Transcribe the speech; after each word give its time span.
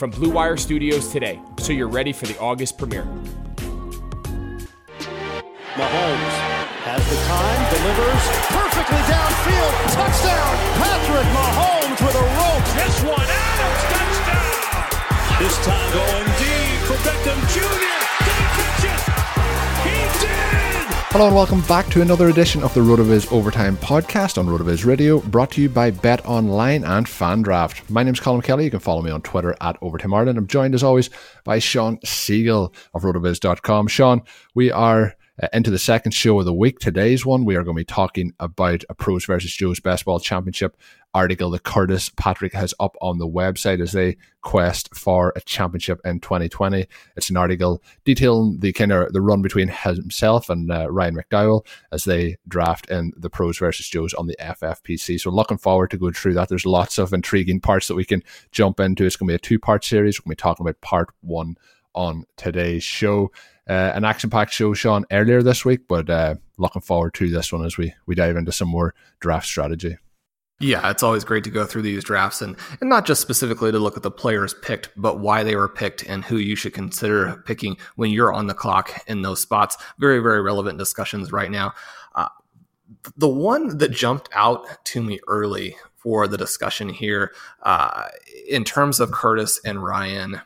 from 0.00 0.10
Blue 0.10 0.30
Wire 0.30 0.56
Studios 0.56 1.12
today 1.12 1.38
so 1.58 1.74
you're 1.74 1.86
ready 1.86 2.10
for 2.10 2.24
the 2.24 2.38
August 2.40 2.78
premiere. 2.78 3.04
Mahomes 5.76 6.36
has 6.88 7.04
the 7.04 7.20
time, 7.28 7.60
delivers 7.68 8.24
perfectly 8.48 8.96
downfield. 9.12 9.74
Touchdown! 9.92 10.56
Patrick 10.80 11.28
Mahomes 11.36 12.00
with 12.00 12.16
a 12.16 12.26
rope. 12.40 12.64
This 12.80 12.96
one, 13.04 13.28
Adams, 13.28 13.82
touchdown! 13.92 14.88
This 15.36 15.56
time 15.68 15.92
going 15.92 16.32
deep 16.40 16.80
for 16.88 16.96
Beckham 17.04 17.36
Jr. 17.52 17.68
Did 18.24 18.36
he 18.40 18.46
catch 18.56 18.84
it? 18.88 19.04
He 19.84 19.96
did! 20.24 20.59
Hello 21.12 21.26
and 21.26 21.34
welcome 21.34 21.60
back 21.62 21.88
to 21.88 22.02
another 22.02 22.28
edition 22.28 22.62
of 22.62 22.72
the 22.72 22.80
RotoViz 22.80 23.32
Overtime 23.32 23.76
podcast 23.78 24.38
on 24.38 24.46
RotoViz 24.46 24.86
Radio, 24.86 25.18
brought 25.18 25.50
to 25.50 25.60
you 25.60 25.68
by 25.68 25.90
Bet 25.90 26.24
Online 26.24 26.84
and 26.84 27.04
FanDraft. 27.04 27.90
My 27.90 28.04
name 28.04 28.14
is 28.14 28.20
Colm 28.20 28.44
Kelly. 28.44 28.66
You 28.66 28.70
can 28.70 28.78
follow 28.78 29.02
me 29.02 29.10
on 29.10 29.20
Twitter 29.20 29.56
at 29.60 29.76
Overtime 29.82 30.14
Ireland. 30.14 30.38
I'm 30.38 30.46
joined 30.46 30.72
as 30.72 30.84
always 30.84 31.10
by 31.42 31.58
Shawn 31.58 31.98
Siegele 32.06 32.72
of 32.94 33.02
RotoViz.com. 33.02 33.88
Shawn, 33.88 34.22
we 34.54 34.70
are 34.70 35.16
uh, 35.42 35.48
into 35.52 35.70
the 35.70 35.78
second 35.78 36.12
show 36.12 36.38
of 36.38 36.44
the 36.44 36.54
week. 36.54 36.78
Today's 36.78 37.24
one, 37.24 37.44
we 37.44 37.56
are 37.56 37.62
going 37.62 37.76
to 37.76 37.80
be 37.80 37.84
talking 37.84 38.32
about 38.40 38.84
a 38.88 38.94
Pros 38.94 39.24
versus 39.24 39.54
Joe's 39.54 39.80
Best 39.80 40.04
Ball 40.04 40.20
Championship 40.20 40.76
article 41.12 41.50
that 41.50 41.64
Curtis 41.64 42.08
Patrick 42.10 42.52
has 42.52 42.72
up 42.78 42.96
on 43.00 43.18
the 43.18 43.26
website 43.26 43.80
as 43.80 43.92
they 43.92 44.16
quest 44.42 44.94
for 44.94 45.32
a 45.34 45.40
championship 45.40 46.00
in 46.04 46.20
2020. 46.20 46.86
It's 47.16 47.30
an 47.30 47.36
article 47.36 47.82
detailing 48.04 48.58
the 48.60 48.72
kind 48.72 48.92
of 48.92 49.12
the 49.12 49.20
run 49.20 49.42
between 49.42 49.68
himself 49.68 50.48
and 50.48 50.70
uh, 50.70 50.90
Ryan 50.90 51.16
McDowell 51.16 51.66
as 51.92 52.04
they 52.04 52.36
draft 52.46 52.90
in 52.90 53.12
the 53.16 53.30
Pros 53.30 53.58
versus 53.58 53.88
Joes 53.88 54.14
on 54.14 54.26
the 54.26 54.36
FFPC. 54.40 55.20
So 55.20 55.30
looking 55.30 55.58
forward 55.58 55.90
to 55.90 55.98
going 55.98 56.12
through 56.12 56.34
that. 56.34 56.48
There's 56.48 56.66
lots 56.66 56.98
of 56.98 57.12
intriguing 57.12 57.60
parts 57.60 57.88
that 57.88 57.96
we 57.96 58.04
can 58.04 58.22
jump 58.52 58.78
into. 58.78 59.04
It's 59.04 59.16
going 59.16 59.28
to 59.28 59.32
be 59.32 59.36
a 59.36 59.38
two 59.38 59.58
part 59.58 59.84
series. 59.84 60.20
We're 60.20 60.24
going 60.24 60.36
to 60.36 60.40
be 60.40 60.42
talking 60.42 60.64
about 60.64 60.80
part 60.80 61.08
one 61.22 61.56
on 61.94 62.24
today's 62.36 62.82
show. 62.82 63.30
Uh, 63.68 63.92
an 63.94 64.04
action-packed 64.04 64.52
show, 64.52 64.74
Shawn, 64.74 65.04
earlier 65.12 65.42
this 65.42 65.64
week, 65.64 65.80
but 65.88 66.10
uh, 66.10 66.34
looking 66.58 66.82
forward 66.82 67.14
to 67.14 67.28
this 67.28 67.52
one 67.52 67.64
as 67.64 67.76
we 67.76 67.94
we 68.06 68.14
dive 68.14 68.36
into 68.36 68.52
some 68.52 68.68
more 68.68 68.94
draft 69.20 69.46
strategy. 69.46 69.96
Yeah, 70.62 70.90
it's 70.90 71.02
always 71.02 71.24
great 71.24 71.44
to 71.44 71.50
go 71.50 71.64
through 71.64 71.82
these 71.82 72.04
drafts 72.04 72.42
and, 72.42 72.54
and 72.82 72.90
not 72.90 73.06
just 73.06 73.22
specifically 73.22 73.72
to 73.72 73.78
look 73.78 73.96
at 73.96 74.02
the 74.02 74.10
players 74.10 74.52
picked, 74.52 74.90
but 74.94 75.18
why 75.18 75.42
they 75.42 75.56
were 75.56 75.70
picked 75.70 76.02
and 76.02 76.22
who 76.22 76.36
you 76.36 76.54
should 76.54 76.74
consider 76.74 77.42
picking 77.46 77.78
when 77.96 78.10
you're 78.10 78.32
on 78.32 78.46
the 78.46 78.52
clock 78.52 79.02
in 79.06 79.22
those 79.22 79.40
spots. 79.40 79.78
Very, 79.98 80.18
very 80.18 80.42
relevant 80.42 80.76
discussions 80.76 81.32
right 81.32 81.50
now. 81.50 81.72
Uh, 82.14 82.28
the 83.16 83.28
one 83.28 83.78
that 83.78 83.90
jumped 83.90 84.28
out 84.34 84.84
to 84.84 85.02
me 85.02 85.18
early 85.28 85.76
for 85.96 86.28
the 86.28 86.36
discussion 86.36 86.90
here, 86.90 87.32
uh, 87.62 88.08
in 88.46 88.64
terms 88.64 89.00
of 89.00 89.12
Curtis 89.12 89.60
and 89.64 89.82
Ryan 89.82 90.42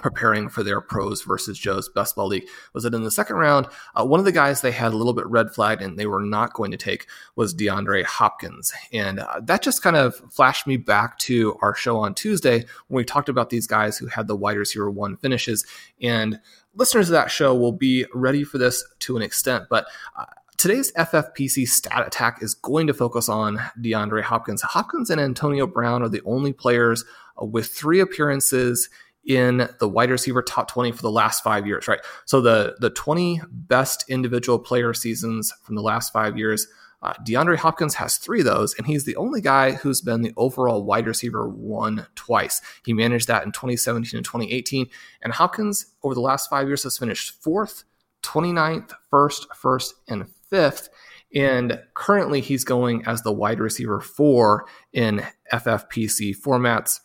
preparing 0.00 0.48
for 0.48 0.62
their 0.62 0.80
pros 0.80 1.22
versus 1.22 1.58
Joe's 1.58 1.88
best 1.88 2.16
ball 2.16 2.28
league 2.28 2.48
was 2.72 2.84
that 2.84 2.94
in 2.94 3.02
the 3.02 3.10
second 3.10 3.36
round, 3.36 3.66
uh, 3.94 4.04
one 4.04 4.18
of 4.18 4.24
the 4.24 4.32
guys 4.32 4.60
they 4.60 4.72
had 4.72 4.92
a 4.92 4.96
little 4.96 5.12
bit 5.12 5.26
red 5.26 5.52
flagged 5.52 5.82
and 5.82 5.98
they 5.98 6.06
were 6.06 6.22
not 6.22 6.54
going 6.54 6.70
to 6.70 6.76
take 6.76 7.06
was 7.36 7.54
DeAndre 7.54 8.04
Hopkins. 8.04 8.72
And 8.92 9.20
uh, 9.20 9.40
that 9.42 9.62
just 9.62 9.82
kind 9.82 9.96
of 9.96 10.16
flashed 10.30 10.66
me 10.66 10.76
back 10.76 11.18
to 11.18 11.56
our 11.62 11.74
show 11.74 11.98
on 11.98 12.14
Tuesday 12.14 12.64
when 12.88 12.96
we 12.98 13.04
talked 13.04 13.28
about 13.28 13.50
these 13.50 13.66
guys 13.66 13.98
who 13.98 14.06
had 14.06 14.26
the 14.26 14.36
wide 14.36 14.56
receiver 14.56 14.90
one 14.90 15.16
finishes. 15.16 15.64
And 16.00 16.40
listeners 16.74 17.08
of 17.08 17.12
that 17.12 17.30
show 17.30 17.54
will 17.54 17.72
be 17.72 18.06
ready 18.14 18.44
for 18.44 18.58
this 18.58 18.84
to 19.00 19.16
an 19.16 19.22
extent, 19.22 19.64
but 19.68 19.86
uh, 20.16 20.24
Today's 20.60 20.92
FFPC 20.92 21.66
stat 21.66 22.06
attack 22.06 22.42
is 22.42 22.52
going 22.52 22.86
to 22.86 22.92
focus 22.92 23.30
on 23.30 23.58
DeAndre 23.80 24.20
Hopkins. 24.20 24.60
Hopkins 24.60 25.08
and 25.08 25.18
Antonio 25.18 25.66
Brown 25.66 26.02
are 26.02 26.08
the 26.10 26.20
only 26.26 26.52
players 26.52 27.02
uh, 27.40 27.46
with 27.46 27.68
three 27.68 27.98
appearances 27.98 28.90
in 29.24 29.68
the 29.78 29.88
wide 29.88 30.10
receiver 30.10 30.42
top 30.42 30.68
20 30.68 30.92
for 30.92 31.02
the 31.02 31.10
last 31.10 31.44
five 31.44 31.66
years, 31.66 31.86
right? 31.88 32.00
So 32.24 32.40
the 32.40 32.76
the 32.80 32.90
20 32.90 33.40
best 33.50 34.04
individual 34.08 34.58
player 34.58 34.94
seasons 34.94 35.52
from 35.62 35.74
the 35.74 35.82
last 35.82 36.12
five 36.12 36.38
years, 36.38 36.66
uh, 37.02 37.14
DeAndre 37.26 37.56
Hopkins 37.56 37.94
has 37.94 38.18
three 38.18 38.40
of 38.40 38.46
those, 38.46 38.74
and 38.74 38.86
he's 38.86 39.04
the 39.04 39.16
only 39.16 39.40
guy 39.40 39.72
who's 39.72 40.02
been 40.02 40.22
the 40.22 40.34
overall 40.36 40.84
wide 40.84 41.06
receiver 41.06 41.48
one 41.48 42.06
twice. 42.14 42.60
He 42.84 42.92
managed 42.92 43.26
that 43.28 43.44
in 43.44 43.52
2017 43.52 44.18
and 44.18 44.24
2018. 44.24 44.88
And 45.22 45.32
Hopkins, 45.32 45.86
over 46.02 46.14
the 46.14 46.20
last 46.20 46.50
five 46.50 46.66
years, 46.66 46.82
has 46.82 46.98
finished 46.98 47.42
fourth, 47.42 47.84
29th, 48.22 48.92
first, 49.10 49.46
first, 49.54 49.94
and 50.08 50.26
fifth. 50.50 50.90
And 51.34 51.80
currently, 51.94 52.40
he's 52.42 52.64
going 52.64 53.06
as 53.06 53.22
the 53.22 53.32
wide 53.32 53.60
receiver 53.60 54.00
four 54.00 54.66
in 54.92 55.24
FFPC 55.52 56.36
formats. 56.36 57.00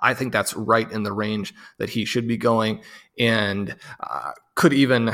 I 0.00 0.14
think 0.14 0.32
that's 0.32 0.54
right 0.54 0.90
in 0.90 1.02
the 1.02 1.12
range 1.12 1.54
that 1.78 1.90
he 1.90 2.04
should 2.04 2.26
be 2.26 2.36
going 2.36 2.82
and 3.18 3.76
uh, 4.00 4.32
could 4.54 4.72
even 4.72 5.10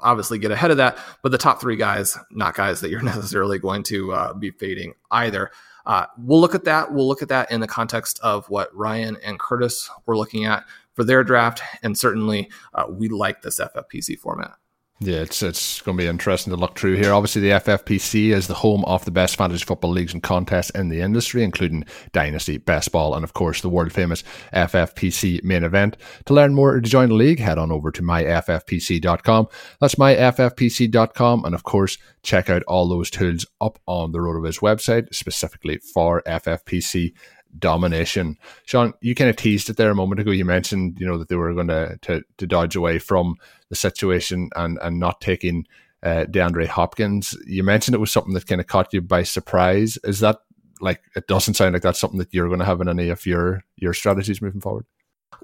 obviously 0.00 0.38
get 0.38 0.50
ahead 0.50 0.70
of 0.70 0.76
that. 0.78 0.98
But 1.22 1.32
the 1.32 1.38
top 1.38 1.60
three 1.60 1.76
guys, 1.76 2.18
not 2.30 2.54
guys 2.54 2.80
that 2.80 2.90
you're 2.90 3.02
necessarily 3.14 3.58
going 3.58 3.82
to 3.84 4.12
uh, 4.12 4.34
be 4.34 4.50
fading 4.50 4.94
either. 5.10 5.50
Uh, 5.86 6.06
we'll 6.18 6.40
look 6.40 6.54
at 6.54 6.64
that. 6.64 6.92
We'll 6.92 7.06
look 7.06 7.22
at 7.22 7.28
that 7.28 7.50
in 7.50 7.60
the 7.60 7.66
context 7.66 8.18
of 8.22 8.48
what 8.48 8.74
Ryan 8.74 9.18
and 9.22 9.38
Curtis 9.38 9.90
were 10.06 10.16
looking 10.16 10.44
at 10.44 10.64
for 10.94 11.04
their 11.04 11.22
draft. 11.22 11.60
And 11.82 11.98
certainly 11.98 12.50
uh, 12.72 12.86
we 12.88 13.08
like 13.08 13.42
this 13.42 13.60
FFPC 13.60 14.18
format. 14.18 14.54
Yeah, 15.00 15.16
it's 15.16 15.42
it's 15.42 15.82
going 15.82 15.98
to 15.98 16.02
be 16.02 16.08
interesting 16.08 16.52
to 16.52 16.56
look 16.56 16.78
through 16.78 16.96
here. 16.96 17.12
Obviously, 17.12 17.42
the 17.42 17.50
FFPC 17.50 18.32
is 18.32 18.46
the 18.46 18.54
home 18.54 18.84
of 18.84 19.04
the 19.04 19.10
best 19.10 19.34
fantasy 19.34 19.64
football 19.64 19.90
leagues 19.90 20.14
and 20.14 20.22
contests 20.22 20.70
in 20.70 20.88
the 20.88 21.00
industry, 21.00 21.42
including 21.42 21.84
Dynasty, 22.12 22.58
Best 22.58 22.92
Ball, 22.92 23.14
and 23.14 23.24
of 23.24 23.32
course 23.32 23.60
the 23.60 23.68
world 23.68 23.92
famous 23.92 24.22
FFPC 24.52 25.42
main 25.42 25.64
event. 25.64 25.96
To 26.26 26.34
learn 26.34 26.54
more 26.54 26.74
or 26.76 26.80
to 26.80 26.88
join 26.88 27.08
the 27.08 27.16
league, 27.16 27.40
head 27.40 27.58
on 27.58 27.72
over 27.72 27.90
to 27.90 28.02
myffpc.com. 28.02 29.48
That's 29.80 29.96
myffpc.com, 29.96 31.44
and 31.44 31.54
of 31.56 31.64
course, 31.64 31.98
check 32.22 32.48
out 32.48 32.62
all 32.62 32.88
those 32.88 33.10
tools 33.10 33.44
up 33.60 33.80
on 33.86 34.12
the 34.12 34.18
RotoViz 34.18 34.60
website 34.60 35.12
specifically 35.12 35.78
for 35.78 36.22
FFPC 36.22 37.14
domination. 37.58 38.36
Shawn, 38.64 38.94
you 39.00 39.14
kind 39.14 39.30
of 39.30 39.36
teased 39.36 39.70
it 39.70 39.76
there 39.76 39.90
a 39.90 39.94
moment 39.94 40.20
ago. 40.20 40.30
You 40.30 40.44
mentioned, 40.44 40.98
you 40.98 41.06
know, 41.06 41.18
that 41.18 41.28
they 41.28 41.36
were 41.36 41.54
going 41.54 41.68
to 41.68 41.98
to, 42.02 42.22
to 42.38 42.46
dodge 42.46 42.76
away 42.76 42.98
from 42.98 43.36
the 43.68 43.76
situation 43.76 44.50
and 44.56 44.78
and 44.82 44.98
not 44.98 45.20
taking 45.20 45.66
uh, 46.02 46.26
DeAndre 46.28 46.66
Hopkins. 46.66 47.36
You 47.46 47.64
mentioned 47.64 47.94
it 47.94 48.00
was 48.00 48.12
something 48.12 48.34
that 48.34 48.46
kind 48.46 48.60
of 48.60 48.66
caught 48.66 48.92
you 48.92 49.00
by 49.00 49.22
surprise. 49.22 49.98
Is 50.04 50.20
that 50.20 50.38
like 50.80 51.02
it 51.16 51.26
doesn't 51.26 51.54
sound 51.54 51.72
like 51.72 51.82
that's 51.82 51.98
something 51.98 52.18
that 52.18 52.32
you're 52.32 52.48
going 52.48 52.60
to 52.60 52.66
have 52.66 52.80
in 52.80 52.88
any 52.88 53.08
of 53.08 53.24
your 53.26 53.64
your 53.76 53.94
strategies 53.94 54.42
moving 54.42 54.60
forward? 54.60 54.86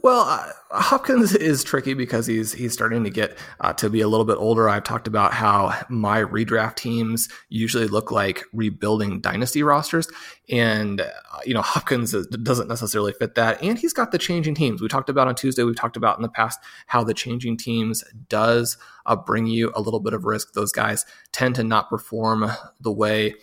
Well, 0.03 0.21
uh, 0.21 0.53
Hopkins 0.71 1.35
is 1.35 1.65
tricky 1.65 1.95
because 1.95 2.27
he's 2.27 2.53
he's 2.53 2.73
starting 2.73 3.05
to 3.05 3.11
get 3.11 3.37
uh, 3.61 3.73
to 3.75 3.91
be 3.91 4.01
a 4.01 4.09
little 4.09 4.25
bit 4.25 4.37
older. 4.37 4.69
I've 4.69 4.85
talked 4.85 5.07
about 5.07 5.33
how 5.33 5.75
my 5.89 6.23
redraft 6.23 6.77
teams 6.77 7.29
usually 7.49 7.87
look 7.87 8.11
like 8.11 8.45
rebuilding 8.53 9.21
dynasty 9.21 9.63
rosters, 9.63 10.09
and 10.49 11.01
uh, 11.01 11.07
you 11.45 11.55
know 11.55 11.63
Hopkins 11.63 12.13
doesn't 12.13 12.69
necessarily 12.69 13.13
fit 13.13 13.35
that. 13.35 13.63
And 13.63 13.79
he's 13.79 13.93
got 13.93 14.13
the 14.13 14.19
changing 14.19 14.55
teams. 14.55 14.81
We 14.81 14.89
talked 14.89 15.11
about 15.11 15.29
on 15.29 15.35
Tuesday. 15.35 15.63
We've 15.63 15.77
talked 15.77 15.97
about 15.97 16.17
in 16.17 16.23
the 16.23 16.29
past 16.29 16.61
how 16.87 17.05
the 17.05 17.15
changing 17.15 17.57
teams 17.57 18.05
does 18.29 18.79
uh, 19.07 19.17
bring 19.17 19.47
you 19.47 19.73
a 19.75 19.81
little 19.81 20.01
bit 20.01 20.15
of 20.15 20.25
risk. 20.25 20.53
Those 20.53 20.73
guys 20.73 21.05
tend 21.33 21.57
to 21.57 21.65
not 21.65 21.91
perform 21.91 22.51
the 22.81 22.93
way 22.93 23.35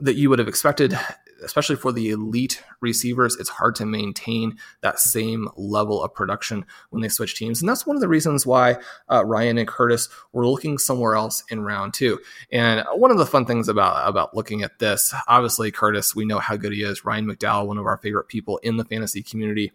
that 0.00 0.14
you 0.14 0.28
would 0.28 0.38
have 0.38 0.48
expected 0.48 0.98
especially 1.44 1.76
for 1.76 1.92
the 1.92 2.10
elite 2.10 2.62
receivers, 2.80 3.36
it's 3.36 3.48
hard 3.48 3.74
to 3.76 3.86
maintain 3.86 4.58
that 4.80 4.98
same 4.98 5.48
level 5.56 6.02
of 6.02 6.14
production 6.14 6.64
when 6.90 7.02
they 7.02 7.08
switch 7.08 7.36
teams. 7.36 7.60
And 7.60 7.68
that's 7.68 7.86
one 7.86 7.96
of 7.96 8.00
the 8.00 8.08
reasons 8.08 8.46
why 8.46 8.76
uh, 9.10 9.24
Ryan 9.24 9.58
and 9.58 9.68
Curtis 9.68 10.08
were 10.32 10.46
looking 10.46 10.78
somewhere 10.78 11.14
else 11.14 11.44
in 11.50 11.62
round 11.62 11.94
two. 11.94 12.18
And 12.50 12.84
one 12.94 13.10
of 13.10 13.18
the 13.18 13.26
fun 13.26 13.46
things 13.46 13.68
about, 13.68 14.08
about 14.08 14.34
looking 14.34 14.62
at 14.62 14.78
this, 14.78 15.14
obviously, 15.28 15.70
Curtis, 15.70 16.14
we 16.14 16.24
know 16.24 16.38
how 16.38 16.56
good 16.56 16.72
he 16.72 16.82
is. 16.82 17.04
Ryan 17.04 17.26
McDowell, 17.26 17.66
one 17.66 17.78
of 17.78 17.86
our 17.86 17.98
favorite 17.98 18.28
people 18.28 18.58
in 18.58 18.76
the 18.76 18.84
fantasy 18.84 19.22
community 19.22 19.72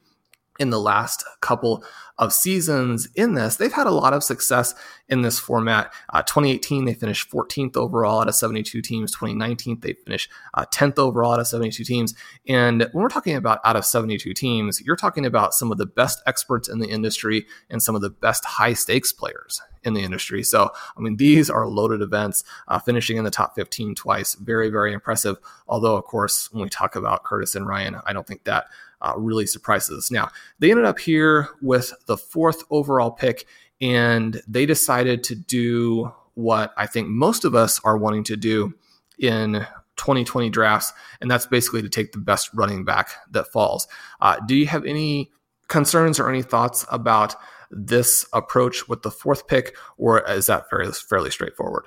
in 0.59 0.69
the 0.69 0.79
last 0.79 1.23
couple 1.41 1.83
of 2.17 2.33
seasons 2.33 3.07
in 3.15 3.33
this. 3.33 3.55
They've 3.55 3.71
had 3.71 3.87
a 3.87 3.91
lot 3.91 4.13
of 4.13 4.23
success 4.23 4.75
in 5.07 5.21
this 5.21 5.39
format. 5.39 5.93
Uh, 6.09 6.21
2018, 6.21 6.85
they 6.85 6.93
finished 6.93 7.31
14th 7.31 7.77
overall 7.77 8.21
out 8.21 8.27
of 8.27 8.35
72 8.35 8.81
teams. 8.81 9.11
2019, 9.11 9.79
they 9.79 9.93
finished 9.93 10.29
uh, 10.53 10.65
10th 10.65 10.99
overall 10.99 11.33
out 11.33 11.39
of 11.39 11.47
72 11.47 11.83
teams. 11.85 12.13
And 12.47 12.81
when 12.91 13.01
we're 13.01 13.09
talking 13.09 13.35
about 13.35 13.61
out 13.63 13.77
of 13.77 13.85
72 13.85 14.33
teams, 14.33 14.81
you're 14.81 14.97
talking 14.97 15.25
about 15.25 15.53
some 15.53 15.71
of 15.71 15.77
the 15.77 15.85
best 15.85 16.21
experts 16.27 16.67
in 16.67 16.79
the 16.79 16.89
industry 16.89 17.47
and 17.69 17.81
some 17.81 17.95
of 17.95 18.01
the 18.01 18.09
best 18.09 18.43
high 18.43 18.73
stakes 18.73 19.13
players 19.13 19.61
in 19.83 19.93
the 19.93 20.01
industry. 20.01 20.43
So, 20.43 20.71
I 20.97 21.01
mean, 21.01 21.17
these 21.17 21.49
are 21.49 21.67
loaded 21.67 22.01
events, 22.01 22.43
uh, 22.67 22.79
finishing 22.79 23.17
in 23.17 23.23
the 23.23 23.31
top 23.31 23.55
15 23.55 23.95
twice. 23.95 24.35
Very, 24.35 24.69
very 24.69 24.93
impressive. 24.93 25.37
Although, 25.67 25.95
of 25.95 26.03
course, 26.05 26.51
when 26.51 26.63
we 26.63 26.69
talk 26.69 26.95
about 26.95 27.23
Curtis 27.23 27.55
and 27.55 27.67
Ryan, 27.67 27.97
I 28.05 28.13
don't 28.13 28.27
think 28.27 28.43
that 28.43 28.65
uh, 29.01 29.13
really 29.15 29.45
surprises 29.45 29.97
us. 29.97 30.11
Now, 30.11 30.29
they 30.59 30.71
ended 30.71 30.85
up 30.85 30.99
here 30.99 31.49
with 31.61 31.93
the 32.05 32.17
fourth 32.17 32.63
overall 32.69 33.11
pick, 33.11 33.45
and 33.81 34.41
they 34.47 34.65
decided 34.65 35.23
to 35.25 35.35
do 35.35 36.11
what 36.33 36.73
I 36.77 36.85
think 36.85 37.07
most 37.07 37.45
of 37.45 37.55
us 37.55 37.79
are 37.83 37.97
wanting 37.97 38.23
to 38.25 38.37
do 38.37 38.73
in 39.17 39.65
2020 39.97 40.49
drafts, 40.49 40.93
and 41.21 41.29
that's 41.29 41.45
basically 41.45 41.81
to 41.81 41.89
take 41.89 42.11
the 42.11 42.17
best 42.17 42.49
running 42.53 42.85
back 42.85 43.09
that 43.31 43.47
falls. 43.47 43.87
Uh, 44.21 44.39
do 44.45 44.55
you 44.55 44.65
have 44.65 44.85
any 44.85 45.31
concerns 45.67 46.19
or 46.19 46.29
any 46.29 46.41
thoughts 46.41 46.85
about 46.91 47.35
this 47.71 48.25
approach 48.33 48.87
with 48.87 49.03
the 49.03 49.11
fourth 49.11 49.47
pick, 49.47 49.75
or 49.97 50.19
is 50.29 50.47
that 50.47 50.69
fairly, 50.69 50.91
fairly 50.91 51.31
straightforward? 51.31 51.85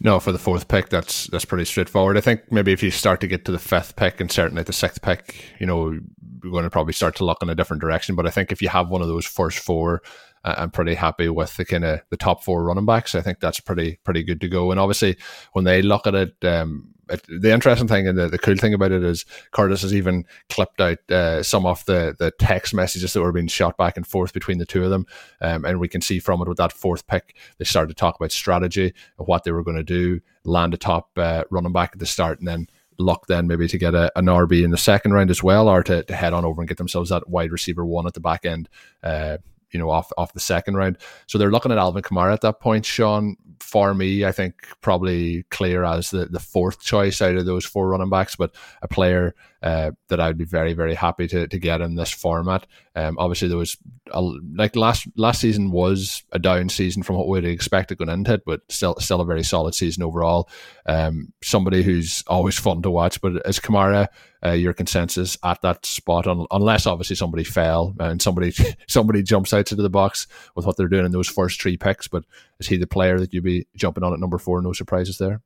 No, 0.00 0.18
for 0.18 0.32
the 0.32 0.38
fourth 0.38 0.66
pick, 0.66 0.88
that's 0.88 1.28
that's 1.28 1.44
pretty 1.44 1.64
straightforward. 1.64 2.16
I 2.16 2.20
think 2.20 2.50
maybe 2.50 2.72
if 2.72 2.82
you 2.82 2.90
start 2.90 3.20
to 3.20 3.28
get 3.28 3.44
to 3.44 3.52
the 3.52 3.58
fifth 3.58 3.94
pick 3.94 4.20
and 4.20 4.32
certainly 4.32 4.64
the 4.64 4.72
sixth 4.72 5.00
pick, 5.00 5.44
you 5.60 5.66
know, 5.66 5.98
you're 6.42 6.52
going 6.52 6.64
to 6.64 6.70
probably 6.70 6.92
start 6.92 7.16
to 7.16 7.24
look 7.24 7.42
in 7.42 7.50
a 7.50 7.54
different 7.54 7.80
direction. 7.80 8.14
But 8.14 8.26
I 8.26 8.30
think 8.30 8.52
if 8.52 8.62
you 8.62 8.68
have 8.68 8.88
one 8.88 9.02
of 9.02 9.08
those 9.08 9.26
first 9.26 9.58
four, 9.58 10.02
uh, 10.44 10.54
I'm 10.58 10.70
pretty 10.70 10.94
happy 10.94 11.28
with 11.28 11.56
the 11.56 11.64
kind 11.64 11.84
of 11.84 12.00
the 12.10 12.16
top 12.16 12.42
four 12.42 12.64
running 12.64 12.86
backs. 12.86 13.14
I 13.14 13.20
think 13.20 13.40
that's 13.40 13.60
pretty 13.60 13.98
pretty 14.04 14.22
good 14.22 14.40
to 14.40 14.48
go. 14.48 14.70
And 14.70 14.80
obviously, 14.80 15.16
when 15.52 15.64
they 15.64 15.82
look 15.82 16.06
at 16.06 16.14
it, 16.14 16.44
um, 16.44 16.92
it, 17.08 17.24
the 17.28 17.52
interesting 17.52 17.88
thing 17.88 18.08
and 18.08 18.18
the, 18.18 18.28
the 18.28 18.38
cool 18.38 18.56
thing 18.56 18.74
about 18.74 18.92
it 18.92 19.04
is 19.04 19.24
Curtis 19.50 19.82
has 19.82 19.94
even 19.94 20.24
clipped 20.48 20.80
out 20.80 20.98
uh, 21.10 21.42
some 21.42 21.66
of 21.66 21.84
the, 21.84 22.16
the 22.18 22.30
text 22.38 22.74
messages 22.74 23.12
that 23.12 23.20
were 23.20 23.32
being 23.32 23.48
shot 23.48 23.76
back 23.76 23.96
and 23.96 24.06
forth 24.06 24.32
between 24.32 24.58
the 24.58 24.66
two 24.66 24.84
of 24.84 24.90
them. 24.90 25.06
Um, 25.40 25.64
and 25.64 25.78
we 25.78 25.88
can 25.88 26.00
see 26.00 26.18
from 26.18 26.40
it 26.40 26.48
with 26.48 26.58
that 26.58 26.72
fourth 26.72 27.06
pick, 27.06 27.36
they 27.58 27.64
started 27.64 27.88
to 27.88 27.94
talk 27.94 28.16
about 28.16 28.32
strategy 28.32 28.94
of 29.18 29.28
what 29.28 29.44
they 29.44 29.52
were 29.52 29.64
going 29.64 29.76
to 29.76 29.82
do, 29.82 30.20
land 30.44 30.74
a 30.74 30.76
top 30.76 31.10
uh, 31.16 31.44
running 31.50 31.72
back 31.72 31.90
at 31.92 31.98
the 31.98 32.06
start, 32.06 32.38
and 32.38 32.48
then 32.48 32.66
luck 32.98 33.26
then 33.26 33.46
maybe 33.46 33.68
to 33.68 33.78
get 33.78 33.94
a, 33.94 34.10
an 34.16 34.26
RB 34.26 34.64
in 34.64 34.70
the 34.70 34.78
second 34.78 35.12
round 35.12 35.30
as 35.30 35.42
well, 35.42 35.68
or 35.68 35.82
to, 35.82 36.02
to 36.04 36.14
head 36.14 36.32
on 36.32 36.44
over 36.44 36.60
and 36.60 36.68
get 36.68 36.78
themselves 36.78 37.10
that 37.10 37.28
wide 37.28 37.52
receiver 37.52 37.84
one 37.84 38.06
at 38.06 38.14
the 38.14 38.20
back 38.20 38.44
end. 38.44 38.68
Uh, 39.02 39.38
you 39.70 39.78
know, 39.78 39.90
off 39.90 40.12
off 40.18 40.34
the 40.34 40.40
second 40.40 40.76
round. 40.76 40.98
So 41.26 41.38
they're 41.38 41.50
looking 41.50 41.72
at 41.72 41.78
Alvin 41.78 42.02
Kamara 42.02 42.32
at 42.32 42.42
that 42.42 42.60
point. 42.60 42.84
Shawn, 42.84 43.36
for 43.58 43.94
me, 43.94 44.24
I 44.24 44.32
think 44.32 44.66
probably 44.82 45.44
clear 45.44 45.82
as 45.82 46.10
the, 46.10 46.26
the 46.26 46.40
fourth 46.40 46.80
choice 46.80 47.22
out 47.22 47.36
of 47.36 47.46
those 47.46 47.64
four 47.64 47.88
running 47.88 48.10
backs, 48.10 48.36
but 48.36 48.54
a 48.82 48.88
player 48.88 49.34
uh, 49.62 49.92
that 50.08 50.20
I'd 50.20 50.38
be 50.38 50.44
very 50.44 50.72
very 50.74 50.94
happy 50.94 51.28
to, 51.28 51.46
to 51.46 51.58
get 51.58 51.80
in 51.80 51.94
this 51.94 52.10
format. 52.10 52.66
Um, 52.96 53.16
obviously, 53.18 53.48
there 53.48 53.58
was 53.58 53.76
a, 54.10 54.20
like 54.20 54.74
last 54.74 55.06
last 55.16 55.40
season 55.40 55.70
was 55.70 56.24
a 56.32 56.38
down 56.38 56.68
season 56.68 57.02
from 57.02 57.16
what 57.16 57.28
we'd 57.28 57.44
expected 57.44 57.98
going 57.98 58.10
into 58.10 58.34
it, 58.34 58.42
but 58.44 58.60
still 58.68 58.96
still 58.98 59.20
a 59.20 59.24
very 59.24 59.44
solid 59.44 59.74
season 59.74 60.02
overall. 60.02 60.48
Um, 60.86 61.32
somebody 61.42 61.82
who's 61.82 62.24
always 62.26 62.58
fun 62.58 62.82
to 62.82 62.90
watch, 62.90 63.20
but 63.20 63.40
is 63.46 63.60
Kamara 63.60 64.08
uh, 64.44 64.50
your 64.50 64.72
consensus 64.72 65.38
at 65.44 65.62
that 65.62 65.86
spot? 65.86 66.26
Un- 66.26 66.46
unless 66.50 66.86
obviously 66.86 67.16
somebody 67.16 67.44
fell 67.44 67.94
and 68.00 68.20
somebody 68.20 68.52
somebody 68.88 69.22
jumps 69.22 69.54
outside 69.54 69.78
of 69.78 69.84
the 69.84 69.90
box 69.90 70.26
with 70.56 70.66
what 70.66 70.76
they're 70.76 70.88
doing 70.88 71.06
in 71.06 71.12
those 71.12 71.28
first 71.28 71.62
three 71.62 71.76
picks, 71.76 72.08
but 72.08 72.24
is 72.58 72.66
he 72.66 72.76
the 72.76 72.86
player 72.86 73.20
that 73.20 73.32
you'd 73.32 73.44
be 73.44 73.66
jumping 73.76 74.02
on 74.02 74.12
at 74.12 74.20
number 74.20 74.38
four? 74.38 74.60
No 74.60 74.72
surprises 74.72 75.18
there. 75.18 75.40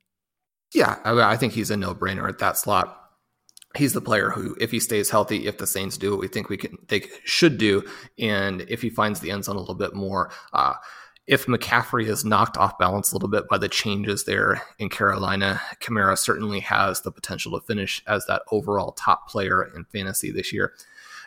Yeah, 0.73 0.99
I, 1.05 1.33
I 1.33 1.37
think 1.37 1.53
he's 1.53 1.71
a 1.71 1.77
no 1.77 1.95
brainer 1.95 2.29
at 2.29 2.39
that 2.39 2.57
slot 2.57 3.06
he's 3.75 3.93
the 3.93 4.01
player 4.01 4.31
who, 4.31 4.57
if 4.61 4.71
he 4.71 4.81
stays 4.81 5.11
healthy, 5.11 5.47
if 5.47 5.59
the 5.59 5.67
Saints 5.67 5.99
do 5.99 6.11
what 6.11 6.21
we 6.21 6.29
think 6.29 6.49
we 6.49 6.57
can, 6.57 6.79
they 6.89 7.09
should 7.25 7.59
do, 7.59 7.83
and 8.19 8.63
if 8.69 8.83
he 8.83 8.91
finds 8.91 9.21
the 9.21 9.31
end 9.31 9.45
zone 9.45 9.57
a 9.57 9.61
little 9.61 9.75
bit 9.75 9.95
more, 9.95 10.31
uh, 10.53 10.75
if 11.27 11.47
McCaffrey 11.47 12.07
is 12.07 12.25
knocked 12.25 12.57
off 12.57 12.79
balance 12.79 13.11
a 13.11 13.15
little 13.17 13.29
bit 13.29 13.49
by 13.49 13.59
the 13.59 13.69
changes 13.69 14.25
there 14.25 14.63
in 14.79 14.89
Carolina, 14.89 15.61
Kamara 15.81 16.17
certainly 16.17 16.61
has 16.61 17.01
the 17.01 17.11
potential 17.11 17.59
to 17.59 17.67
finish 17.67 18.01
as 18.07 18.25
that 18.27 18.43
overall 18.53 18.93
top 18.93 19.29
player 19.29 19.69
in 19.75 19.85
fantasy 19.87 20.31
this 20.31 20.53
year. 20.53 20.73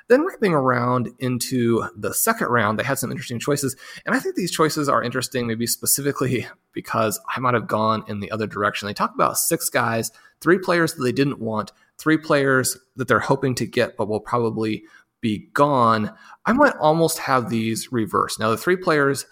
Then 0.07 0.25
wrapping 0.25 0.53
around 0.53 1.09
into 1.19 1.87
the 1.95 2.13
second 2.13 2.47
round, 2.47 2.79
they 2.79 2.83
had 2.83 2.97
some 2.97 3.11
interesting 3.11 3.39
choices. 3.39 3.75
And 4.05 4.15
I 4.15 4.19
think 4.19 4.35
these 4.35 4.51
choices 4.51 4.89
are 4.89 5.03
interesting, 5.03 5.45
maybe 5.45 5.67
specifically 5.67 6.47
because 6.73 7.19
I 7.35 7.39
might 7.39 7.53
have 7.53 7.67
gone 7.67 8.03
in 8.07 8.19
the 8.19 8.31
other 8.31 8.47
direction. 8.47 8.87
They 8.87 8.93
talk 8.93 9.13
about 9.13 9.37
six 9.37 9.69
guys, 9.69 10.11
three 10.41 10.57
players 10.57 10.93
that 10.93 11.03
they 11.03 11.11
didn't 11.11 11.39
want, 11.39 11.73
three 11.99 12.17
players 12.17 12.77
that 12.95 13.07
they're 13.07 13.19
hoping 13.19 13.55
to 13.55 13.67
get, 13.67 13.97
but 13.97 14.07
will 14.07 14.19
probably 14.19 14.83
be 15.21 15.49
gone. 15.53 16.13
I 16.45 16.53
might 16.53 16.75
almost 16.79 17.19
have 17.19 17.49
these 17.49 17.91
reversed. 17.91 18.39
Now, 18.39 18.49
the 18.49 18.57
three 18.57 18.77
players 18.77 19.25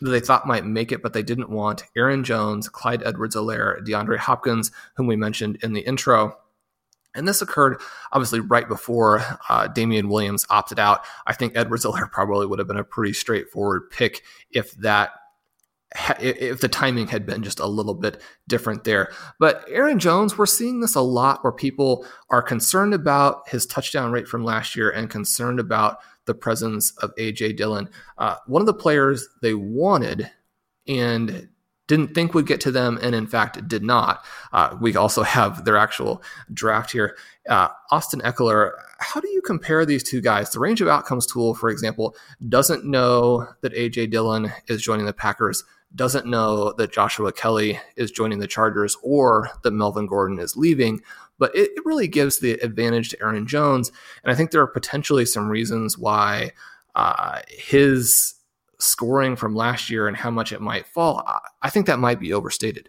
that 0.00 0.10
they 0.10 0.20
thought 0.20 0.46
might 0.46 0.64
make 0.64 0.92
it, 0.92 1.02
but 1.02 1.12
they 1.12 1.22
didn't 1.22 1.50
want 1.50 1.84
Aaron 1.96 2.24
Jones, 2.24 2.68
Clyde 2.68 3.02
Edwards 3.04 3.36
Helaire, 3.36 3.84
DeAndre 3.84 4.18
Hopkins, 4.18 4.70
whom 4.96 5.06
we 5.06 5.16
mentioned 5.16 5.58
in 5.62 5.72
the 5.72 5.80
intro. 5.80 6.36
And 7.14 7.26
this 7.26 7.42
occurred 7.42 7.80
obviously 8.12 8.40
right 8.40 8.68
before 8.68 9.22
uh, 9.48 9.66
Damien 9.68 10.08
Williams 10.08 10.46
opted 10.48 10.78
out. 10.78 11.04
I 11.26 11.32
think 11.34 11.54
Edwards 11.56 11.84
Helaire 11.84 12.10
probably 12.10 12.46
would 12.46 12.58
have 12.58 12.68
been 12.68 12.76
a 12.76 12.84
pretty 12.84 13.12
straightforward 13.12 13.90
pick 13.90 14.22
if 14.50 14.72
that 14.76 15.10
if 16.20 16.60
the 16.60 16.68
timing 16.68 17.08
had 17.08 17.26
been 17.26 17.42
just 17.42 17.58
a 17.58 17.66
little 17.66 17.94
bit 17.94 18.22
different 18.48 18.84
there. 18.84 19.12
But 19.38 19.64
Aaron 19.68 19.98
Jones, 19.98 20.38
we're 20.38 20.46
seeing 20.46 20.80
this 20.80 20.94
a 20.94 21.00
lot 21.00 21.42
where 21.42 21.52
people 21.52 22.06
are 22.30 22.42
concerned 22.42 22.94
about 22.94 23.48
his 23.48 23.66
touchdown 23.66 24.12
rate 24.12 24.28
from 24.28 24.44
last 24.44 24.76
year 24.76 24.90
and 24.90 25.10
concerned 25.10 25.58
about 25.58 25.98
the 26.26 26.34
presence 26.34 26.92
of 26.98 27.14
AJ 27.16 27.56
Dillon. 27.56 27.88
Uh, 28.18 28.36
one 28.46 28.62
of 28.62 28.66
the 28.66 28.74
players 28.74 29.28
they 29.42 29.54
wanted 29.54 30.30
and 30.86 31.48
didn't 31.88 32.14
think 32.14 32.34
would 32.34 32.46
get 32.46 32.60
to 32.60 32.70
them, 32.70 33.00
and 33.02 33.16
in 33.16 33.26
fact 33.26 33.66
did 33.66 33.82
not. 33.82 34.24
Uh, 34.52 34.76
we 34.80 34.94
also 34.94 35.22
have 35.24 35.64
their 35.64 35.76
actual 35.76 36.22
draft 36.54 36.92
here. 36.92 37.16
Uh, 37.48 37.66
Austin 37.90 38.20
Ekeler, 38.20 38.70
how 39.00 39.20
do 39.20 39.28
you 39.28 39.42
compare 39.42 39.84
these 39.84 40.04
two 40.04 40.20
guys? 40.20 40.50
The 40.50 40.60
range 40.60 40.80
of 40.80 40.86
outcomes 40.86 41.26
tool, 41.26 41.52
for 41.52 41.68
example, 41.68 42.14
doesn't 42.48 42.84
know 42.84 43.48
that 43.62 43.74
AJ 43.74 44.12
Dillon 44.12 44.52
is 44.68 44.82
joining 44.82 45.06
the 45.06 45.12
Packers 45.12 45.64
doesn't 45.94 46.26
know 46.26 46.72
that 46.74 46.92
Joshua 46.92 47.32
Kelly 47.32 47.80
is 47.96 48.10
joining 48.10 48.38
the 48.38 48.46
Chargers 48.46 48.96
or 49.02 49.50
that 49.62 49.72
Melvin 49.72 50.06
Gordon 50.06 50.38
is 50.38 50.56
leaving, 50.56 51.02
but 51.38 51.54
it, 51.54 51.70
it 51.74 51.84
really 51.84 52.08
gives 52.08 52.38
the 52.38 52.52
advantage 52.52 53.10
to 53.10 53.20
Aaron 53.20 53.46
Jones. 53.46 53.90
And 54.22 54.30
I 54.30 54.34
think 54.34 54.50
there 54.50 54.62
are 54.62 54.66
potentially 54.66 55.24
some 55.24 55.48
reasons 55.48 55.98
why 55.98 56.52
uh, 56.94 57.40
his 57.48 58.34
scoring 58.78 59.36
from 59.36 59.54
last 59.54 59.90
year 59.90 60.08
and 60.08 60.16
how 60.16 60.30
much 60.30 60.52
it 60.52 60.60
might 60.60 60.86
fall, 60.86 61.22
I 61.62 61.70
think 61.70 61.86
that 61.86 61.98
might 61.98 62.20
be 62.20 62.32
overstated. 62.32 62.88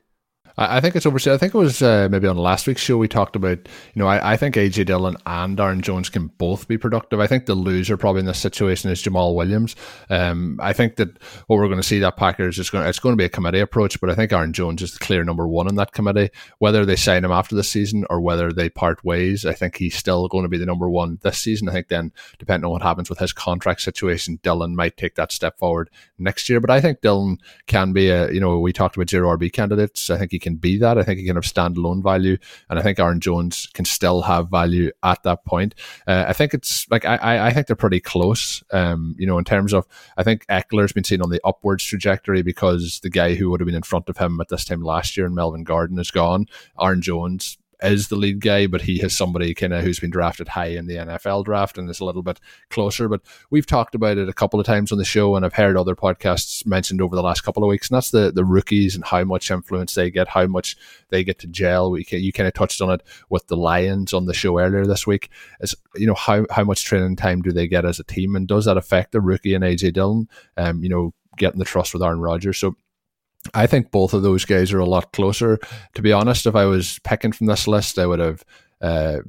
I 0.58 0.81
think 0.81 0.96
it's 0.96 1.05
overstated. 1.05 1.36
I 1.36 1.38
think 1.38 1.55
it 1.55 1.58
was 1.58 1.81
uh, 1.81 2.08
maybe 2.12 2.27
on 2.27 2.38
last 2.38 2.67
week's 2.67 2.81
show 2.81 2.98
we 2.98 3.08
talked 3.08 3.36
about, 3.36 3.58
you 3.93 4.00
know, 4.01 4.08
I, 4.08 4.34
I, 4.34 4.38
think 4.38 4.55
AJ 4.55 4.86
Dillon 4.86 5.15
and 5.25 5.60
Aaron 5.60 5.81
Jones 5.81 6.10
can 6.10 6.27
both 6.27 6.67
be 6.67 6.77
productive. 6.77 7.20
I 7.20 7.27
think 7.27 7.46
the 7.46 7.55
loser 7.55 7.96
probably 7.96 8.20
in 8.20 8.25
this 8.25 8.39
situation 8.39 8.91
is 8.91 9.01
Jamaal 9.01 9.36
Williams. 9.36 9.75
Um, 10.10 10.60
I 10.62 10.74
think 10.74 10.98
that 10.98 11.22
what 11.48 11.58
we're 11.58 11.67
going 11.67 11.77
to 11.77 11.84
see 11.84 12.00
that 12.00 12.17
Packers 12.17 12.60
is 12.60 12.70
going 12.70 12.84
to, 12.84 12.89
it's 12.89 13.00
going 13.00 13.13
to 13.13 13.17
be 13.17 13.25
a 13.25 13.29
committee 13.29 13.60
approach, 13.60 14.00
but 14.01 14.10
I 14.10 14.15
think 14.15 14.34
Aaron 14.34 14.53
Jones 14.53 14.81
is 14.81 14.93
the 14.93 15.00
clear 15.00 15.24
number 15.24 15.48
one 15.48 15.67
in 15.67 15.75
that 15.75 15.93
committee. 15.93 16.29
Whether 16.60 16.86
they 16.86 16.96
sign 16.96 17.24
him 17.24 17.31
after 17.31 17.55
the 17.55 17.63
season 17.63 18.05
or 18.10 18.20
whether 18.20 18.51
they 18.51 18.70
part 18.70 19.03
ways, 19.05 19.46
I 19.46 19.53
think 19.53 19.77
he's 19.77 19.96
still 19.96 20.27
going 20.27 20.43
to 20.43 20.50
be 20.50 20.58
the 20.58 20.65
number 20.65 20.89
one 20.89 21.20
this 21.22 21.38
season. 21.38 21.70
I 21.70 21.74
think 21.74 21.88
then, 21.88 22.12
depending 22.39 22.65
on 22.65 22.72
what 22.72 22.81
happens 22.81 23.10
with 23.10 23.20
his 23.20 23.34
contract 23.34 23.81
situation, 23.81 24.39
Dillon 24.43 24.75
might 24.75 24.98
take 24.98 25.15
that 25.15 25.31
step 25.31 25.58
forward 25.58 25.89
next 26.17 26.50
year. 26.50 26.60
But 26.60 26.72
I 26.72 26.81
think 26.81 27.01
Dillon 27.01 27.38
can 27.67 27.93
be 27.93 28.10
a, 28.10 28.31
you 28.31 28.39
know, 28.39 28.60
we 28.60 28.74
talked 28.74 28.98
about 28.98 29.10
zero 29.10 29.36
RB 29.38 29.51
candidates. 29.51 30.10
I 30.10 30.17
think 30.17 30.31
he 30.31 30.39
can 30.41 30.50
be 30.55 30.77
that. 30.79 30.98
I 30.98 31.03
think 31.03 31.20
he 31.20 31.25
can 31.25 31.36
have 31.36 31.46
standalone 31.46 32.03
value, 32.03 32.38
and 32.70 32.79
I 32.79 32.81
think 32.81 33.00
Aaron 33.00 33.20
Jones 33.20 33.67
can 33.74 33.86
still 33.86 34.22
have 34.22 34.50
value 34.50 34.91
at 35.03 35.24
that 35.24 35.46
point. 35.46 35.75
Uh, 36.08 36.25
I 36.27 36.34
think 36.34 36.53
it's 36.53 36.89
like 36.89 37.05
I, 37.05 37.48
I 37.48 37.53
think 37.53 37.67
they're 37.67 37.75
pretty 37.75 38.00
close. 38.00 38.63
Um, 38.72 39.15
you 39.17 39.27
know, 39.27 39.38
in 39.38 39.46
terms 39.46 39.74
of 39.74 39.88
I 40.17 40.24
think 40.24 40.46
Ekeler's 40.48 40.93
been 40.93 41.03
seen 41.03 41.22
on 41.22 41.29
the 41.29 41.41
upwards 41.43 41.84
trajectory 41.84 42.41
because 42.41 43.00
the 43.01 43.10
guy 43.10 43.36
who 43.36 43.50
would 43.50 43.60
have 43.60 43.67
been 43.67 43.75
in 43.75 43.84
front 43.84 44.10
of 44.10 44.17
him 44.17 44.39
at 44.41 44.50
this 44.50 44.65
time 44.65 44.81
last 44.81 45.17
year, 45.17 45.25
in 45.25 45.36
Melvin 45.36 45.63
Gordon 45.63 46.00
is 46.00 46.12
gone. 46.12 46.48
Aaron 46.79 47.01
Jones 47.01 47.58
is 47.81 48.09
the 48.09 48.15
lead 48.15 48.39
guy, 48.41 48.67
but 48.67 48.81
he 48.81 49.00
has 49.00 49.15
somebody 49.15 49.53
kind 49.53 49.73
of 49.73 49.83
who's 49.83 50.00
been 50.00 50.09
drafted 50.09 50.47
high 50.47 50.67
in 50.67 50.88
the 50.88 50.95
NFL 50.95 51.45
draft 51.45 51.77
and 51.77 51.89
is 51.89 52.00
a 52.00 52.05
little 52.05 52.21
bit 52.21 52.39
closer. 52.69 53.07
But 53.09 53.21
we've 53.50 53.65
talked 53.65 53.95
about 53.95 54.17
it 54.17 54.29
a 54.29 54.33
couple 54.33 54.59
of 54.59 54.65
times 54.65 54.91
on 54.91 54.97
the 54.97 55.05
show, 55.05 55.35
and 55.35 55.45
I've 55.45 55.53
heard 55.53 55.77
other 55.77 55.95
podcasts 55.95 56.65
mentioned 56.65 57.01
over 57.01 57.15
the 57.15 57.23
last 57.23 57.41
couple 57.41 57.63
of 57.63 57.69
weeks, 57.69 57.89
and 57.89 57.95
that's 57.95 58.11
the 58.11 58.31
the 58.31 58.45
rookies 58.45 58.95
and 58.95 59.03
how 59.03 59.23
much 59.23 59.50
influence 59.50 59.95
they 59.95 60.11
get, 60.11 60.27
how 60.27 60.45
much 60.45 60.77
they 61.09 61.23
get 61.23 61.39
to 61.39 61.47
gel. 61.47 61.91
We 61.91 62.05
you 62.09 62.31
kind 62.31 62.47
of 62.47 62.53
touched 62.53 62.81
on 62.81 62.91
it 62.91 63.01
with 63.29 63.47
the 63.47 63.57
Lions 63.57 64.13
on 64.13 64.25
the 64.25 64.33
show 64.33 64.59
earlier 64.59 64.85
this 64.85 65.07
week. 65.07 65.29
Is 65.59 65.75
you 65.95 66.07
know 66.07 66.15
how 66.15 66.45
how 66.51 66.63
much 66.63 66.85
training 66.85 67.15
time 67.15 67.41
do 67.41 67.51
they 67.51 67.67
get 67.67 67.85
as 67.85 68.00
a 68.00 68.03
team, 68.03 68.35
and 68.35 68.47
does 68.47 68.65
that 68.65 68.77
affect 68.77 69.11
the 69.11 69.21
rookie 69.21 69.53
and 69.53 69.63
AJ 69.63 69.93
Dillon? 69.93 70.27
Um, 70.57 70.83
you 70.83 70.89
know, 70.89 71.13
getting 71.38 71.59
the 71.59 71.65
trust 71.65 71.93
with 71.93 72.03
Aaron 72.03 72.19
Rodgers. 72.19 72.57
So 72.57 72.75
I 73.53 73.67
think 73.67 73.91
both 73.91 74.13
of 74.13 74.21
those 74.21 74.45
guys 74.45 74.71
are 74.71 74.79
a 74.79 74.86
lot 74.86 75.13
closer. 75.13 75.60
To 75.95 76.01
be 76.01 76.12
honest, 76.12 76.45
if 76.45 76.55
I 76.55 76.65
was 76.65 77.00
picking 77.00 77.31
from 77.31 77.48
this 77.48 77.67
list, 77.67 77.98
I 77.98 78.05
would 78.05 78.19
have 78.19 78.45
uh, 78.81 79.19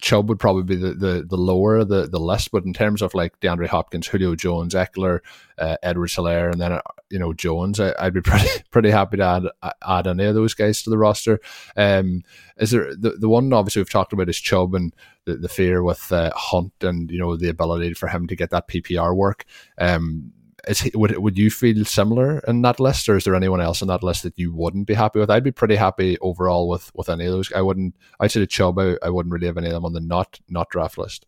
Chubb 0.00 0.28
would 0.28 0.38
probably 0.38 0.62
be 0.62 0.76
the, 0.76 0.94
the, 0.94 1.26
the 1.28 1.36
lower 1.36 1.84
the, 1.84 2.06
the 2.06 2.20
list, 2.20 2.50
but 2.50 2.64
in 2.64 2.72
terms 2.72 3.02
of 3.02 3.14
like 3.14 3.38
DeAndre 3.40 3.66
Hopkins, 3.66 4.06
Julio 4.06 4.34
Jones, 4.34 4.74
Ekeler, 4.74 5.20
uh, 5.58 5.76
Edwards 5.82 6.16
Helaire, 6.16 6.52
and 6.52 6.60
then 6.60 6.72
uh, 6.72 6.80
you 7.08 7.18
know 7.18 7.32
Jones, 7.32 7.80
I, 7.80 7.92
would 8.02 8.14
be 8.14 8.20
pretty 8.22 8.48
pretty 8.70 8.90
happy 8.90 9.16
to 9.18 9.24
add 9.62 9.72
add 9.86 10.06
any 10.06 10.24
of 10.24 10.34
those 10.34 10.54
guys 10.54 10.82
to 10.82 10.90
the 10.90 10.98
roster. 10.98 11.40
Um, 11.76 12.22
is 12.58 12.70
there 12.70 12.94
the, 12.94 13.10
the 13.10 13.28
one 13.28 13.52
obviously 13.52 13.80
we've 13.80 13.90
talked 13.90 14.12
about 14.12 14.28
is 14.28 14.38
Chubb 14.38 14.74
and 14.74 14.94
the, 15.24 15.36
the 15.36 15.48
fear 15.48 15.82
with 15.82 16.12
uh, 16.12 16.30
Hunt 16.34 16.72
and 16.82 17.10
you 17.10 17.18
know 17.18 17.36
the 17.36 17.48
ability 17.48 17.94
for 17.94 18.08
him 18.08 18.26
to 18.26 18.36
get 18.36 18.50
that 18.50 18.68
PPR 18.68 19.14
work. 19.14 19.44
Um, 19.78 20.32
is 20.66 20.80
he, 20.80 20.90
would 20.94 21.16
would 21.18 21.38
you 21.38 21.50
feel 21.50 21.84
similar 21.84 22.40
in 22.40 22.62
that 22.62 22.80
list, 22.80 23.08
or 23.08 23.16
is 23.16 23.24
there 23.24 23.34
anyone 23.34 23.60
else 23.60 23.82
in 23.82 23.88
that 23.88 24.02
list 24.02 24.22
that 24.24 24.38
you 24.38 24.52
wouldn't 24.52 24.86
be 24.86 24.94
happy 24.94 25.18
with? 25.18 25.30
I'd 25.30 25.44
be 25.44 25.52
pretty 25.52 25.76
happy 25.76 26.18
overall 26.20 26.68
with 26.68 26.90
with 26.94 27.08
any 27.08 27.26
of 27.26 27.32
those. 27.32 27.52
I 27.52 27.62
wouldn't. 27.62 27.94
I'd 28.20 28.30
say 28.30 28.44
Chubb. 28.46 28.78
I, 28.78 28.96
I 29.02 29.10
wouldn't 29.10 29.32
really 29.32 29.46
have 29.46 29.58
any 29.58 29.68
of 29.68 29.72
them 29.72 29.84
on 29.84 29.92
the 29.92 30.00
not 30.00 30.40
not 30.48 30.70
draft 30.70 30.98
list. 30.98 31.26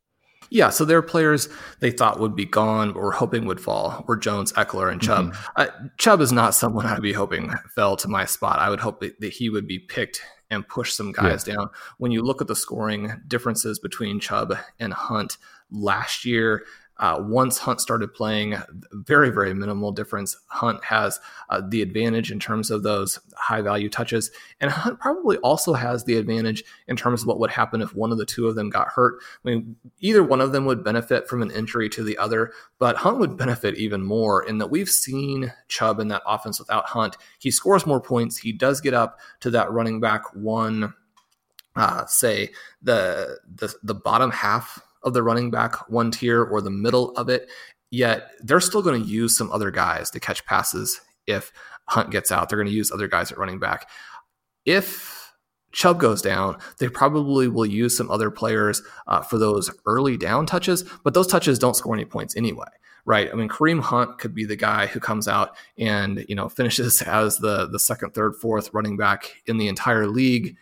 Yeah, 0.50 0.70
so 0.70 0.84
there 0.84 0.96
are 0.96 1.02
players 1.02 1.48
they 1.80 1.90
thought 1.90 2.20
would 2.20 2.34
be 2.34 2.46
gone 2.46 2.92
or 2.94 3.12
hoping 3.12 3.44
would 3.44 3.60
fall 3.60 4.04
were 4.08 4.16
Jones, 4.16 4.52
Ekeler, 4.54 4.90
and 4.90 5.00
Chubb. 5.00 5.32
Mm-hmm. 5.32 5.60
Uh, 5.60 5.66
Chubb 5.98 6.20
is 6.20 6.32
not 6.32 6.54
someone 6.54 6.86
I'd 6.86 7.02
be 7.02 7.12
hoping 7.12 7.52
fell 7.74 7.96
to 7.98 8.08
my 8.08 8.24
spot. 8.24 8.58
I 8.58 8.70
would 8.70 8.80
hope 8.80 9.00
that, 9.00 9.20
that 9.20 9.32
he 9.32 9.50
would 9.50 9.66
be 9.66 9.78
picked 9.78 10.22
and 10.50 10.66
push 10.66 10.94
some 10.94 11.12
guys 11.12 11.46
yeah. 11.46 11.54
down. 11.54 11.70
When 11.98 12.12
you 12.12 12.22
look 12.22 12.40
at 12.40 12.48
the 12.48 12.56
scoring 12.56 13.12
differences 13.26 13.78
between 13.78 14.20
Chubb 14.20 14.54
and 14.80 14.94
Hunt 14.94 15.36
last 15.70 16.24
year, 16.24 16.64
uh, 16.98 17.18
once 17.20 17.58
Hunt 17.58 17.80
started 17.80 18.12
playing, 18.12 18.56
very, 18.92 19.30
very 19.30 19.54
minimal 19.54 19.92
difference. 19.92 20.36
Hunt 20.48 20.82
has 20.84 21.20
uh, 21.48 21.62
the 21.66 21.80
advantage 21.80 22.32
in 22.32 22.40
terms 22.40 22.70
of 22.70 22.82
those 22.82 23.20
high 23.36 23.60
value 23.60 23.88
touches. 23.88 24.30
And 24.60 24.70
Hunt 24.70 24.98
probably 24.98 25.36
also 25.38 25.74
has 25.74 26.04
the 26.04 26.16
advantage 26.16 26.64
in 26.88 26.96
terms 26.96 27.22
of 27.22 27.28
what 27.28 27.38
would 27.38 27.50
happen 27.50 27.82
if 27.82 27.94
one 27.94 28.10
of 28.10 28.18
the 28.18 28.26
two 28.26 28.48
of 28.48 28.56
them 28.56 28.68
got 28.68 28.88
hurt. 28.88 29.20
I 29.44 29.48
mean, 29.48 29.76
either 30.00 30.24
one 30.24 30.40
of 30.40 30.50
them 30.50 30.64
would 30.66 30.82
benefit 30.82 31.28
from 31.28 31.40
an 31.40 31.52
injury 31.52 31.88
to 31.90 32.02
the 32.02 32.18
other, 32.18 32.52
but 32.80 32.96
Hunt 32.96 33.18
would 33.18 33.36
benefit 33.36 33.76
even 33.76 34.02
more 34.02 34.42
in 34.42 34.58
that 34.58 34.70
we've 34.70 34.88
seen 34.88 35.52
Chubb 35.68 36.00
in 36.00 36.08
that 36.08 36.22
offense 36.26 36.58
without 36.58 36.86
Hunt. 36.86 37.16
He 37.38 37.52
scores 37.52 37.86
more 37.86 38.00
points. 38.00 38.38
He 38.38 38.52
does 38.52 38.80
get 38.80 38.94
up 38.94 39.20
to 39.40 39.50
that 39.50 39.70
running 39.70 40.00
back 40.00 40.34
one. 40.34 40.94
Uh, 41.76 42.04
say 42.06 42.50
the 42.82 43.38
the 43.54 43.72
the 43.84 43.94
bottom 43.94 44.32
half 44.32 44.82
of 45.02 45.14
the 45.14 45.22
running 45.22 45.50
back 45.50 45.88
one 45.90 46.10
tier 46.10 46.42
or 46.42 46.60
the 46.60 46.70
middle 46.70 47.12
of 47.16 47.28
it. 47.28 47.48
Yet 47.90 48.30
they're 48.40 48.60
still 48.60 48.82
going 48.82 49.02
to 49.02 49.08
use 49.08 49.36
some 49.36 49.50
other 49.50 49.70
guys 49.70 50.10
to 50.10 50.20
catch 50.20 50.44
passes 50.44 51.00
if 51.26 51.52
Hunt 51.86 52.10
gets 52.10 52.30
out. 52.30 52.48
They're 52.48 52.58
going 52.58 52.68
to 52.68 52.74
use 52.74 52.92
other 52.92 53.08
guys 53.08 53.32
at 53.32 53.38
running 53.38 53.58
back. 53.58 53.88
If 54.66 55.32
Chubb 55.72 55.98
goes 55.98 56.20
down, 56.20 56.58
they 56.78 56.88
probably 56.88 57.48
will 57.48 57.66
use 57.66 57.96
some 57.96 58.10
other 58.10 58.30
players 58.30 58.82
uh, 59.06 59.22
for 59.22 59.38
those 59.38 59.70
early 59.86 60.16
down 60.16 60.44
touches, 60.44 60.84
but 61.04 61.14
those 61.14 61.26
touches 61.26 61.58
don't 61.58 61.76
score 61.76 61.94
any 61.94 62.04
points 62.04 62.36
anyway 62.36 62.68
right? 63.08 63.30
I 63.32 63.36
mean, 63.36 63.48
Kareem 63.48 63.80
Hunt 63.80 64.18
could 64.18 64.34
be 64.34 64.44
the 64.44 64.54
guy 64.54 64.86
who 64.86 65.00
comes 65.00 65.26
out 65.26 65.56
and 65.78 66.26
you 66.28 66.34
know 66.34 66.48
finishes 66.48 67.00
as 67.06 67.38
the 67.38 67.66
the 67.66 67.78
second, 67.78 68.12
third, 68.12 68.36
fourth 68.36 68.72
running 68.72 68.96
back 68.96 69.42
in 69.46 69.56
the 69.56 69.66
entire 69.66 70.06
league 70.06 70.56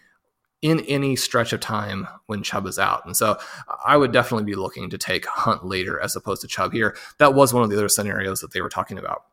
in 0.63 0.81
any 0.81 1.17
stretch 1.17 1.53
of 1.53 1.61
time 1.61 2.09
when 2.27 2.43
Chubb 2.43 2.67
is 2.67 2.79
out. 2.79 3.05
And 3.05 3.17
so 3.17 3.39
I 3.85 3.97
would 3.97 4.13
definitely 4.13 4.45
be 4.45 4.55
looking 4.55 4.91
to 4.91 4.99
take 4.99 5.27
Hunt 5.27 5.65
later 5.65 6.01
as 6.01 6.17
opposed 6.17 6.43
to 6.43 6.49
Chubb 6.49 6.73
here. 6.73 6.97
That 7.19 7.35
was 7.35 7.53
one 7.53 7.63
of 7.63 7.71
the 7.71 7.77
other 7.77 7.89
scenarios 7.89 8.41
that 8.41 8.53
they 8.53 8.61
were 8.61 8.69
talking 8.69 8.99
about. 8.99 9.25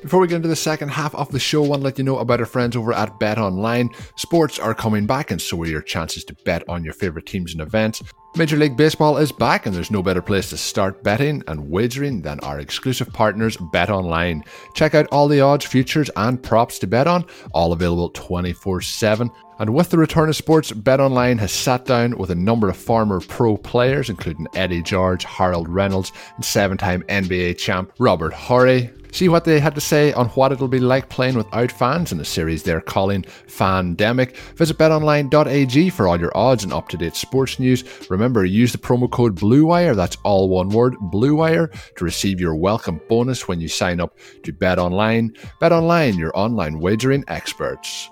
Before 0.00 0.18
we 0.18 0.26
get 0.26 0.36
into 0.36 0.48
the 0.48 0.56
second 0.56 0.88
half 0.88 1.14
of 1.14 1.30
the 1.30 1.38
show, 1.38 1.64
I 1.64 1.68
want 1.68 1.80
to 1.80 1.84
let 1.84 1.98
you 1.98 2.02
know 2.02 2.18
about 2.18 2.40
our 2.40 2.46
friends 2.46 2.74
over 2.74 2.92
at 2.92 3.20
Bet 3.20 3.38
Online. 3.38 3.88
Sports 4.16 4.58
are 4.58 4.74
coming 4.74 5.06
back, 5.06 5.30
and 5.30 5.40
so 5.40 5.62
are 5.62 5.66
your 5.66 5.80
chances 5.80 6.24
to 6.24 6.34
bet 6.44 6.68
on 6.68 6.82
your 6.82 6.92
favorite 6.92 7.26
teams 7.26 7.52
and 7.52 7.62
events. 7.62 8.02
Major 8.34 8.56
League 8.56 8.78
Baseball 8.78 9.18
is 9.18 9.30
back, 9.30 9.66
and 9.66 9.74
there's 9.74 9.90
no 9.90 10.02
better 10.02 10.22
place 10.22 10.48
to 10.48 10.56
start 10.56 11.02
betting 11.02 11.42
and 11.48 11.68
wagering 11.68 12.22
than 12.22 12.40
our 12.40 12.60
exclusive 12.60 13.12
partners, 13.12 13.58
Bet 13.58 13.90
Online. 13.90 14.42
Check 14.72 14.94
out 14.94 15.06
all 15.12 15.28
the 15.28 15.42
odds, 15.42 15.66
futures, 15.66 16.08
and 16.16 16.42
props 16.42 16.78
to 16.78 16.86
bet 16.86 17.06
on, 17.06 17.26
all 17.52 17.74
available 17.74 18.08
24 18.08 18.80
7. 18.80 19.30
And 19.58 19.74
with 19.74 19.90
the 19.90 19.98
return 19.98 20.30
of 20.30 20.36
sports, 20.36 20.72
BetOnline 20.72 21.38
has 21.40 21.52
sat 21.52 21.84
down 21.84 22.16
with 22.16 22.30
a 22.30 22.34
number 22.34 22.70
of 22.70 22.76
former 22.78 23.20
pro 23.20 23.58
players, 23.58 24.08
including 24.08 24.46
Eddie 24.54 24.82
George, 24.82 25.24
Harold 25.24 25.68
Reynolds, 25.68 26.10
and 26.36 26.44
seven 26.44 26.78
time 26.78 27.02
NBA 27.10 27.58
champ 27.58 27.92
Robert 27.98 28.32
Horry. 28.32 28.90
See 29.12 29.28
what 29.28 29.44
they 29.44 29.60
had 29.60 29.74
to 29.74 29.80
say 29.80 30.14
on 30.14 30.28
what 30.30 30.52
it'll 30.52 30.68
be 30.68 30.78
like 30.78 31.10
playing 31.10 31.36
without 31.36 31.70
fans 31.70 32.12
in 32.12 32.20
a 32.20 32.24
series 32.24 32.62
they're 32.62 32.80
calling 32.80 33.24
Fandemic. 33.46 34.34
Visit 34.56 34.78
betonline.ag 34.78 35.90
for 35.90 36.08
all 36.08 36.18
your 36.18 36.34
odds 36.34 36.64
and 36.64 36.72
up 36.72 36.88
to 36.88 36.96
date 36.96 37.14
sports 37.14 37.58
news. 37.58 37.84
Remember, 38.08 38.42
use 38.46 38.72
the 38.72 38.78
promo 38.78 39.10
code 39.10 39.36
BLUEWIRE, 39.36 39.94
that's 39.94 40.16
all 40.24 40.48
one 40.48 40.70
word, 40.70 40.96
BLUEWIRE, 41.12 41.94
to 41.96 42.04
receive 42.04 42.40
your 42.40 42.54
welcome 42.54 43.02
bonus 43.10 43.46
when 43.46 43.60
you 43.60 43.68
sign 43.68 44.00
up 44.00 44.16
to 44.44 44.52
BetOnline. 44.52 45.36
BetOnline, 45.60 46.18
your 46.18 46.32
online 46.34 46.80
wagering 46.80 47.22
experts. 47.28 48.08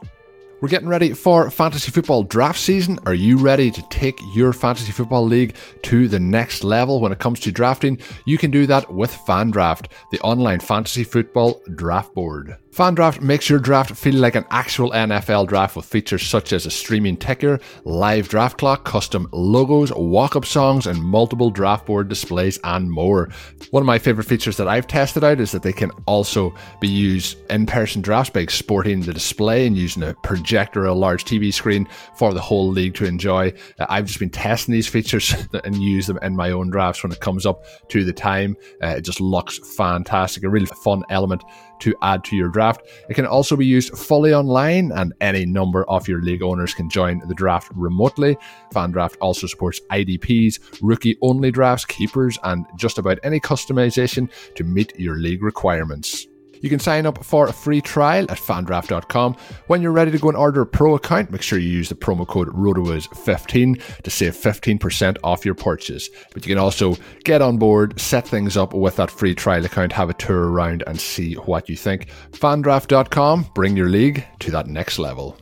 We're 0.60 0.68
getting 0.68 0.88
ready 0.88 1.14
for 1.14 1.50
fantasy 1.50 1.90
football 1.90 2.22
draft 2.22 2.60
season. 2.60 2.98
Are 3.06 3.14
you 3.14 3.38
ready 3.38 3.70
to 3.70 3.82
take 3.88 4.20
your 4.34 4.52
fantasy 4.52 4.92
football 4.92 5.24
league 5.24 5.56
to 5.84 6.06
the 6.06 6.20
next 6.20 6.64
level 6.64 7.00
when 7.00 7.12
it 7.12 7.18
comes 7.18 7.40
to 7.40 7.52
drafting? 7.52 7.98
You 8.26 8.36
can 8.36 8.50
do 8.50 8.66
that 8.66 8.92
with 8.92 9.10
FanDraft, 9.10 9.86
the 10.10 10.20
online 10.20 10.60
fantasy 10.60 11.02
football 11.02 11.62
draft 11.76 12.12
board. 12.12 12.58
FanDraft 12.72 13.20
makes 13.20 13.50
your 13.50 13.58
draft 13.58 13.96
feel 13.96 14.14
like 14.14 14.36
an 14.36 14.44
actual 14.52 14.92
NFL 14.92 15.48
draft 15.48 15.74
with 15.74 15.84
features 15.84 16.24
such 16.24 16.52
as 16.52 16.66
a 16.66 16.70
streaming 16.70 17.16
ticker, 17.16 17.58
live 17.84 18.28
draft 18.28 18.58
clock, 18.58 18.84
custom 18.84 19.28
logos, 19.32 19.92
walk 19.92 20.36
up 20.36 20.44
songs, 20.44 20.86
and 20.86 21.02
multiple 21.02 21.50
draft 21.50 21.84
board 21.84 22.08
displays 22.08 22.60
and 22.62 22.88
more. 22.88 23.28
One 23.72 23.82
of 23.82 23.88
my 23.88 23.98
favorite 23.98 24.28
features 24.28 24.56
that 24.58 24.68
I've 24.68 24.86
tested 24.86 25.24
out 25.24 25.40
is 25.40 25.50
that 25.50 25.64
they 25.64 25.72
can 25.72 25.90
also 26.06 26.54
be 26.80 26.86
used 26.86 27.38
in 27.50 27.66
person 27.66 28.02
drafts 28.02 28.30
by 28.30 28.40
exporting 28.40 29.00
the 29.00 29.12
display 29.12 29.66
and 29.66 29.76
using 29.76 30.04
a 30.04 30.14
projector 30.22 30.84
or 30.84 30.86
a 30.86 30.94
large 30.94 31.24
TV 31.24 31.52
screen 31.52 31.88
for 32.14 32.32
the 32.32 32.40
whole 32.40 32.68
league 32.68 32.94
to 32.94 33.04
enjoy. 33.04 33.52
Uh, 33.80 33.86
I've 33.88 34.06
just 34.06 34.20
been 34.20 34.30
testing 34.30 34.72
these 34.72 34.86
features 34.86 35.34
and 35.64 35.74
use 35.82 36.06
them 36.06 36.20
in 36.22 36.36
my 36.36 36.52
own 36.52 36.70
drafts 36.70 37.02
when 37.02 37.10
it 37.10 37.18
comes 37.18 37.46
up 37.46 37.64
to 37.88 38.04
the 38.04 38.12
time. 38.12 38.56
Uh, 38.80 38.94
it 38.98 39.00
just 39.00 39.20
looks 39.20 39.58
fantastic, 39.76 40.44
a 40.44 40.48
really 40.48 40.66
fun 40.66 41.02
element 41.10 41.42
to 41.80 41.94
add 42.02 42.24
to 42.24 42.36
your 42.36 42.48
draft. 42.48 42.86
It 43.08 43.14
can 43.14 43.26
also 43.26 43.56
be 43.56 43.66
used 43.66 43.96
fully 43.96 44.32
online, 44.32 44.92
and 44.92 45.12
any 45.20 45.44
number 45.46 45.84
of 45.84 46.08
your 46.08 46.22
league 46.22 46.42
owners 46.42 46.74
can 46.74 46.88
join 46.88 47.20
the 47.26 47.34
draft 47.34 47.70
remotely. 47.74 48.36
FanDraft 48.72 49.16
also 49.20 49.46
supports 49.46 49.80
IDPs, 49.90 50.78
rookie 50.80 51.16
only 51.22 51.50
drafts, 51.50 51.84
keepers, 51.84 52.38
and 52.44 52.66
just 52.76 52.98
about 52.98 53.18
any 53.22 53.40
customization 53.40 54.30
to 54.54 54.64
meet 54.64 54.98
your 54.98 55.16
league 55.16 55.42
requirements. 55.42 56.26
You 56.60 56.68
can 56.68 56.78
sign 56.78 57.06
up 57.06 57.24
for 57.24 57.46
a 57.46 57.52
free 57.52 57.80
trial 57.80 58.26
at 58.30 58.38
fandraft.com. 58.38 59.36
When 59.66 59.82
you're 59.82 59.92
ready 59.92 60.10
to 60.10 60.18
go 60.18 60.28
and 60.28 60.36
order 60.36 60.62
a 60.62 60.66
pro 60.66 60.94
account, 60.94 61.30
make 61.30 61.42
sure 61.42 61.58
you 61.58 61.68
use 61.68 61.88
the 61.88 61.94
promo 61.94 62.26
code 62.26 62.48
RotoViz15 62.48 64.02
to 64.02 64.10
save 64.10 64.36
15% 64.36 65.18
off 65.24 65.44
your 65.44 65.54
purchase. 65.54 66.08
But 66.32 66.44
you 66.46 66.54
can 66.54 66.62
also 66.62 66.96
get 67.24 67.42
on 67.42 67.58
board, 67.58 67.98
set 68.00 68.26
things 68.26 68.56
up 68.56 68.74
with 68.74 68.96
that 68.96 69.10
free 69.10 69.34
trial 69.34 69.64
account, 69.64 69.92
have 69.92 70.10
a 70.10 70.14
tour 70.14 70.50
around 70.50 70.84
and 70.86 71.00
see 71.00 71.34
what 71.34 71.68
you 71.68 71.76
think. 71.76 72.08
Fandraft.com, 72.32 73.46
bring 73.54 73.76
your 73.76 73.88
league 73.88 74.24
to 74.40 74.50
that 74.50 74.66
next 74.66 74.98
level 74.98 75.38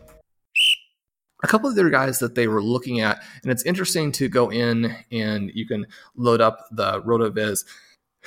a 1.45 1.47
couple 1.47 1.71
of 1.71 1.75
other 1.75 1.91
guys 1.91 2.19
that 2.19 2.35
they 2.35 2.49
were 2.49 2.63
looking 2.63 3.01
at, 3.01 3.23
and 3.43 3.53
it's 3.53 3.63
interesting 3.63 4.11
to 4.13 4.29
go 4.29 4.51
in 4.51 4.97
and 5.13 5.51
you 5.55 5.67
can 5.67 5.87
load 6.17 6.41
up 6.41 6.67
the 6.73 7.01
RotoViz 7.03 7.65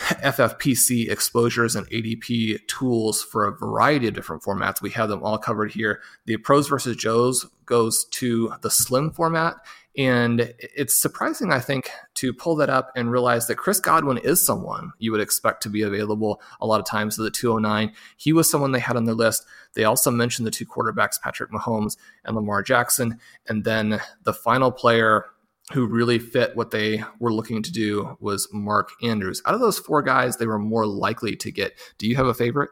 FFPC 0.01 1.09
exposures 1.09 1.75
and 1.75 1.89
ADP 1.89 2.67
tools 2.67 3.23
for 3.23 3.45
a 3.45 3.55
variety 3.55 4.07
of 4.07 4.13
different 4.13 4.43
formats. 4.43 4.81
We 4.81 4.89
have 4.91 5.09
them 5.09 5.23
all 5.23 5.37
covered 5.37 5.71
here. 5.71 6.01
The 6.25 6.37
Pros 6.37 6.67
versus 6.67 6.97
Joes 6.97 7.45
goes 7.65 8.05
to 8.11 8.53
the 8.61 8.71
slim 8.71 9.11
format. 9.11 9.55
And 9.97 10.53
it's 10.57 10.95
surprising, 10.95 11.51
I 11.51 11.59
think, 11.59 11.89
to 12.15 12.33
pull 12.33 12.55
that 12.57 12.69
up 12.69 12.91
and 12.95 13.11
realize 13.11 13.47
that 13.47 13.57
Chris 13.57 13.81
Godwin 13.81 14.19
is 14.19 14.45
someone 14.45 14.93
you 14.99 15.11
would 15.11 15.19
expect 15.19 15.63
to 15.63 15.69
be 15.69 15.81
available 15.81 16.41
a 16.61 16.65
lot 16.65 16.79
of 16.79 16.85
times 16.85 17.15
to 17.15 17.23
the 17.23 17.31
209. 17.31 17.93
He 18.15 18.31
was 18.31 18.49
someone 18.49 18.71
they 18.71 18.79
had 18.79 18.95
on 18.95 19.03
their 19.03 19.15
list. 19.15 19.45
They 19.73 19.83
also 19.83 20.09
mentioned 20.09 20.47
the 20.47 20.51
two 20.51 20.65
quarterbacks, 20.65 21.21
Patrick 21.21 21.51
Mahomes 21.51 21.97
and 22.23 22.35
Lamar 22.35 22.63
Jackson. 22.63 23.19
And 23.47 23.65
then 23.65 23.99
the 24.23 24.33
final 24.33 24.71
player 24.71 25.25
who 25.73 25.85
really 25.85 26.19
fit 26.19 26.55
what 26.55 26.71
they 26.71 27.03
were 27.19 27.33
looking 27.33 27.63
to 27.63 27.71
do 27.71 28.17
was 28.19 28.47
Mark 28.51 28.91
Andrews. 29.03 29.41
Out 29.45 29.53
of 29.53 29.59
those 29.59 29.79
four 29.79 30.01
guys, 30.01 30.37
they 30.37 30.47
were 30.47 30.59
more 30.59 30.85
likely 30.85 31.35
to 31.37 31.51
get. 31.51 31.77
Do 31.97 32.07
you 32.07 32.15
have 32.15 32.27
a 32.27 32.33
favorite? 32.33 32.69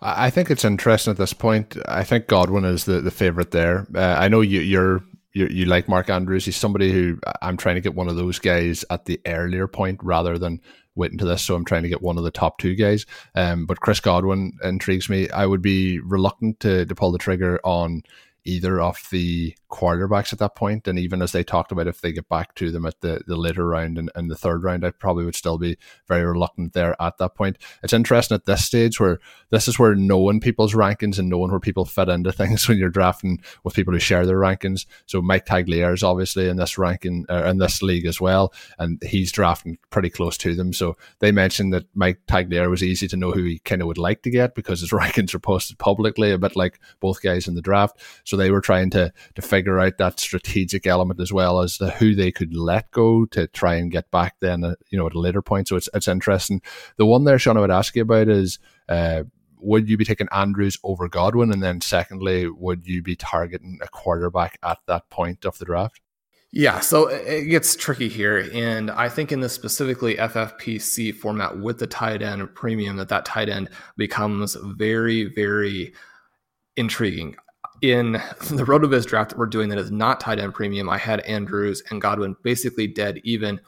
I 0.00 0.30
think 0.30 0.50
it's 0.50 0.64
interesting 0.64 1.10
at 1.10 1.16
this 1.16 1.32
point. 1.32 1.76
I 1.86 2.02
think 2.02 2.26
Godwin 2.26 2.64
is 2.64 2.84
the, 2.84 3.00
the 3.00 3.10
favorite 3.10 3.50
there. 3.50 3.86
Uh, 3.94 4.16
I 4.18 4.28
know 4.28 4.40
you, 4.40 4.60
you're 4.60 5.04
you, 5.32 5.46
you 5.46 5.64
like 5.64 5.88
Mark 5.88 6.10
Andrews. 6.10 6.44
He's 6.44 6.56
somebody 6.56 6.92
who 6.92 7.18
I'm 7.40 7.56
trying 7.56 7.76
to 7.76 7.80
get 7.80 7.94
one 7.94 8.08
of 8.08 8.16
those 8.16 8.38
guys 8.38 8.84
at 8.90 9.06
the 9.06 9.20
earlier 9.26 9.66
point 9.66 10.00
rather 10.02 10.38
than 10.38 10.60
waiting 10.94 11.18
to 11.18 11.24
this. 11.24 11.42
So 11.42 11.54
I'm 11.54 11.64
trying 11.64 11.84
to 11.84 11.88
get 11.88 12.02
one 12.02 12.18
of 12.18 12.24
the 12.24 12.30
top 12.30 12.58
two 12.58 12.74
guys. 12.74 13.06
Um, 13.34 13.66
but 13.66 13.80
Chris 13.80 14.00
Godwin 14.00 14.52
intrigues 14.62 15.08
me. 15.08 15.30
I 15.30 15.46
would 15.46 15.62
be 15.62 16.00
reluctant 16.00 16.60
to, 16.60 16.84
to 16.84 16.94
pull 16.94 17.12
the 17.12 17.18
trigger 17.18 17.60
on 17.64 18.02
either 18.44 18.80
of 18.80 18.98
the 19.10 19.56
quarterbacks 19.72 20.32
at 20.32 20.38
that 20.38 20.54
point. 20.54 20.86
And 20.86 20.98
even 20.98 21.22
as 21.22 21.32
they 21.32 21.42
talked 21.42 21.72
about 21.72 21.88
if 21.88 22.00
they 22.00 22.12
get 22.12 22.28
back 22.28 22.54
to 22.56 22.70
them 22.70 22.84
at 22.84 23.00
the, 23.00 23.22
the 23.26 23.36
later 23.36 23.66
round 23.66 23.98
and, 23.98 24.10
and 24.14 24.30
the 24.30 24.36
third 24.36 24.62
round, 24.62 24.84
I 24.84 24.90
probably 24.90 25.24
would 25.24 25.34
still 25.34 25.58
be 25.58 25.78
very 26.06 26.24
reluctant 26.24 26.74
there 26.74 26.94
at 27.00 27.18
that 27.18 27.34
point. 27.34 27.56
It's 27.82 27.92
interesting 27.92 28.34
at 28.34 28.44
this 28.44 28.64
stage 28.64 29.00
where 29.00 29.18
this 29.50 29.68
is 29.68 29.78
where 29.78 29.94
knowing 29.94 30.40
people's 30.40 30.74
rankings 30.74 31.18
and 31.18 31.28
knowing 31.28 31.50
where 31.50 31.60
people 31.60 31.84
fit 31.84 32.08
into 32.08 32.32
things 32.42 32.68
when 32.68 32.78
you're 32.78 32.90
drafting 32.90 33.40
with 33.64 33.74
people 33.74 33.94
who 33.94 33.98
share 33.98 34.26
their 34.26 34.38
rankings. 34.38 34.86
So 35.06 35.22
Mike 35.22 35.46
Tagliere 35.46 35.94
is 35.94 36.02
obviously 36.02 36.48
in 36.48 36.56
this 36.56 36.76
ranking 36.76 37.24
uh, 37.28 37.44
in 37.44 37.58
this 37.58 37.82
league 37.82 38.06
as 38.06 38.20
well, 38.20 38.52
and 38.78 39.02
he's 39.02 39.32
drafting 39.32 39.78
pretty 39.90 40.10
close 40.10 40.36
to 40.38 40.54
them. 40.54 40.72
So 40.72 40.96
they 41.20 41.32
mentioned 41.32 41.72
that 41.72 41.86
Mike 41.94 42.20
Tagliere 42.26 42.68
was 42.68 42.82
easy 42.82 43.08
to 43.08 43.16
know 43.16 43.32
who 43.32 43.44
he 43.44 43.58
kind 43.60 43.80
of 43.80 43.88
would 43.88 43.98
like 43.98 44.22
to 44.22 44.30
get 44.30 44.54
because 44.54 44.80
his 44.80 44.90
rankings 44.92 45.34
are 45.34 45.38
posted 45.38 45.78
publicly, 45.78 46.30
a 46.30 46.38
bit 46.38 46.56
like 46.56 46.78
both 47.00 47.22
guys 47.22 47.48
in 47.48 47.54
the 47.54 47.62
draft. 47.62 47.98
So 48.24 48.36
they 48.36 48.50
were 48.50 48.60
trying 48.60 48.90
to 48.90 49.12
to 49.34 49.42
figure 49.42 49.61
out 49.68 49.98
that 49.98 50.20
strategic 50.20 50.86
element 50.86 51.20
as 51.20 51.32
well 51.32 51.60
as 51.60 51.78
the 51.78 51.90
who 51.90 52.14
they 52.14 52.30
could 52.30 52.54
let 52.54 52.90
go 52.90 53.24
to 53.26 53.46
try 53.48 53.74
and 53.74 53.90
get 53.90 54.10
back 54.10 54.36
then, 54.40 54.64
uh, 54.64 54.74
you 54.90 54.98
know, 54.98 55.06
at 55.06 55.14
a 55.14 55.20
later 55.20 55.42
point. 55.42 55.68
So 55.68 55.76
it's 55.76 55.88
it's 55.94 56.08
interesting. 56.08 56.62
The 56.96 57.06
one 57.06 57.24
there, 57.24 57.38
Shawn, 57.38 57.56
I 57.56 57.60
would 57.60 57.70
ask 57.70 57.94
you 57.96 58.02
about 58.02 58.28
is. 58.28 58.58
Uh, 58.88 59.24
would 59.64 59.88
you 59.88 59.96
be 59.96 60.04
taking 60.04 60.26
Andrews 60.32 60.76
over 60.82 61.08
Godwin? 61.08 61.52
And 61.52 61.62
then, 61.62 61.80
secondly, 61.80 62.48
would 62.48 62.84
you 62.84 63.00
be 63.00 63.14
targeting 63.14 63.78
a 63.80 63.86
quarterback 63.86 64.58
at 64.60 64.78
that 64.86 65.08
point 65.08 65.44
of 65.44 65.56
the 65.58 65.64
draft? 65.64 66.00
Yeah, 66.54 66.80
so 66.80 67.06
it 67.06 67.44
gets 67.44 67.74
tricky 67.76 68.10
here, 68.10 68.46
and 68.52 68.90
I 68.90 69.08
think 69.08 69.32
in 69.32 69.40
this 69.40 69.54
specifically 69.54 70.16
FFPC 70.16 71.14
format 71.14 71.58
with 71.58 71.78
the 71.78 71.86
tight 71.86 72.20
end 72.20 72.54
premium, 72.54 72.96
that 72.96 73.08
that 73.08 73.24
tight 73.24 73.48
end 73.48 73.70
becomes 73.96 74.54
very, 74.60 75.24
very 75.24 75.94
intriguing. 76.76 77.36
In 77.82 78.12
the 78.50 78.64
RotoViz 78.64 79.06
draft 79.06 79.30
that 79.30 79.38
we're 79.38 79.46
doing 79.46 79.68
that 79.68 79.78
is 79.78 79.90
not 79.90 80.20
tight 80.20 80.38
end 80.38 80.54
premium, 80.54 80.88
I 80.88 80.98
had 80.98 81.20
Andrews 81.20 81.82
and 81.90 82.00
Godwin 82.00 82.36
basically 82.42 82.86
dead 82.86 83.20
even, 83.24 83.60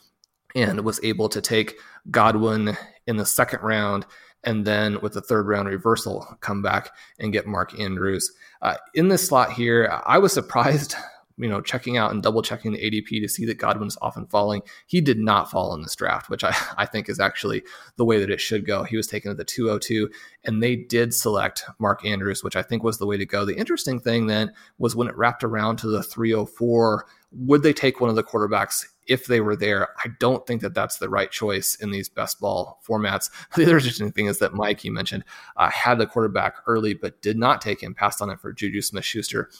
and 0.54 0.80
was 0.85 1.00
able 1.02 1.28
to 1.28 1.40
take 1.40 1.75
Godwin 2.11 2.76
in 3.06 3.16
the 3.16 3.26
second 3.26 3.61
round 3.62 4.06
and 4.44 4.64
then 4.64 5.00
with 5.00 5.14
the 5.14 5.21
third 5.21 5.47
round 5.47 5.68
reversal, 5.68 6.26
come 6.40 6.62
back 6.62 6.90
and 7.18 7.33
get 7.33 7.47
Mark 7.47 7.78
Andrews. 7.78 8.30
Uh, 8.62 8.76
in 8.94 9.09
this 9.09 9.26
slot 9.26 9.52
here, 9.52 10.00
I 10.06 10.18
was 10.18 10.33
surprised, 10.35 10.94
you 11.36 11.48
know, 11.48 11.60
checking 11.60 11.96
out 11.96 12.12
and 12.12 12.22
double 12.22 12.42
checking 12.42 12.72
the 12.72 12.78
ADP 12.78 13.20
to 13.20 13.28
see 13.28 13.44
that 13.46 13.58
Godwin's 13.58 13.98
often 14.00 14.26
falling. 14.26 14.62
He 14.86 15.00
did 15.00 15.18
not 15.18 15.50
fall 15.50 15.74
in 15.74 15.82
this 15.82 15.96
draft, 15.96 16.30
which 16.30 16.44
I, 16.44 16.54
I 16.76 16.86
think 16.86 17.08
is 17.08 17.20
actually 17.20 17.62
the 17.96 18.04
way 18.04 18.18
that 18.18 18.30
it 18.30 18.40
should 18.40 18.66
go. 18.66 18.84
He 18.84 18.96
was 18.96 19.06
taken 19.06 19.30
at 19.30 19.36
the 19.36 19.44
202, 19.44 20.10
and 20.44 20.62
they 20.62 20.76
did 20.76 21.14
select 21.14 21.64
Mark 21.78 22.04
Andrews, 22.04 22.44
which 22.44 22.56
I 22.56 22.62
think 22.62 22.82
was 22.82 22.98
the 22.98 23.06
way 23.06 23.16
to 23.16 23.26
go. 23.26 23.44
The 23.44 23.56
interesting 23.56 24.00
thing 24.00 24.26
then 24.26 24.52
was 24.78 24.94
when 24.94 25.08
it 25.08 25.16
wrapped 25.16 25.44
around 25.44 25.76
to 25.78 25.88
the 25.88 26.02
304, 26.02 27.06
would 27.32 27.62
they 27.62 27.72
take 27.72 28.00
one 28.00 28.10
of 28.10 28.16
the 28.16 28.22
quarterbacks 28.22 28.84
if 29.06 29.26
they 29.26 29.40
were 29.40 29.56
there. 29.56 29.88
I 30.04 30.08
don't 30.18 30.46
think 30.46 30.62
that 30.62 30.74
that's 30.74 30.98
the 30.98 31.08
right 31.08 31.30
choice 31.30 31.74
in 31.74 31.90
these 31.90 32.08
best 32.08 32.40
ball 32.40 32.80
formats. 32.86 33.30
The 33.54 33.64
other 33.64 33.76
interesting 33.76 34.12
thing 34.12 34.26
is 34.26 34.38
that 34.38 34.54
Mike, 34.54 34.84
you 34.84 34.92
mentioned, 34.92 35.24
uh, 35.56 35.70
had 35.70 35.98
the 35.98 36.06
quarterback 36.06 36.56
early, 36.66 36.94
but 36.94 37.22
did 37.22 37.38
not 37.38 37.60
take 37.60 37.82
him, 37.82 37.94
passed 37.94 38.20
on 38.20 38.30
it 38.30 38.40
for 38.40 38.52
Juju 38.52 38.80
Smith 38.82 39.04
Schuster. 39.04 39.50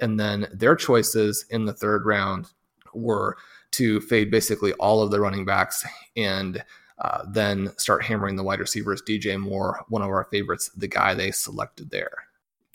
And 0.00 0.18
then 0.18 0.48
their 0.52 0.76
choices 0.76 1.44
in 1.50 1.64
the 1.64 1.72
third 1.72 2.06
round 2.06 2.48
were 2.94 3.36
to 3.72 4.00
fade 4.00 4.30
basically 4.30 4.72
all 4.74 5.02
of 5.02 5.10
the 5.10 5.20
running 5.20 5.44
backs 5.44 5.84
and 6.16 6.64
uh, 6.98 7.24
then 7.30 7.70
start 7.76 8.04
hammering 8.04 8.36
the 8.36 8.42
wide 8.42 8.60
receivers. 8.60 9.02
DJ 9.02 9.38
Moore, 9.38 9.84
one 9.88 10.02
of 10.02 10.08
our 10.08 10.26
favorites, 10.30 10.70
the 10.76 10.88
guy 10.88 11.14
they 11.14 11.30
selected 11.30 11.90
there. 11.90 12.27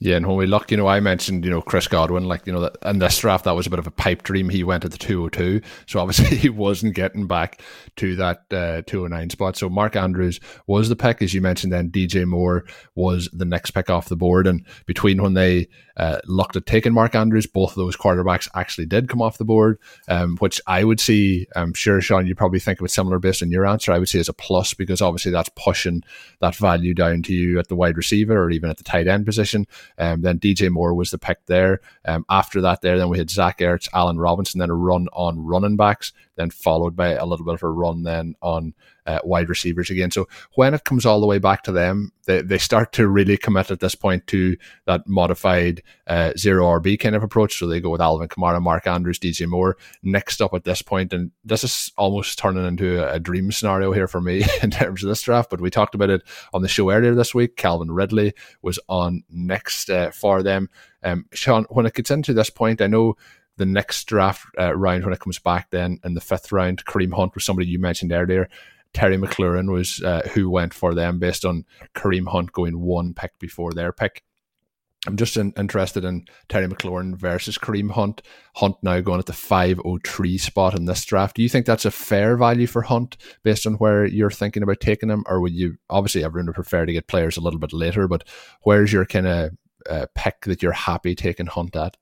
Yeah, 0.04 0.18
and 0.18 0.28
when 0.28 0.36
we 0.36 0.48
look, 0.48 0.70
you 0.70 0.76
know, 0.76 0.88
I 0.88 1.00
mentioned, 1.00 1.46
you 1.46 1.50
know, 1.50 1.62
Chris 1.62 1.88
Godwin, 1.88 2.26
like, 2.26 2.46
you 2.46 2.52
know, 2.52 2.60
that 2.60 2.76
in 2.84 3.00
this 3.00 3.18
draft, 3.18 3.46
that 3.46 3.56
was 3.56 3.68
a 3.68 3.70
bit 3.70 3.80
of 3.80 3.88
a 3.88 3.92
pipe 3.92 4.24
dream. 4.24 4.50
He 4.50 4.62
went 4.62 4.84
at 4.84 4.92
the 4.92 4.98
202. 4.98 5.62
So 5.86 6.02
obviously 6.02 6.36
he 6.38 6.50
wasn't 6.50 6.94
getting 6.94 7.26
back 7.26 7.62
to 7.96 8.14
that 8.18 8.40
uh, 8.52 8.82
209 8.86 9.30
spot. 9.30 9.56
So 9.56 9.70
Mark 9.70 9.96
Andrews 9.96 10.42
was 10.68 10.90
the 10.90 10.98
pick, 10.98 11.22
as 11.22 11.34
you 11.34 11.40
mentioned, 11.40 11.72
then 11.72 11.90
DJ 11.90 12.26
Moore 12.26 12.66
was 12.96 13.30
the 13.32 13.46
next 13.46 13.72
pick 13.72 13.90
off 13.90 14.10
the 14.10 14.18
board. 14.18 14.46
And 14.46 14.66
between 14.88 15.24
when 15.24 15.36
they 15.36 15.70
uh, 15.96 16.20
looked 16.26 16.58
at 16.58 16.66
taking 16.66 16.92
Mark 16.92 17.16
Andrews, 17.16 17.48
both 17.48 17.72
of 17.72 17.76
those 17.76 17.96
quarterbacks 17.96 18.50
actually 18.56 18.88
did 18.88 19.08
come 19.08 19.22
off 19.22 19.38
the 19.38 19.46
board, 19.46 19.80
um, 20.10 20.36
which 20.40 20.60
I 20.68 20.84
would 20.84 21.00
see, 21.00 21.48
I'm 21.56 21.74
sure, 21.74 22.02
Shawn, 22.02 22.28
you 22.28 22.36
probably 22.36 22.60
think 22.60 22.82
of 22.82 22.86
it 22.86 22.90
similar 22.90 23.20
based 23.20 23.42
on 23.42 23.52
your 23.52 23.66
answer. 23.66 23.94
I 23.94 24.00
would 24.00 24.10
say 24.10 24.20
as 24.20 24.28
a 24.28 24.34
plus 24.34 24.74
because 24.74 25.02
obviously 25.02 25.32
that's 25.32 25.52
pushing 25.56 26.04
that 26.42 26.56
value 26.56 26.94
down 26.94 27.22
to 27.24 27.34
you 27.34 27.58
at 27.58 27.70
the 27.70 27.76
wide 27.76 27.96
receiver 27.96 28.38
or 28.38 28.52
even 28.52 28.70
at 28.70 28.76
the 28.76 28.84
tight 28.84 29.08
end 29.08 29.26
position. 29.26 29.66
Um, 29.98 30.22
then 30.22 30.40
DJ 30.40 30.70
Moore 30.70 30.94
was 30.94 31.12
the 31.12 31.18
pick 31.18 31.46
there. 31.46 31.82
Um, 32.06 32.26
after 32.30 32.62
that, 32.62 32.82
there, 32.82 32.98
then 32.98 33.10
we 33.10 33.18
had 33.18 33.30
Zach 33.30 33.60
Ertz, 33.60 33.90
Allen 33.94 34.18
Robinson, 34.18 34.60
then 34.60 34.70
a 34.70 34.76
run 34.76 35.08
on 35.14 35.46
running 35.46 35.76
backs, 35.76 36.14
then 36.36 36.50
followed 36.50 36.96
by 36.96 37.10
a 37.10 37.26
little 37.26 37.46
bit 37.46 37.56
of 37.56 37.64
a 37.64 37.70
run 37.70 38.04
then 38.04 38.36
on 38.42 38.74
uh, 39.06 39.20
wide 39.24 39.50
receivers 39.50 39.90
again. 39.90 40.12
So 40.12 40.28
when 40.56 40.74
it 40.74 40.84
comes 40.84 41.06
all 41.06 41.20
the 41.20 41.28
way 41.28 41.40
back 41.40 41.64
to 41.64 41.72
them, 41.72 42.12
they, 42.26 42.42
they 42.42 42.58
start 42.58 42.94
to 42.94 43.08
really 43.08 43.38
commit 43.38 43.70
at 43.70 43.80
this 43.80 43.96
point 43.96 44.28
to 44.28 44.56
that 44.86 45.08
modified 45.08 45.84
uh, 46.08 46.32
zero 46.38 46.66
RB 46.80 47.00
kind 47.00 47.16
of 47.16 47.24
approach. 47.24 47.60
So 47.60 47.68
they 47.68 47.82
go 47.82 47.90
with 47.90 48.02
Alvin 48.02 48.30
Kamara, 48.30 48.62
Mark 48.62 48.88
Andrews, 48.88 49.20
DJ 49.20 49.48
Moore 49.48 49.78
next 50.02 50.42
up 50.42 50.54
at 50.54 50.64
this 50.64 50.82
point, 50.82 51.12
and 51.14 51.32
this 51.44 51.64
is 51.64 51.92
almost 51.98 52.40
turning 52.40 52.66
into 52.66 53.04
a, 53.04 53.16
a 53.16 53.20
dream 53.20 53.52
scenario 53.52 53.92
here 53.92 54.08
for 54.08 54.22
me 54.22 54.44
in 54.64 54.72
terms 54.72 55.04
of 55.04 55.10
this 55.10 55.22
draft. 55.22 55.50
But 55.50 55.62
we 55.62 55.70
talked 55.70 55.96
about 55.96 56.10
it 56.10 56.24
on 56.54 56.62
the 56.62 56.68
show 56.68 56.90
earlier 56.90 57.14
this 57.14 57.36
week. 57.36 57.58
Calvin 57.58 57.92
Ridley 57.92 58.34
was 58.62 58.80
on 58.88 59.24
next 59.30 59.90
uh, 59.90 60.12
for 60.12 60.44
them. 60.44 60.70
Um, 61.04 61.26
Shawn, 61.34 61.66
when 61.70 61.86
it 61.86 61.94
gets 61.94 62.12
into 62.12 62.34
this 62.34 62.50
point, 62.50 62.82
I 62.82 62.88
know 62.88 63.18
the 63.58 63.66
next 63.66 64.06
draft 64.06 64.46
uh, 64.60 64.76
round 64.76 65.04
when 65.04 65.14
it 65.14 65.20
comes 65.20 65.40
back 65.40 65.70
then 65.70 66.00
in 66.04 66.14
the 66.14 66.22
fifth 66.22 66.52
round, 66.52 66.86
Kareem 66.86 67.14
Hunt 67.14 67.36
was 67.36 67.46
somebody 67.46 67.68
you 67.68 67.80
mentioned 67.80 68.12
earlier. 68.12 68.50
Terry 68.94 69.18
McLaurin 69.18 69.72
was 69.72 70.02
uh, 70.04 70.22
who 70.34 70.50
went 70.50 70.74
for 70.74 70.94
them 70.94 71.20
based 71.20 71.46
on 71.46 71.66
Kareem 71.96 72.28
Hunt 72.28 72.52
going 72.52 72.80
one 72.80 73.14
pick 73.14 73.38
before 73.40 73.74
their 73.74 73.92
pick. 73.92 74.24
I'm 75.06 75.18
just 75.18 75.36
in, 75.36 75.52
interested 75.58 76.06
in 76.06 76.26
Terry 76.48 76.68
McLaurin 76.68 77.16
versus 77.16 77.58
Kareem 77.58 77.92
Hunt. 77.92 78.22
Hunt 78.56 78.78
now 78.82 79.02
going 79.02 79.20
at 79.20 79.26
the 79.26 79.34
503 79.34 80.38
spot 80.38 80.76
in 80.76 80.86
this 80.86 81.04
draft. 81.04 81.36
Do 81.36 81.44
you 81.44 81.50
think 81.50 81.66
that's 81.66 81.84
a 81.84 81.92
fair 81.92 82.38
value 82.38 82.68
for 82.68 82.84
Hunt 82.84 83.18
based 83.44 83.68
on 83.68 83.74
where 83.76 84.06
you're 84.06 84.32
thinking 84.32 84.64
about 84.64 84.80
taking 84.80 85.10
him? 85.10 85.26
Or 85.28 85.42
would 85.42 85.54
you, 85.54 85.76
obviously, 85.90 86.24
everyone 86.24 86.48
would 86.48 86.56
prefer 86.56 86.86
to 86.86 86.94
get 86.94 87.08
players 87.08 87.36
a 87.36 87.42
little 87.42 87.60
bit 87.60 87.74
later, 87.74 88.08
but 88.08 88.24
where's 88.62 88.94
your 88.94 89.06
kind 89.06 89.28
of 89.28 89.52
uh, 89.90 90.06
pick 90.16 90.42
that 90.46 90.64
you're 90.64 90.72
happy 90.72 91.16
taking 91.16 91.48
Hunt 91.48 91.76
at? 91.76 91.98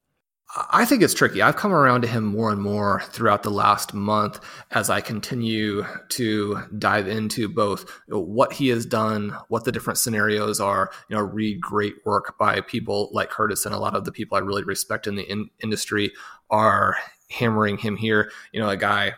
I 0.69 0.83
think 0.83 1.01
it's 1.01 1.13
tricky. 1.13 1.41
I've 1.41 1.55
come 1.55 1.73
around 1.73 2.01
to 2.01 2.09
him 2.09 2.25
more 2.25 2.51
and 2.51 2.61
more 2.61 3.03
throughout 3.11 3.43
the 3.43 3.49
last 3.49 3.93
month 3.93 4.39
as 4.71 4.89
I 4.89 4.99
continue 4.99 5.85
to 6.09 6.63
dive 6.77 7.07
into 7.07 7.47
both 7.47 7.89
what 8.07 8.51
he 8.51 8.67
has 8.67 8.85
done, 8.85 9.37
what 9.47 9.63
the 9.63 9.71
different 9.71 9.97
scenarios 9.97 10.59
are, 10.59 10.91
you 11.07 11.15
know, 11.15 11.21
read 11.21 11.61
great 11.61 11.95
work 12.05 12.37
by 12.37 12.59
people 12.61 13.09
like 13.13 13.29
Curtis 13.29 13.65
and 13.65 13.73
a 13.73 13.79
lot 13.79 13.95
of 13.95 14.03
the 14.03 14.11
people 14.11 14.35
I 14.35 14.41
really 14.41 14.63
respect 14.63 15.07
in 15.07 15.15
the 15.15 15.23
in- 15.23 15.49
industry 15.61 16.11
are 16.49 16.97
hammering 17.29 17.77
him 17.77 17.95
here. 17.95 18.29
You 18.51 18.59
know, 18.59 18.69
a 18.69 18.75
guy 18.75 19.13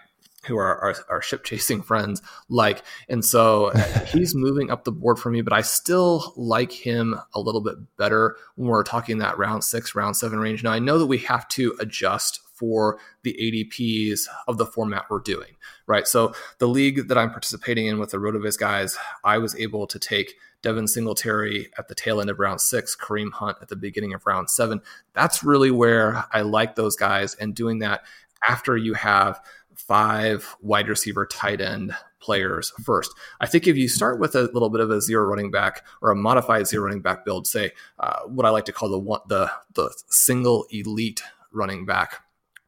who 0.46 0.58
are 0.58 0.78
our, 0.80 0.96
our 1.10 1.22
ship 1.22 1.44
chasing 1.44 1.82
friends 1.84 2.22
like 2.50 2.84
and 3.10 3.24
so 3.24 3.66
uh, 3.68 4.06
he's 4.06 4.36
moving 4.36 4.72
up 4.72 4.84
the 4.84 4.92
board 4.92 5.20
for 5.20 5.30
me 5.30 5.42
but 5.42 5.54
i 5.54 5.62
still 5.62 6.34
like 6.36 6.72
him 6.72 7.16
a 7.34 7.40
little 7.40 7.62
bit 7.62 7.76
better 7.98 8.36
when 8.56 8.70
we're 8.70 8.84
talking 8.84 9.18
that 9.18 9.38
round 9.38 9.64
six 9.64 9.96
round 9.96 10.16
seven 10.16 10.40
range 10.40 10.64
now 10.64 10.72
i 10.72 10.80
know 10.80 10.98
that 10.98 11.08
we 11.08 11.18
have 11.18 11.48
to 11.48 11.76
adjust 11.80 12.40
for 12.54 13.00
the 13.24 13.36
adps 13.42 14.26
of 14.48 14.58
the 14.58 14.66
format 14.66 15.06
we're 15.10 15.20
doing 15.20 15.56
right 15.88 16.08
so 16.08 16.34
the 16.60 16.68
league 16.68 17.08
that 17.08 17.18
i'm 17.18 17.32
participating 17.32 17.88
in 17.88 18.00
with 18.00 18.12
the 18.12 18.18
rotoviz 18.18 18.58
guys 18.58 18.98
i 19.24 19.38
was 19.38 19.56
able 19.56 19.88
to 19.88 20.00
take 20.00 20.36
Devin 20.64 20.88
Singletary 20.88 21.70
at 21.78 21.90
the 21.90 21.94
tail 21.94 22.22
end 22.22 22.30
of 22.30 22.40
round 22.40 22.60
six, 22.62 22.96
Kareem 22.96 23.34
Hunt 23.34 23.58
at 23.62 23.68
the 23.68 23.76
beginning 23.76 24.14
of 24.14 24.26
round 24.26 24.50
seven. 24.50 24.82
That's 25.14 25.44
really 25.44 25.70
where 25.70 26.24
I 26.32 26.42
like 26.42 26.76
those 26.76 26.96
guys. 26.96 27.36
And 27.36 27.54
doing 27.54 27.80
that 27.80 28.04
after 28.48 28.76
you 28.76 28.94
have 28.94 29.40
five 29.76 30.56
wide 30.62 30.88
receiver 30.88 31.26
tight 31.26 31.62
end 31.62 31.96
players 32.20 32.72
first. 32.84 33.12
I 33.42 33.48
think 33.48 33.68
if 33.68 33.76
you 33.76 33.88
start 33.88 34.20
with 34.20 34.36
a 34.36 34.44
little 34.54 34.70
bit 34.70 34.82
of 34.82 34.90
a 34.90 35.02
zero 35.02 35.26
running 35.26 35.52
back 35.52 35.86
or 36.02 36.12
a 36.12 36.16
modified 36.16 36.68
zero 36.68 36.86
running 36.86 37.02
back 37.02 37.26
build, 37.26 37.48
say 37.48 37.72
uh, 38.00 38.22
what 38.28 38.46
I 38.46 38.50
like 38.50 38.66
to 38.66 38.74
call 38.74 38.90
the 38.90 39.00
one, 39.00 39.22
the 39.28 39.52
the 39.74 39.94
single 40.10 40.66
elite 40.72 41.22
running 41.52 41.86
back 41.86 42.22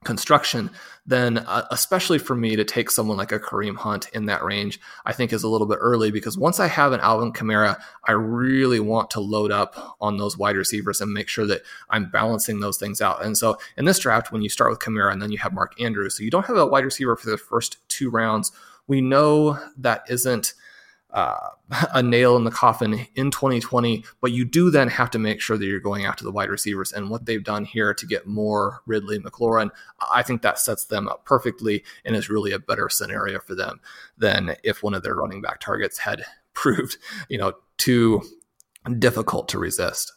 construction, 0.05 0.69
then 1.05 1.39
uh, 1.39 1.65
especially 1.71 2.17
for 2.17 2.35
me 2.35 2.55
to 2.55 2.63
take 2.63 2.89
someone 2.89 3.17
like 3.17 3.31
a 3.31 3.39
Kareem 3.39 3.75
Hunt 3.75 4.09
in 4.13 4.25
that 4.27 4.43
range, 4.43 4.79
I 5.05 5.11
think 5.11 5.33
is 5.33 5.43
a 5.43 5.49
little 5.49 5.67
bit 5.67 5.79
early 5.81 6.11
because 6.11 6.37
once 6.37 6.59
I 6.59 6.67
have 6.67 6.93
an 6.93 7.01
Alvin 7.01 7.33
Kamara, 7.33 7.77
I 8.07 8.13
really 8.13 8.79
want 8.79 9.09
to 9.11 9.19
load 9.19 9.51
up 9.51 9.97
on 9.99 10.17
those 10.17 10.37
wide 10.37 10.55
receivers 10.55 11.01
and 11.01 11.11
make 11.11 11.27
sure 11.27 11.45
that 11.47 11.63
I'm 11.89 12.09
balancing 12.09 12.61
those 12.61 12.77
things 12.77 13.01
out. 13.01 13.25
And 13.25 13.37
so 13.37 13.57
in 13.75 13.85
this 13.85 13.99
draft, 13.99 14.31
when 14.31 14.41
you 14.41 14.49
start 14.49 14.69
with 14.69 14.79
Kamara 14.79 15.11
and 15.11 15.21
then 15.21 15.31
you 15.31 15.39
have 15.39 15.53
Mark 15.53 15.79
Andrews, 15.81 16.17
so 16.17 16.23
you 16.23 16.31
don't 16.31 16.45
have 16.45 16.57
a 16.57 16.65
wide 16.65 16.85
receiver 16.85 17.15
for 17.15 17.29
the 17.29 17.37
first 17.37 17.77
two 17.89 18.09
rounds, 18.09 18.51
we 18.87 19.01
know 19.01 19.59
that 19.77 20.03
isn't 20.07 20.53
uh, 21.15 21.49
a 21.93 22.03
nail 22.03 22.35
in 22.35 22.43
the 22.43 22.51
coffin 22.51 23.07
in 23.15 23.31
2020, 23.31 24.03
but 24.21 24.31
you 24.31 24.45
do 24.45 24.69
then 24.69 24.89
have 24.89 25.09
to 25.09 25.17
make 25.17 25.41
sure 25.41 25.57
that 25.57 25.65
you're 25.65 25.79
going 25.79 26.05
after 26.05 26.23
the 26.23 26.31
wide 26.31 26.49
receivers. 26.49 26.91
And 26.91 27.09
what 27.09 27.25
they've 27.25 27.43
done 27.43 27.65
here 27.65 27.93
to 27.93 28.05
get 28.05 28.27
more 28.27 28.81
Ridley 28.85 29.17
McLaurin, 29.17 29.71
I 30.11 30.21
think 30.21 30.43
that 30.43 30.59
sets 30.59 30.85
them 30.85 31.07
up 31.07 31.25
perfectly 31.25 31.83
and 32.03 32.15
is 32.15 32.29
really 32.29 32.51
a 32.51 32.59
better 32.59 32.89
scenario 32.89 33.39
for 33.39 33.55
them 33.55 33.79
than 34.17 34.55
if 34.63 34.83
one 34.83 34.93
of 34.93 35.01
their 35.01 35.15
running 35.15 35.41
back 35.41 35.59
targets 35.59 35.97
had 35.97 36.23
proved, 36.53 36.97
you 37.29 37.37
know, 37.37 37.53
too 37.77 38.21
difficult 38.99 39.49
to 39.49 39.57
resist. 39.57 40.13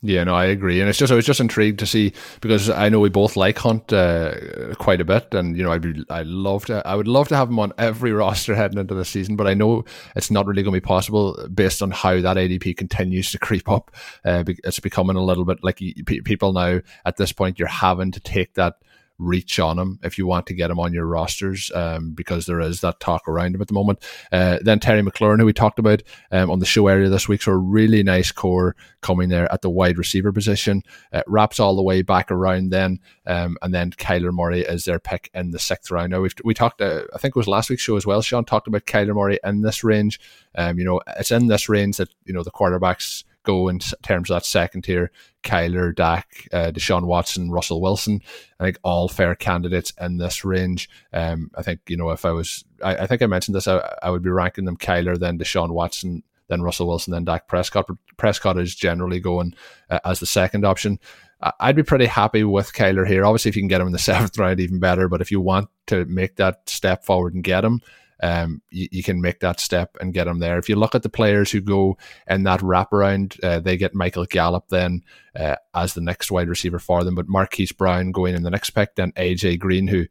Yeah, 0.00 0.22
no, 0.22 0.34
I 0.36 0.44
agree, 0.44 0.80
and 0.80 0.88
it's 0.88 0.98
just 0.98 1.10
I 1.10 1.16
was 1.16 1.26
just 1.26 1.40
intrigued 1.40 1.80
to 1.80 1.86
see 1.86 2.12
because 2.40 2.70
I 2.70 2.88
know 2.88 3.00
we 3.00 3.08
both 3.08 3.36
like 3.36 3.58
Hunt 3.58 3.92
uh, 3.92 4.72
quite 4.74 5.00
a 5.00 5.04
bit, 5.04 5.34
and 5.34 5.56
you 5.56 5.64
know 5.64 5.72
I'd 5.72 5.82
be 5.82 6.04
I 6.08 6.22
love 6.22 6.66
to 6.66 6.86
I 6.86 6.94
would 6.94 7.08
love 7.08 7.26
to 7.28 7.36
have 7.36 7.48
him 7.48 7.58
on 7.58 7.72
every 7.78 8.12
roster 8.12 8.54
heading 8.54 8.78
into 8.78 8.94
the 8.94 9.04
season, 9.04 9.34
but 9.34 9.48
I 9.48 9.54
know 9.54 9.84
it's 10.14 10.30
not 10.30 10.46
really 10.46 10.62
going 10.62 10.72
to 10.72 10.80
be 10.80 10.86
possible 10.86 11.48
based 11.52 11.82
on 11.82 11.90
how 11.90 12.20
that 12.20 12.36
ADP 12.36 12.76
continues 12.76 13.32
to 13.32 13.38
creep 13.40 13.68
up. 13.68 13.90
Uh, 14.24 14.44
it's 14.46 14.78
becoming 14.78 15.16
a 15.16 15.24
little 15.24 15.44
bit 15.44 15.64
like 15.64 15.82
people 16.06 16.52
now 16.52 16.80
at 17.04 17.16
this 17.16 17.32
point 17.32 17.58
you're 17.58 17.66
having 17.66 18.12
to 18.12 18.20
take 18.20 18.54
that 18.54 18.74
reach 19.18 19.58
on 19.58 19.78
him 19.78 19.98
if 20.02 20.16
you 20.16 20.26
want 20.26 20.46
to 20.46 20.54
get 20.54 20.70
him 20.70 20.78
on 20.78 20.92
your 20.92 21.06
rosters 21.06 21.70
um, 21.74 22.12
because 22.12 22.46
there 22.46 22.60
is 22.60 22.80
that 22.80 23.00
talk 23.00 23.26
around 23.28 23.54
him 23.54 23.60
at 23.60 23.68
the 23.68 23.74
moment. 23.74 23.98
Uh, 24.30 24.58
then 24.62 24.78
Terry 24.78 25.02
McLaurin, 25.02 25.38
who 25.38 25.46
we 25.46 25.52
talked 25.52 25.78
about 25.78 26.02
um, 26.30 26.50
on 26.50 26.58
the 26.58 26.66
show 26.66 26.86
area 26.86 27.08
this 27.08 27.28
week, 27.28 27.42
so 27.42 27.52
a 27.52 27.56
really 27.56 28.02
nice 28.02 28.30
core 28.30 28.76
coming 29.00 29.28
there 29.28 29.50
at 29.52 29.62
the 29.62 29.70
wide 29.70 29.98
receiver 29.98 30.32
position. 30.32 30.82
Uh, 31.12 31.22
wraps 31.26 31.58
all 31.60 31.76
the 31.76 31.82
way 31.82 32.02
back 32.02 32.30
around 32.30 32.70
then, 32.70 33.00
um, 33.26 33.56
and 33.62 33.74
then 33.74 33.90
Kyler 33.90 34.32
Murray 34.32 34.60
is 34.60 34.84
their 34.84 34.98
pick 34.98 35.30
in 35.34 35.50
the 35.50 35.58
sixth 35.58 35.90
round. 35.90 36.10
Now 36.10 36.20
we've 36.20 36.34
we 36.44 36.54
talked, 36.54 36.80
uh, 36.80 37.02
I 37.14 37.18
think 37.18 37.32
it 37.34 37.38
was 37.38 37.48
last 37.48 37.70
week's 37.70 37.82
show 37.82 37.96
as 37.96 38.06
well. 38.06 38.22
Shawn 38.22 38.44
talked 38.44 38.68
about 38.68 38.86
Kyler 38.86 39.14
Murray 39.14 39.38
in 39.44 39.62
this 39.62 39.82
range. 39.82 40.20
Um, 40.54 40.78
you 40.78 40.84
know, 40.84 41.00
it's 41.18 41.30
in 41.30 41.46
this 41.46 41.68
range 41.68 41.96
that 41.96 42.08
you 42.24 42.32
know 42.32 42.42
the 42.42 42.50
quarterbacks 42.50 43.24
go 43.48 43.68
in 43.68 43.78
terms 43.78 44.30
of 44.30 44.36
that 44.36 44.44
second 44.44 44.82
tier. 44.82 45.10
Kyler, 45.42 45.94
Dak, 45.94 46.46
uh, 46.52 46.70
Deshaun 46.70 47.04
Watson, 47.04 47.50
Russell 47.50 47.80
Wilson. 47.80 48.20
I 48.60 48.64
think 48.64 48.78
all 48.82 49.08
fair 49.08 49.34
candidates 49.34 49.92
in 50.00 50.18
this 50.18 50.44
range. 50.44 50.90
Um, 51.12 51.50
I 51.56 51.62
think 51.62 51.80
you 51.88 51.96
know 51.96 52.10
if 52.10 52.24
I 52.24 52.32
was, 52.32 52.64
I, 52.84 52.96
I 52.96 53.06
think 53.06 53.22
I 53.22 53.26
mentioned 53.26 53.54
this. 53.54 53.66
I, 53.66 53.78
I, 54.02 54.10
would 54.10 54.22
be 54.22 54.30
ranking 54.30 54.66
them 54.66 54.76
Kyler, 54.76 55.18
then 55.18 55.38
Deshaun 55.38 55.70
Watson, 55.70 56.22
then 56.48 56.62
Russell 56.62 56.88
Wilson, 56.88 57.12
then 57.12 57.24
Dak 57.24 57.48
Prescott. 57.48 57.88
Prescott 58.18 58.58
is 58.58 58.74
generally 58.74 59.20
going 59.20 59.54
uh, 59.88 60.00
as 60.04 60.20
the 60.20 60.26
second 60.26 60.64
option. 60.64 60.98
I'd 61.60 61.76
be 61.76 61.84
pretty 61.84 62.06
happy 62.06 62.42
with 62.42 62.72
Kyler 62.72 63.06
here. 63.06 63.24
Obviously, 63.24 63.48
if 63.50 63.56
you 63.56 63.62
can 63.62 63.68
get 63.68 63.80
him 63.80 63.86
in 63.86 63.92
the 63.92 63.98
seventh 64.10 64.36
round, 64.36 64.60
even 64.60 64.80
better. 64.80 65.08
But 65.08 65.20
if 65.20 65.30
you 65.30 65.40
want 65.40 65.68
to 65.86 66.04
make 66.06 66.36
that 66.36 66.68
step 66.68 67.04
forward 67.04 67.34
and 67.34 67.44
get 67.44 67.64
him, 67.64 67.80
um, 68.22 68.62
you, 68.70 68.88
you, 68.90 69.02
can 69.02 69.20
make 69.20 69.40
that 69.40 69.60
step 69.60 69.96
and 70.00 70.12
get 70.12 70.24
them 70.24 70.40
there. 70.40 70.58
If 70.58 70.68
you 70.68 70.76
look 70.76 70.94
at 70.94 71.02
the 71.02 71.08
players 71.08 71.50
who 71.50 71.60
go 71.60 71.96
in 72.28 72.42
that 72.44 72.60
wraparound, 72.60 73.42
uh, 73.44 73.60
they 73.60 73.76
get 73.76 73.94
Michael 73.94 74.24
Gallup 74.24 74.68
then 74.68 75.02
uh, 75.36 75.56
as 75.74 75.94
the 75.94 76.00
next 76.00 76.30
wide 76.30 76.48
receiver 76.48 76.78
for 76.78 77.04
them, 77.04 77.14
but 77.14 77.28
Marquise 77.28 77.72
Brown 77.72 78.10
going 78.10 78.34
in 78.34 78.42
the 78.42 78.50
next 78.50 78.70
pick, 78.70 78.96
then 78.96 79.12
AJ 79.12 79.60
Green, 79.60 79.86
who 79.86 80.06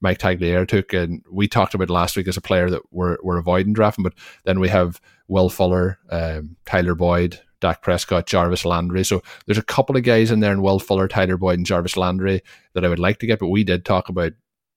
Mike 0.00 0.18
Tagliere 0.18 0.66
took, 0.66 0.92
and 0.92 1.24
we 1.30 1.46
talked 1.46 1.74
about 1.74 1.88
last 1.88 2.16
week 2.16 2.26
as 2.26 2.36
a 2.36 2.42
player 2.42 2.68
that 2.68 2.82
we're, 2.90 3.16
we're 3.22 3.38
avoiding 3.38 3.72
drafting, 3.72 4.02
but 4.02 4.14
then 4.44 4.58
we 4.58 4.68
have 4.68 5.00
Will 5.28 5.48
Fuller, 5.48 5.98
um, 6.10 6.56
Tyler 6.66 6.96
Boyd, 6.96 7.40
Dak 7.60 7.80
Prescott, 7.80 8.26
Jarvis 8.26 8.64
Landry. 8.64 9.04
So 9.04 9.22
there's 9.46 9.56
a 9.56 9.62
couple 9.62 9.96
of 9.96 10.02
guys 10.02 10.32
in 10.32 10.40
there 10.40 10.52
in 10.52 10.62
Will 10.62 10.80
Fuller, 10.80 11.06
Tyler 11.06 11.36
Boyd, 11.36 11.58
and 11.58 11.66
Jarvis 11.66 11.96
Landry 11.96 12.42
that 12.74 12.84
I 12.84 12.88
would 12.88 12.98
like 12.98 13.20
to 13.20 13.26
get, 13.26 13.38
but 13.38 13.46
we 13.46 13.62
did 13.62 13.84
talk 13.84 14.08
about 14.08 14.32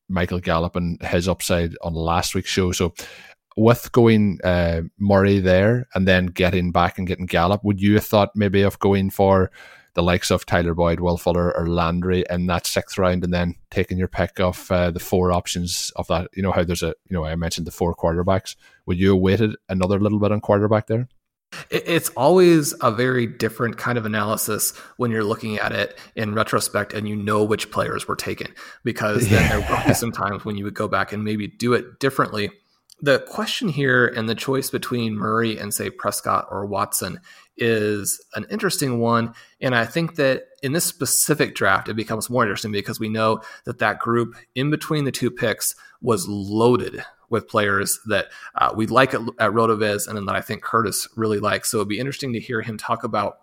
Michael 0.10 0.40
Gallup 0.40 0.76
and 0.76 1.02
his 1.02 1.28
upside 1.28 1.76
on 1.82 1.94
last 1.94 2.36
week's 2.36 2.50
show. 2.50 2.72
So 2.72 2.94
with 3.58 3.92
going 3.92 4.40
uh, 4.44 4.82
Murray 5.00 5.40
there 5.40 5.88
and 5.96 6.08
then 6.08 6.28
getting 6.28 6.72
back 6.72 6.98
and 6.98 7.08
getting 7.08 7.26
Gallup, 7.26 7.64
would 7.64 7.82
you 7.82 7.96
have 7.96 8.06
thought 8.06 8.36
maybe 8.36 8.62
of 8.62 8.80
going 8.80 9.10
for 9.10 9.52
the 9.96 10.04
likes 10.04 10.30
of 10.30 10.46
Tyler 10.46 10.74
Boyd, 10.74 11.00
Will 11.00 11.18
Fuller, 11.18 11.56
or 11.58 11.68
Landry 11.68 12.26
in 12.30 12.48
that 12.48 12.68
sixth 12.68 12.98
round, 12.98 13.24
and 13.24 13.34
then 13.34 13.56
taking 13.72 13.98
your 13.98 14.10
pick 14.10 14.40
of 14.42 14.70
uh, 14.70 14.92
the 14.92 15.00
four 15.00 15.32
options 15.32 15.92
of 15.96 16.06
that? 16.08 16.30
You 16.34 16.44
know 16.44 16.52
how 16.52 16.64
there's 16.66 16.84
a 16.84 16.94
you 17.10 17.16
know 17.16 17.24
I 17.24 17.36
mentioned 17.36 17.66
the 17.66 17.72
four 17.72 17.96
quarterbacks. 17.96 18.56
Would 18.86 19.00
you 19.00 19.14
have 19.14 19.22
waited 19.22 19.56
another 19.70 20.00
little 20.00 20.20
bit 20.20 20.34
on 20.34 20.42
quarterback 20.42 20.88
there? 20.88 21.08
It's 21.70 22.10
always 22.10 22.74
a 22.82 22.92
very 22.92 23.26
different 23.28 23.78
kind 23.78 23.98
of 23.98 24.06
analysis 24.06 24.76
when 24.98 25.12
you're 25.12 25.24
looking 25.24 25.58
at 25.58 25.72
it 25.72 25.98
in 26.16 26.34
retrospect 26.34 26.94
and 26.94 27.08
you 27.08 27.16
know 27.16 27.44
which 27.44 27.72
players 27.72 28.08
were 28.08 28.16
taken 28.16 28.54
because 28.84 29.28
then 29.30 29.42
yeah. 29.44 29.60
there 29.60 29.78
will 29.78 29.88
be 29.88 29.94
some 29.94 30.12
times 30.12 30.46
when 30.46 30.58
you 30.58 30.64
would 30.64 30.74
go 30.74 30.88
back 30.88 31.14
and 31.14 31.24
maybe 31.24 31.48
do 31.48 31.74
it 31.74 32.00
differently. 32.00 32.52
The 33.02 33.20
question 33.20 33.68
here 33.68 34.08
and 34.08 34.30
the 34.30 34.36
choice 34.36 34.70
between 34.70 35.16
Murray 35.16 35.58
and, 35.58 35.74
say, 35.74 35.90
Prescott 35.90 36.48
or 36.50 36.66
Watson 36.66 37.20
is 37.58 38.24
an 38.36 38.46
interesting 38.50 39.00
one. 39.00 39.34
And 39.60 39.76
I 39.76 39.86
think 39.86 40.16
that 40.16 40.46
in 40.64 40.72
this 40.72 40.86
specific 40.86 41.56
draft, 41.56 41.90
it 41.90 41.96
becomes 41.96 42.30
more 42.30 42.44
interesting 42.44 42.72
because 42.72 43.00
we 43.00 43.10
know 43.10 43.42
that 43.66 43.80
that 43.80 44.00
group 44.00 44.36
in 44.56 44.70
between 44.70 45.04
the 45.04 45.12
two 45.12 45.30
picks 45.30 45.76
was 46.02 46.28
loaded 46.28 47.04
with 47.30 47.48
players 47.48 48.00
that 48.08 48.28
uh, 48.56 48.72
we 48.76 48.88
like 48.88 49.14
at, 49.14 49.22
at 49.40 49.52
RotoViz 49.52 50.08
and 50.08 50.18
then 50.18 50.26
that 50.26 50.36
I 50.36 50.42
think 50.42 50.62
Curtis 50.62 51.08
really 51.16 51.40
likes. 51.40 51.70
So 51.70 51.78
it'd 51.78 51.88
be 51.88 52.00
interesting 52.00 52.34
to 52.34 52.40
hear 52.40 52.62
him 52.62 52.78
talk 52.78 53.04
about 53.04 53.38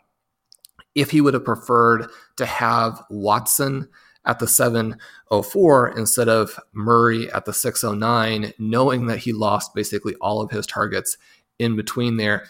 if 0.95 1.11
he 1.11 1.21
would 1.21 1.35
have 1.35 1.45
preferred 1.45 2.09
to 2.37 2.47
have 2.47 3.03
Watson 3.11 3.88
at 4.25 4.38
the 4.38 4.47
704 4.47 5.99
instead 5.99 6.29
of 6.29 6.59
Murray 6.73 7.31
at 7.33 7.45
the 7.45 7.53
609, 7.53 8.53
knowing 8.59 9.07
that 9.07 9.18
he 9.18 9.33
lost 9.33 9.75
basically 9.75 10.14
all 10.16 10.40
of 10.40 10.51
his 10.51 10.66
targets 10.66 11.16
in 11.59 11.77
between 11.77 12.16
there. 12.16 12.47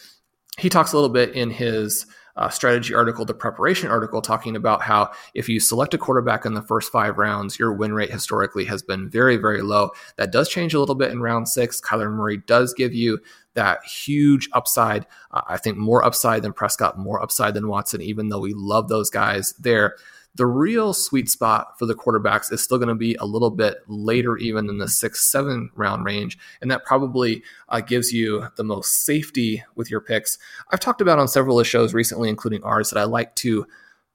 He 0.59 0.69
talks 0.69 0.93
a 0.93 0.97
little 0.97 1.09
bit 1.09 1.35
in 1.35 1.51
his 1.51 2.07
uh, 2.37 2.49
strategy 2.49 2.95
article, 2.95 3.25
the 3.25 3.35
preparation 3.35 3.91
article, 3.91 4.23
talking 4.23 4.57
about 4.57 4.83
how 4.83 5.11
if 5.35 5.49
you 5.49 5.61
select 5.61 5.95
a 5.95 5.99
quarterback 5.99 6.45
in 6.45 6.55
the 6.55 6.63
first 6.63 6.91
five 6.91 7.19
rounds, 7.19 7.59
your 7.59 7.73
win 7.73 7.93
rate 7.93 8.11
historically 8.11 8.65
has 8.65 8.83
been 8.83 9.09
very, 9.09 9.37
very 9.37 9.63
low. 9.63 9.91
That 10.17 10.33
does 10.33 10.49
change 10.49 10.75
a 10.75 10.81
little 10.81 10.95
bit 10.95 11.11
in 11.11 11.21
round 11.21 11.49
six. 11.49 11.81
Kyler 11.81 12.11
Murray 12.11 12.39
does 12.39 12.73
give 12.75 12.95
you 12.95 13.21
that 13.55 13.85
huge 13.85 14.49
upside. 14.53 15.07
Uh, 15.31 15.43
I 15.47 15.59
think 15.59 15.77
more 15.77 16.05
upside 16.05 16.43
than 16.43 16.53
Prescott, 16.53 16.99
more 16.99 17.23
upside 17.23 17.55
than 17.55 17.69
Watson, 17.69 18.01
even 18.01 18.29
though 18.29 18.41
we 18.41 18.55
love 18.55 18.89
those 18.89 19.11
guys 19.11 19.53
there. 19.59 19.97
The 20.35 20.47
real 20.47 20.95
sweet 20.95 21.29
spot 21.29 21.79
for 21.79 21.85
the 21.85 21.95
quarterbacks 21.95 22.53
is 22.53 22.63
still 22.63 22.79
going 22.79 22.89
to 22.89 22.95
be 22.95 23.15
a 23.17 23.27
little 23.27 23.51
bit 23.51 23.79
later, 23.87 24.39
even 24.39 24.69
in 24.69 24.79
the 24.79 24.89
six, 24.89 25.31
seven 25.31 25.71
round 25.75 26.05
range. 26.07 26.39
And 26.63 26.71
that 26.71 26.85
probably 26.85 27.43
uh, 27.69 27.81
gives 27.81 28.13
you 28.13 28.49
the 28.57 28.65
most 28.65 29.05
safety 29.05 29.63
with 29.75 29.91
your 29.91 30.01
picks. 30.01 30.39
I've 30.71 30.81
talked 30.81 31.03
about 31.03 31.19
on 31.19 31.29
several 31.29 31.59
of 31.59 31.65
the 31.65 31.69
shows 31.69 31.93
recently, 31.93 32.31
including 32.31 32.65
ours, 32.65 32.91
that 32.91 32.99
I 32.99 33.05
like 33.05 33.35
to 33.37 33.67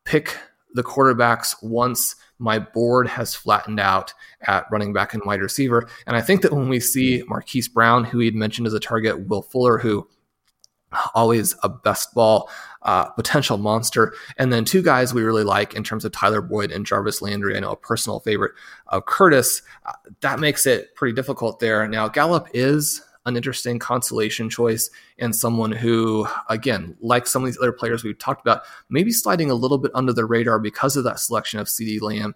pick 0.06 0.36
the 0.74 0.84
quarterbacks 0.84 1.56
once 1.62 2.16
my 2.40 2.60
board 2.60 3.08
has 3.08 3.36
flattened 3.36 3.80
out 3.80 4.14
at 4.42 4.66
running 4.72 4.94
back 4.94 5.14
and 5.14 5.24
wide 5.26 5.42
receiver. 5.42 5.88
And 6.06 6.16
I 6.16 6.22
think 6.22 6.42
that 6.42 6.54
when 6.54 6.70
we 6.70 6.80
see 6.80 7.24
Marquise 7.28 7.68
Brown, 7.68 8.04
who 8.04 8.20
he 8.20 8.26
had 8.26 8.36
mentioned 8.36 8.68
as 8.68 8.74
a 8.74 8.80
target, 8.80 9.28
Will 9.28 9.42
Fuller, 9.42 9.78
who 9.78 10.08
always 11.16 11.56
a 11.64 11.70
best 11.70 12.14
ball 12.14 12.50
uh, 12.88 13.10
potential 13.10 13.58
monster. 13.58 14.16
And 14.38 14.52
then 14.52 14.66
two 14.66 14.82
guys 14.82 15.14
we 15.14 15.22
really 15.22 15.44
like 15.44 15.76
in 15.76 15.84
terms 15.84 16.06
of 16.06 16.12
Tyler 16.14 16.42
Boyd 16.42 16.72
and 16.72 16.86
Jarvis 16.86 17.22
Landry. 17.22 17.56
I 17.56 17.60
know 17.60 17.72
a 17.72 17.78
personal 17.78 18.22
favorite 18.22 18.54
of 18.88 19.06
Curtis. 19.06 19.62
Uh, 19.86 19.92
that 20.22 20.40
makes 20.40 20.66
it 20.66 20.96
pretty 20.96 21.14
difficult 21.14 21.60
there. 21.60 21.88
Now, 21.88 22.08
Gallup 22.08 22.48
is 22.54 23.02
an 23.26 23.36
interesting 23.36 23.78
consolation 23.78 24.50
choice 24.50 24.90
and 25.20 25.36
someone 25.36 25.74
who, 25.74 26.26
again, 26.50 26.96
like 27.02 27.28
some 27.28 27.44
of 27.44 27.48
these 27.48 27.58
other 27.58 27.74
players 27.74 28.02
we've 28.02 28.18
talked 28.18 28.40
about, 28.40 28.62
maybe 28.90 29.12
sliding 29.12 29.52
a 29.52 29.56
little 29.56 29.78
bit 29.78 29.92
under 29.94 30.14
the 30.14 30.24
radar 30.24 30.58
because 30.58 30.96
of 30.96 31.04
that 31.04 31.20
selection 31.20 31.60
of 31.60 31.68
CeeDee 31.68 32.02
Lamb 32.02 32.34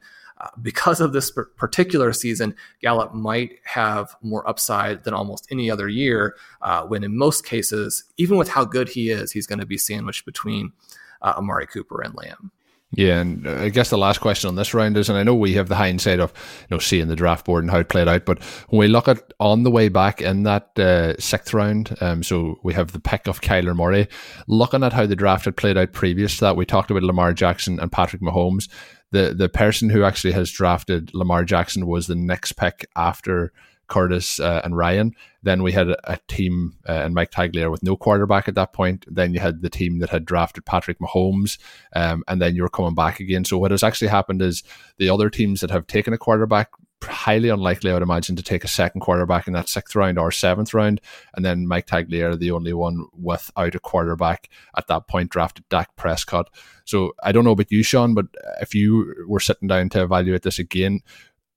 because 0.61 1.01
of 1.01 1.13
this 1.13 1.31
particular 1.57 2.13
season, 2.13 2.55
Gallup 2.81 3.13
might 3.13 3.59
have 3.63 4.15
more 4.21 4.47
upside 4.47 5.03
than 5.03 5.13
almost 5.13 5.47
any 5.51 5.69
other 5.69 5.87
year. 5.87 6.35
Uh, 6.61 6.83
when 6.83 7.03
in 7.03 7.17
most 7.17 7.45
cases, 7.45 8.05
even 8.17 8.37
with 8.37 8.49
how 8.49 8.65
good 8.65 8.89
he 8.89 9.09
is, 9.09 9.31
he's 9.31 9.47
going 9.47 9.59
to 9.59 9.65
be 9.65 9.77
sandwiched 9.77 10.25
between 10.25 10.73
uh, 11.21 11.33
Amari 11.37 11.67
Cooper 11.67 12.01
and 12.01 12.15
Lamb. 12.15 12.51
Yeah, 12.93 13.21
and 13.21 13.47
I 13.47 13.69
guess 13.69 13.89
the 13.89 13.97
last 13.97 14.19
question 14.19 14.49
on 14.49 14.55
this 14.55 14.73
round 14.73 14.97
is, 14.97 15.07
and 15.07 15.17
I 15.17 15.23
know 15.23 15.33
we 15.33 15.53
have 15.53 15.69
the 15.69 15.77
hindsight 15.77 16.19
of 16.19 16.33
you 16.69 16.75
know 16.75 16.79
seeing 16.79 17.07
the 17.07 17.15
draft 17.15 17.45
board 17.45 17.63
and 17.63 17.71
how 17.71 17.79
it 17.79 17.87
played 17.87 18.09
out, 18.09 18.25
but 18.25 18.43
when 18.67 18.79
we 18.79 18.87
look 18.89 19.07
at 19.07 19.31
on 19.39 19.63
the 19.63 19.71
way 19.71 19.87
back 19.87 20.21
in 20.21 20.43
that 20.43 20.77
uh, 20.77 21.17
sixth 21.17 21.53
round, 21.53 21.95
um, 22.01 22.21
so 22.21 22.59
we 22.63 22.73
have 22.73 22.91
the 22.91 22.99
pick 22.99 23.27
of 23.27 23.39
Kyler 23.39 23.75
Murray. 23.75 24.09
Looking 24.47 24.83
at 24.83 24.91
how 24.91 25.05
the 25.05 25.15
draft 25.15 25.45
had 25.45 25.55
played 25.55 25.77
out 25.77 25.93
previous 25.93 26.35
to 26.35 26.45
that, 26.45 26.57
we 26.57 26.65
talked 26.65 26.91
about 26.91 27.03
Lamar 27.03 27.31
Jackson 27.31 27.79
and 27.79 27.89
Patrick 27.89 28.21
Mahomes 28.21 28.67
the 29.11 29.33
the 29.33 29.49
person 29.49 29.89
who 29.89 30.03
actually 30.03 30.33
has 30.33 30.51
drafted 30.51 31.13
Lamar 31.13 31.43
Jackson 31.43 31.87
was 31.87 32.07
the 32.07 32.15
next 32.15 32.53
pick 32.53 32.87
after 32.95 33.51
Curtis 33.91 34.39
uh, 34.39 34.61
and 34.63 34.75
Ryan. 34.77 35.13
Then 35.43 35.63
we 35.63 35.73
had 35.73 35.89
a, 35.89 36.13
a 36.13 36.17
team 36.29 36.77
uh, 36.87 36.93
and 36.93 37.13
Mike 37.13 37.31
Tagliere 37.31 37.69
with 37.69 37.83
no 37.83 37.97
quarterback 37.97 38.47
at 38.47 38.55
that 38.55 38.71
point. 38.71 39.05
Then 39.07 39.33
you 39.33 39.41
had 39.41 39.61
the 39.61 39.69
team 39.69 39.99
that 39.99 40.09
had 40.09 40.23
drafted 40.23 40.65
Patrick 40.65 40.99
Mahomes, 40.99 41.57
um, 41.93 42.23
and 42.27 42.41
then 42.41 42.55
you 42.55 42.61
were 42.61 42.69
coming 42.69 42.95
back 42.95 43.19
again. 43.19 43.43
So 43.43 43.57
what 43.57 43.71
has 43.71 43.83
actually 43.83 44.07
happened 44.07 44.41
is 44.41 44.63
the 44.97 45.09
other 45.09 45.29
teams 45.29 45.59
that 45.59 45.71
have 45.71 45.87
taken 45.87 46.13
a 46.13 46.17
quarterback 46.17 46.69
highly 47.03 47.49
unlikely, 47.49 47.91
I 47.91 47.93
would 47.93 48.03
imagine, 48.03 48.35
to 48.35 48.43
take 48.43 48.63
a 48.63 48.69
second 48.69 49.01
quarterback 49.01 49.47
in 49.47 49.53
that 49.53 49.69
sixth 49.69 49.95
round 49.95 50.19
or 50.19 50.31
seventh 50.31 50.73
round. 50.73 51.01
And 51.35 51.43
then 51.43 51.67
Mike 51.67 51.87
Tagliere, 51.87 52.37
the 52.37 52.51
only 52.51 52.73
one 52.73 53.05
without 53.13 53.75
a 53.75 53.79
quarterback 53.79 54.49
at 54.77 54.87
that 54.87 55.07
point, 55.07 55.31
drafted 55.31 55.67
Dak 55.69 55.95
Prescott. 55.95 56.49
So 56.85 57.13
I 57.23 57.31
don't 57.31 57.43
know 57.43 57.51
about 57.51 57.71
you, 57.71 57.83
Shawn, 57.83 58.13
but 58.13 58.27
if 58.61 58.75
you 58.75 59.25
were 59.27 59.39
sitting 59.39 59.67
down 59.67 59.89
to 59.89 60.03
evaluate 60.03 60.43
this 60.43 60.59
again, 60.59 61.01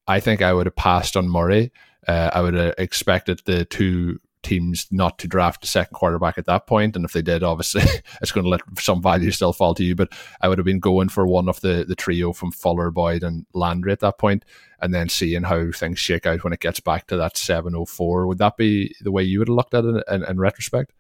I 0.07 0.21
think 0.21 0.43
I 0.43 0.53
would 0.53 0.67
have 0.67 0.77
passed 0.77 1.17
on 1.17 1.29
Murray. 1.29 1.73
Uh, 2.07 2.31
I 2.33 2.43
would 2.43 2.55
have 2.55 2.75
expected 2.79 3.41
the 3.45 3.65
two 3.65 4.19
teams 4.45 4.87
not 4.93 5.19
to 5.19 5.27
draft 5.27 5.65
a 5.65 5.67
second 5.67 5.95
quarterback 5.95 6.39
at 6.39 6.47
that. 6.47 6.63
And 6.71 7.05
if 7.05 7.13
they 7.13 7.23
did, 7.23 7.43
obviously, 7.43 7.83
it's 8.23 8.31
going 8.31 8.45
to 8.45 8.51
let 8.51 8.61
some 8.79 9.03
value 9.03 9.33
still 9.33 9.53
fall 9.53 9.75
to 9.75 9.83
you. 9.83 9.97
But 9.97 10.13
I 10.41 10.49
would 10.49 10.59
have 10.59 10.65
been 10.65 10.79
going 10.79 11.09
for 11.09 11.27
one 11.27 11.49
of 11.49 11.61
the, 11.61 11.85
the 11.89 11.97
trio 11.97 12.33
from 12.33 12.53
Fuller, 12.53 12.91
Boyd, 12.91 13.25
and 13.25 13.47
Landry 13.55 13.91
at 13.91 14.01
that 14.01 14.19
point, 14.19 14.45
and 14.85 14.93
then 14.93 15.09
seeing 15.09 15.45
how 15.45 15.71
things 15.73 15.99
shake 15.99 16.27
out 16.27 16.45
when 16.45 16.53
it 16.53 16.61
gets 16.61 16.79
back 16.79 17.07
to 17.07 17.17
that 17.17 17.39
704. 17.39 18.27
Would 18.27 18.37
that 18.37 18.59
be 18.59 18.95
the 19.01 19.11
way 19.11 19.23
you 19.23 19.39
would 19.39 19.49
have 19.49 19.57
looked 19.57 19.73
at 19.73 19.87
it 19.87 20.05
in, 20.11 20.25
in, 20.25 20.39
retrospect? 20.39 20.93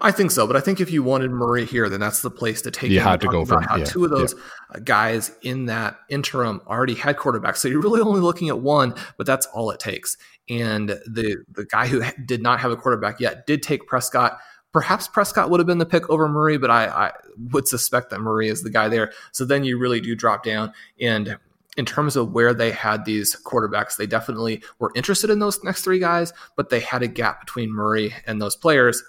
I 0.00 0.10
think 0.10 0.30
so, 0.30 0.46
but 0.46 0.56
I 0.56 0.60
think 0.60 0.80
if 0.80 0.90
you 0.90 1.02
wanted 1.02 1.30
Murray 1.30 1.66
here, 1.66 1.90
then 1.90 2.00
that's 2.00 2.22
the 2.22 2.30
place 2.30 2.62
to 2.62 2.70
take. 2.70 2.90
You 2.90 3.00
him. 3.00 3.04
had 3.04 3.20
to 3.20 3.28
go 3.28 3.44
for 3.44 3.60
how 3.60 3.76
yeah, 3.76 3.84
two 3.84 4.06
of 4.06 4.10
those 4.10 4.34
yeah. 4.72 4.80
guys 4.84 5.32
in 5.42 5.66
that 5.66 5.98
interim 6.08 6.62
already 6.66 6.94
had 6.94 7.16
quarterbacks, 7.16 7.58
so 7.58 7.68
you're 7.68 7.82
really 7.82 8.00
only 8.00 8.22
looking 8.22 8.48
at 8.48 8.58
one, 8.58 8.94
but 9.18 9.26
that's 9.26 9.44
all 9.46 9.70
it 9.70 9.78
takes. 9.78 10.16
And 10.48 10.88
the 10.88 11.44
the 11.52 11.66
guy 11.66 11.86
who 11.86 12.02
did 12.24 12.42
not 12.42 12.58
have 12.60 12.72
a 12.72 12.76
quarterback 12.76 13.20
yet 13.20 13.46
did 13.46 13.62
take 13.62 13.86
Prescott. 13.86 14.38
Perhaps 14.72 15.08
Prescott 15.08 15.50
would 15.50 15.60
have 15.60 15.66
been 15.68 15.78
the 15.78 15.86
pick 15.86 16.08
over 16.10 16.26
Murray, 16.26 16.56
but 16.56 16.70
I, 16.70 16.86
I 16.86 17.12
would 17.52 17.68
suspect 17.68 18.10
that 18.10 18.20
Murray 18.20 18.48
is 18.48 18.62
the 18.62 18.70
guy 18.70 18.88
there. 18.88 19.12
So 19.30 19.44
then 19.44 19.62
you 19.62 19.78
really 19.78 20.00
do 20.00 20.16
drop 20.16 20.42
down 20.42 20.72
and 20.98 21.38
in 21.76 21.84
terms 21.84 22.16
of 22.16 22.32
where 22.32 22.54
they 22.54 22.70
had 22.70 23.04
these 23.04 23.36
quarterbacks, 23.44 23.96
they 23.96 24.06
definitely 24.06 24.62
were 24.78 24.92
interested 24.94 25.30
in 25.30 25.38
those 25.38 25.62
next 25.64 25.82
three 25.82 25.98
guys, 25.98 26.32
but 26.56 26.70
they 26.70 26.80
had 26.80 27.02
a 27.02 27.08
gap 27.08 27.40
between 27.40 27.72
Murray 27.72 28.14
and 28.26 28.40
those 28.40 28.56
players 28.56 29.02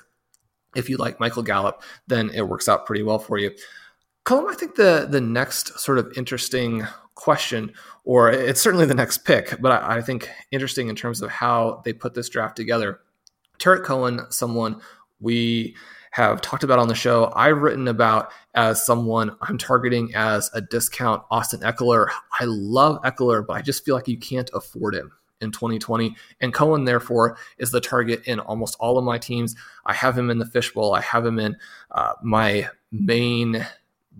if 0.76 0.90
you 0.90 0.98
like 0.98 1.20
Michael 1.20 1.44
Gallup, 1.44 1.82
then 2.08 2.30
it 2.32 2.48
works 2.48 2.70
out 2.70 2.86
pretty 2.86 3.02
well 3.02 3.20
for 3.20 3.38
you. 3.38 3.52
Colm, 4.26 4.50
I 4.50 4.56
think 4.56 4.76
the 4.76 5.08
the 5.10 5.22
next 5.22 5.80
sort 5.80 5.98
of 5.98 6.12
interesting 6.16 6.86
question, 7.16 7.72
or 8.04 8.30
it's 8.30 8.62
certainly 8.62 8.86
the 8.86 8.94
next 8.94 9.20
pick, 9.20 9.56
but 9.62 9.72
I, 9.72 9.98
I 9.98 10.02
think 10.02 10.30
interesting 10.52 10.90
in 10.90 10.96
terms 10.96 11.22
of 11.22 11.30
how 11.30 11.82
they 11.86 11.94
put 11.94 12.14
this 12.14 12.30
draft 12.30 12.56
together. 12.56 13.00
Tarik 13.58 13.84
Cohen, 13.84 14.22
someone 14.30 14.82
we 15.20 15.76
have 16.16 16.40
talked 16.40 16.64
about 16.64 16.80
on 16.80 16.88
the 16.88 16.96
show, 16.96 17.30
I've 17.36 17.58
written 17.58 17.90
about 17.90 18.32
as 18.54 18.86
someone 18.86 19.36
I'm 19.42 19.58
targeting 19.58 20.16
as 20.16 20.50
a 20.54 20.62
discount 20.62 21.22
Austin 21.30 21.60
Ekeler. 21.60 22.08
I 22.40 22.46
love 22.46 23.02
Ekeler, 23.02 23.46
but 23.46 23.58
I 23.58 23.62
just 23.62 23.84
feel 23.84 23.96
like 23.96 24.08
you 24.08 24.18
can't 24.18 24.50
afford 24.54 24.96
him 24.96 25.12
in 25.42 25.52
2020. 25.52 26.16
And 26.40 26.54
Cohen, 26.54 26.86
therefore, 26.86 27.38
is 27.58 27.72
the 27.72 27.82
target 27.82 28.22
in 28.28 28.40
almost 28.40 28.78
all 28.80 28.98
of 28.98 29.04
my 29.04 29.18
teams. 29.18 29.58
I 29.86 29.94
have 29.94 30.18
him 30.18 30.30
in 30.30 30.40
the 30.40 30.46
fishbowl. 30.46 30.94
I 30.94 31.02
have 31.02 31.26
him 31.26 31.38
in 31.38 31.58
uh, 31.92 32.14
my 32.24 32.70
main 32.94 33.68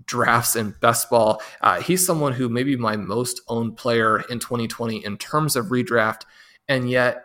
drafts 0.06 0.58
and 0.58 0.78
best 0.82 1.10
ball. 1.10 1.42
Uh, 1.62 1.80
he's 1.80 2.06
someone 2.06 2.34
who 2.34 2.50
may 2.50 2.64
be 2.64 2.76
my 2.76 2.98
most 2.98 3.40
owned 3.48 3.78
player 3.78 4.20
in 4.30 4.40
2020 4.40 5.06
in 5.06 5.18
terms 5.18 5.56
of 5.56 5.68
redraft. 5.68 6.24
And 6.68 6.90
yet, 6.90 7.24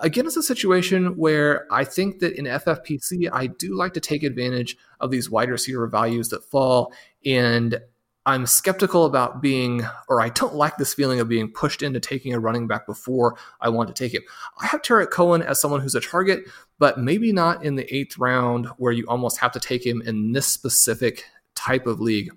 again, 0.00 0.26
it's 0.26 0.36
a 0.36 0.42
situation 0.42 1.16
where 1.16 1.66
I 1.70 1.84
think 1.84 2.20
that 2.20 2.36
in 2.36 2.46
FFPC, 2.46 3.28
I 3.32 3.46
do 3.46 3.74
like 3.76 3.94
to 3.94 4.00
take 4.00 4.22
advantage 4.22 4.76
of 5.00 5.10
these 5.10 5.30
wide 5.30 5.50
receiver 5.50 5.86
values 5.86 6.28
that 6.30 6.44
fall. 6.44 6.92
And 7.24 7.80
I'm 8.24 8.46
skeptical 8.46 9.04
about 9.04 9.42
being, 9.42 9.82
or 10.08 10.20
I 10.20 10.28
don't 10.28 10.54
like 10.54 10.76
this 10.76 10.94
feeling 10.94 11.18
of 11.18 11.28
being 11.28 11.50
pushed 11.50 11.82
into 11.82 11.98
taking 11.98 12.32
a 12.32 12.38
running 12.38 12.68
back 12.68 12.86
before 12.86 13.36
I 13.60 13.68
want 13.68 13.88
to 13.88 13.94
take 13.94 14.14
it. 14.14 14.22
I 14.60 14.66
have 14.66 14.82
Tarik 14.82 15.10
Cohen 15.10 15.42
as 15.42 15.60
someone 15.60 15.80
who's 15.80 15.96
a 15.96 16.00
target, 16.00 16.44
but 16.78 16.98
maybe 16.98 17.32
not 17.32 17.64
in 17.64 17.74
the 17.74 17.94
eighth 17.94 18.18
round 18.18 18.66
where 18.76 18.92
you 18.92 19.04
almost 19.08 19.38
have 19.38 19.52
to 19.52 19.60
take 19.60 19.84
him 19.84 20.02
in 20.02 20.32
this 20.32 20.46
specific 20.46 21.24
type 21.56 21.86
of 21.86 22.00
league. 22.00 22.30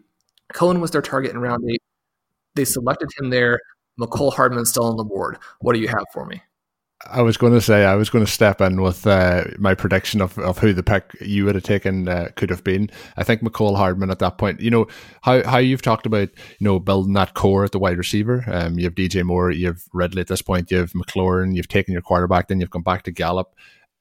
Cohen 0.54 0.82
was 0.82 0.92
their 0.92 1.02
target 1.02 1.32
in 1.32 1.38
round 1.40 1.64
eight. 1.70 1.82
They 2.56 2.66
selected 2.66 3.10
him 3.20 3.30
there. 3.30 3.60
Mecole 4.00 4.34
Hardman 4.34 4.66
still 4.66 4.86
on 4.86 4.98
the 4.98 5.04
board. 5.04 5.38
What 5.62 5.74
do 5.74 5.80
you 5.80 5.88
have 5.88 6.06
for 6.14 6.26
me? 6.26 6.42
I 7.08 7.22
was 7.22 7.36
going 7.36 7.54
to 7.54 7.62
say 7.62 7.84
I 7.84 7.96
was 7.96 8.10
going 8.10 8.26
to 8.26 8.32
step 8.32 8.62
in 8.62 8.82
with 8.82 9.06
uh, 9.06 9.44
my 9.58 9.76
prediction 9.76 10.22
of, 10.22 10.38
of 10.40 10.60
who 10.60 10.72
the 10.72 10.82
pick 10.82 11.12
you 11.20 11.46
would 11.46 11.56
have 11.56 11.64
taken 11.64 12.08
uh, 12.08 12.30
could 12.36 12.50
have 12.50 12.64
been. 12.64 12.90
I 13.18 13.24
think 13.24 13.42
Mecole 13.42 13.76
Hardman 13.76 14.12
at 14.12 14.20
that 14.20 14.38
point. 14.38 14.62
You 14.62 14.72
know 14.72 14.88
how 15.22 15.44
how 15.44 15.58
you've 15.58 15.82
talked 15.82 16.06
about 16.06 16.30
you 16.60 16.66
know 16.66 16.80
building 16.80 17.14
that 17.14 17.34
core 17.34 17.66
at 17.66 17.74
the 17.74 17.80
wide 17.80 17.98
receiver. 17.98 18.46
Um, 18.48 18.80
you 18.80 18.86
have 18.86 18.96
DJ 18.96 19.24
Moore, 19.24 19.52
you 19.52 19.68
have 19.68 19.84
Ridley 19.94 20.22
at 20.22 20.28
this 20.28 20.42
point, 20.42 20.72
you 20.72 20.78
have 20.78 20.94
McLaurin, 20.94 21.56
you've 21.56 21.68
taken 21.68 21.92
your 21.92 22.02
quarterback, 22.02 22.48
then 22.48 22.62
you've 22.62 22.70
gone 22.70 22.84
back 22.84 23.04
to 23.04 23.12
Gallup. 23.12 23.54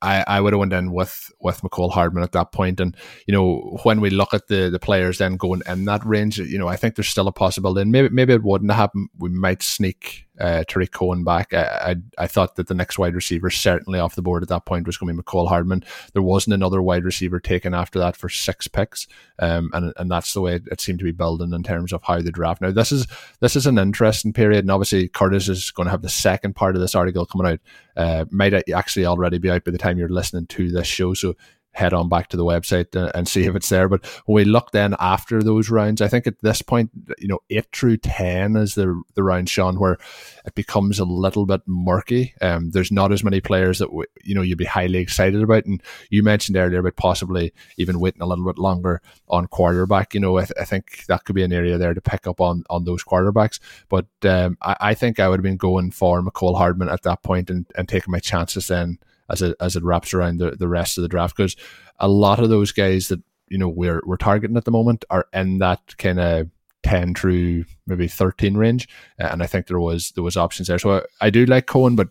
I, 0.05 0.23
I 0.27 0.41
would 0.41 0.53
have 0.53 0.61
went 0.61 0.73
in 0.73 0.93
with 0.93 1.33
with 1.41 1.63
Mecole 1.63 1.91
Hardman 1.91 2.23
at 2.23 2.33
that 2.33 2.53
point. 2.53 2.79
And 2.79 2.97
you 3.27 3.33
know, 3.33 3.79
when 3.83 4.01
we 4.01 4.11
look 4.11 4.35
at 4.35 4.47
the 4.49 4.71
the 4.71 4.79
players 4.79 5.19
then 5.19 5.37
going 5.37 5.63
in 5.67 5.85
that 5.87 6.05
range, 6.05 6.39
you 6.39 6.59
know, 6.59 6.69
I 6.69 6.77
think 6.77 6.95
there's 6.95 7.09
still 7.09 7.29
a 7.29 7.33
possibility. 7.33 7.83
And 7.83 7.91
maybe 7.91 8.09
maybe 8.11 8.35
it 8.35 8.43
wouldn't 8.43 8.71
happen. 8.71 9.09
We 9.19 9.31
might 9.31 9.63
sneak 9.63 10.27
uh, 10.41 10.65
Tarik 10.67 10.91
Cohen 10.91 11.25
back. 11.25 11.53
I, 11.55 11.63
I, 11.63 11.97
I 12.25 12.27
thought 12.27 12.57
that 12.57 12.67
the 12.67 12.75
next 12.75 12.99
wide 12.99 13.15
receiver 13.15 13.51
certainly 13.51 13.99
off 13.99 14.15
the 14.15 14.23
board 14.23 14.43
at 14.43 14.49
that 14.49 14.65
point 14.65 14.87
was 14.87 14.97
going 14.97 15.15
to 15.15 15.23
be 15.23 15.23
Mecole 15.23 15.49
Hardman. 15.49 15.85
There 16.13 16.23
wasn't 16.23 16.55
another 16.55 16.83
wide 16.83 17.05
receiver 17.05 17.41
taken 17.41 17.75
after 17.75 17.99
that 18.01 18.17
for 18.17 18.29
six 18.29 18.67
picks, 18.67 19.07
um, 19.39 19.71
and 19.73 19.93
and 19.97 20.11
that's 20.11 20.33
the 20.33 20.41
way 20.41 20.57
it, 20.57 20.65
it 20.71 20.81
seemed 20.81 20.99
to 20.99 21.05
be 21.05 21.13
building 21.13 21.53
in 21.53 21.63
terms 21.63 21.93
of 21.93 22.03
how 22.03 22.21
the 22.21 22.33
draft. 22.33 22.61
Now 22.61 22.73
this 22.73 22.93
is 22.93 23.07
this 23.41 23.57
is 23.57 23.67
an 23.67 23.79
interesting 23.79 24.33
period, 24.33 24.65
and 24.65 24.71
obviously 24.71 25.09
Curtis 25.09 25.49
is 25.49 25.71
going 25.71 25.87
to 25.87 25.93
have 25.93 26.03
the 26.03 26.09
second 26.09 26.57
part 26.57 26.75
of 26.75 26.81
this 26.81 26.95
article 26.95 27.27
coming 27.27 27.53
out. 27.53 27.61
Uh, 27.97 28.25
might 28.31 28.55
actually 28.71 29.07
already 29.07 29.39
be 29.39 29.51
out 29.51 29.65
by 29.65 29.71
the 29.71 29.79
time 29.79 29.99
you're 29.99 30.09
listening 30.09 30.47
to 30.47 30.71
this 30.71 30.87
show, 30.87 31.15
so 31.15 31.35
head 31.75 31.93
on 31.93 32.09
back 32.09 32.29
to 32.29 32.37
the 32.37 32.45
website 32.45 32.95
and 33.15 33.29
see 33.29 33.45
if 33.45 33.55
it's 33.55 33.69
there. 33.69 33.89
But 33.89 34.07
when 34.27 34.35
we 34.35 34.45
look 34.45 34.71
then 34.71 34.95
after 34.99 35.43
those 35.43 35.71
rounds, 35.71 36.01
I 36.01 36.09
think 36.09 36.27
at 36.27 36.41
this 36.41 36.63
point, 36.63 36.91
you 37.19 37.29
know, 37.29 37.41
eight 37.51 37.67
through 37.73 37.99
ten 37.99 38.57
is 38.57 38.75
the 38.75 39.03
the 39.15 39.23
round, 39.23 39.49
Shawn, 39.49 39.79
where 39.79 39.99
it 40.47 40.55
becomes 40.55 40.99
a 40.99 41.05
little 41.05 41.47
bit 41.47 41.63
murky. 41.67 42.35
Um, 42.41 42.71
there's 42.71 42.93
not 42.93 43.13
as 43.13 43.25
many 43.25 43.41
players 43.41 43.81
that 43.81 43.87
w- 43.89 44.07
you 44.23 44.35
know 44.35 44.43
you'd 44.43 44.59
be 44.59 44.65
highly 44.65 44.99
excited 44.99 45.43
about. 45.43 45.65
And 45.65 45.83
you 46.11 46.23
mentioned 46.23 46.57
earlier 46.57 46.79
about 46.79 46.97
possibly 46.97 47.53
even 47.77 48.01
waiting 48.01 48.23
a 48.23 48.27
little 48.27 48.45
bit 48.45 48.59
longer 48.59 49.03
on 49.29 49.47
quarterback. 49.49 50.15
You 50.15 50.21
know, 50.21 50.39
I, 50.39 50.45
th- 50.45 50.59
I 50.61 50.65
think 50.65 51.07
that 51.07 51.25
could 51.25 51.35
be 51.35 51.43
an 51.43 51.53
area 51.53 51.77
there 51.77 51.95
to 51.95 52.01
pick 52.01 52.27
up 52.27 52.41
on 52.41 52.65
on 52.71 52.85
those 52.85 53.05
quarterbacks. 53.05 53.59
But 53.89 54.07
um, 54.25 54.57
I, 54.63 54.77
I 54.81 54.95
think 54.95 55.19
I 55.19 55.29
would 55.29 55.41
have 55.41 55.45
been 55.45 55.57
going 55.57 55.91
for 55.91 56.23
Mecole 56.23 56.57
Hardman 56.57 56.89
at 56.89 57.03
that 57.03 57.23
point 57.23 57.51
and, 57.51 57.67
and 57.77 57.89
taking 57.89 58.13
my 58.13 58.21
chances 58.21 58.69
then 58.69 58.99
as 59.31 59.43
it 59.43 59.57
as 59.61 59.77
it 59.77 59.85
wraps 59.85 60.15
around 60.15 60.39
the, 60.39 60.53
the 60.53 60.69
rest 60.69 60.99
of 60.99 61.03
the 61.03 61.09
draft 61.09 61.37
because 61.37 61.57
a 61.99 62.09
lot 62.09 62.41
of 62.41 62.49
those 62.49 62.73
guys 62.73 63.09
that 63.09 63.23
you 63.49 63.59
know 63.59 63.69
we're 63.69 64.03
we're 64.05 64.17
targeting 64.17 64.57
at 64.57 64.65
the 64.65 64.71
moment 64.71 65.05
are 65.11 65.27
in 65.33 65.59
that 65.59 65.97
kind 65.99 66.21
of 66.21 66.51
10 66.83 67.15
through 67.15 67.65
maybe 67.87 68.07
13 68.07 68.57
range 68.57 68.89
and 69.19 69.43
I 69.43 69.47
think 69.47 69.67
there 69.67 69.81
was 69.81 70.11
there 70.11 70.25
was 70.25 70.37
options 70.37 70.69
there. 70.69 70.79
So 70.79 70.99
I, 70.99 71.27
I, 71.27 71.31
do 71.31 71.47
like 71.47 71.67
Cohen 71.67 71.97
but 71.97 72.09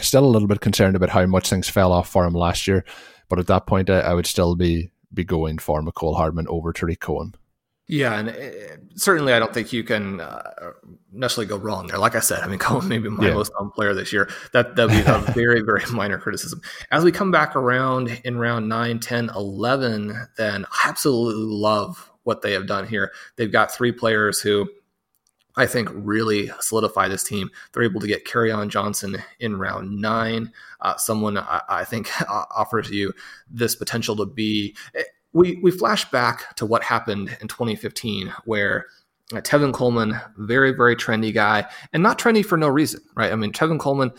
still 0.00 0.24
a 0.24 0.26
little 0.26 0.48
bit 0.48 0.60
concerned 0.60 0.96
about 0.96 1.10
how 1.10 1.24
much 1.26 1.48
things 1.48 1.68
fell 1.68 1.92
off 1.92 2.08
for 2.08 2.24
him 2.24 2.34
last 2.34 2.66
year. 2.66 2.84
But 3.28 3.38
at 3.38 3.46
that 3.46 3.66
point 3.66 3.88
I, 3.88 4.00
I 4.00 4.14
would 4.14 4.26
still 4.26 4.56
be 4.56 4.90
be 5.12 5.22
going 5.22 5.58
for 5.58 5.80
Mecole 5.80 6.16
Hardman 6.16 6.48
over 6.48 6.72
Tarik 6.72 7.00
Cohen 7.00 7.34
yeah, 7.86 8.18
and 8.18 8.28
it, 8.30 8.70
uh, 8.70 8.76
certainly 8.96 9.34
I 9.34 9.38
don't 9.38 9.52
think 9.52 9.72
you 9.72 9.84
can 9.84 10.20
uh, 10.20 10.72
necessarily 11.12 11.48
go 11.48 11.56
wrong 11.56 11.86
there. 11.86 11.98
Like 11.98 12.14
I 12.14 12.20
said, 12.20 12.40
I 12.40 12.46
mean, 12.46 12.58
Cohen 12.60 12.88
may 12.88 12.98
be 12.98 13.10
my 13.10 13.28
yeah. 13.28 13.34
most 13.34 13.52
fun 13.58 13.70
player 13.70 13.92
this 13.92 14.12
year. 14.12 14.30
That 14.52 14.76
that 14.76 14.88
would 14.88 15.04
be 15.04 15.10
a 15.10 15.18
very, 15.34 15.60
very 15.62 15.84
minor 15.92 16.18
criticism. 16.18 16.62
As 16.90 17.04
we 17.04 17.12
come 17.12 17.30
back 17.30 17.54
around 17.56 18.20
in 18.24 18.38
round 18.38 18.68
9, 18.68 19.00
10, 19.00 19.30
11, 19.34 20.28
then 20.36 20.64
I 20.64 20.88
absolutely 20.88 21.42
love 21.44 22.10
what 22.22 22.40
they 22.40 22.52
have 22.52 22.66
done 22.66 22.86
here. 22.86 23.12
They've 23.36 23.52
got 23.52 23.70
three 23.70 23.92
players 23.92 24.40
who 24.40 24.68
I 25.56 25.66
think 25.66 25.88
really 25.92 26.50
solidify 26.60 27.08
this 27.08 27.22
team. 27.22 27.50
They're 27.72 27.84
able 27.84 28.00
to 28.00 28.06
get 28.06 28.24
Kerryon 28.24 28.68
Johnson 28.68 29.18
in 29.38 29.56
round 29.56 30.00
nine, 30.00 30.52
uh, 30.80 30.96
someone 30.96 31.38
I, 31.38 31.60
I 31.68 31.84
think 31.84 32.10
offers 32.30 32.90
you 32.90 33.12
this 33.48 33.76
potential 33.76 34.16
to 34.16 34.26
be 34.26 34.74
we 35.34 35.58
we 35.62 35.70
flash 35.70 36.10
back 36.10 36.56
to 36.56 36.64
what 36.64 36.82
happened 36.82 37.36
in 37.42 37.48
2015, 37.48 38.32
where 38.46 38.86
uh, 39.32 39.40
Tevin 39.40 39.74
Coleman, 39.74 40.18
very 40.38 40.70
very 40.70 40.96
trendy 40.96 41.34
guy, 41.34 41.66
and 41.92 42.02
not 42.02 42.18
trendy 42.18 42.44
for 42.44 42.56
no 42.56 42.68
reason, 42.68 43.02
right? 43.14 43.32
I 43.32 43.36
mean, 43.36 43.52
Tevin 43.52 43.78
Coleman, 43.78 44.12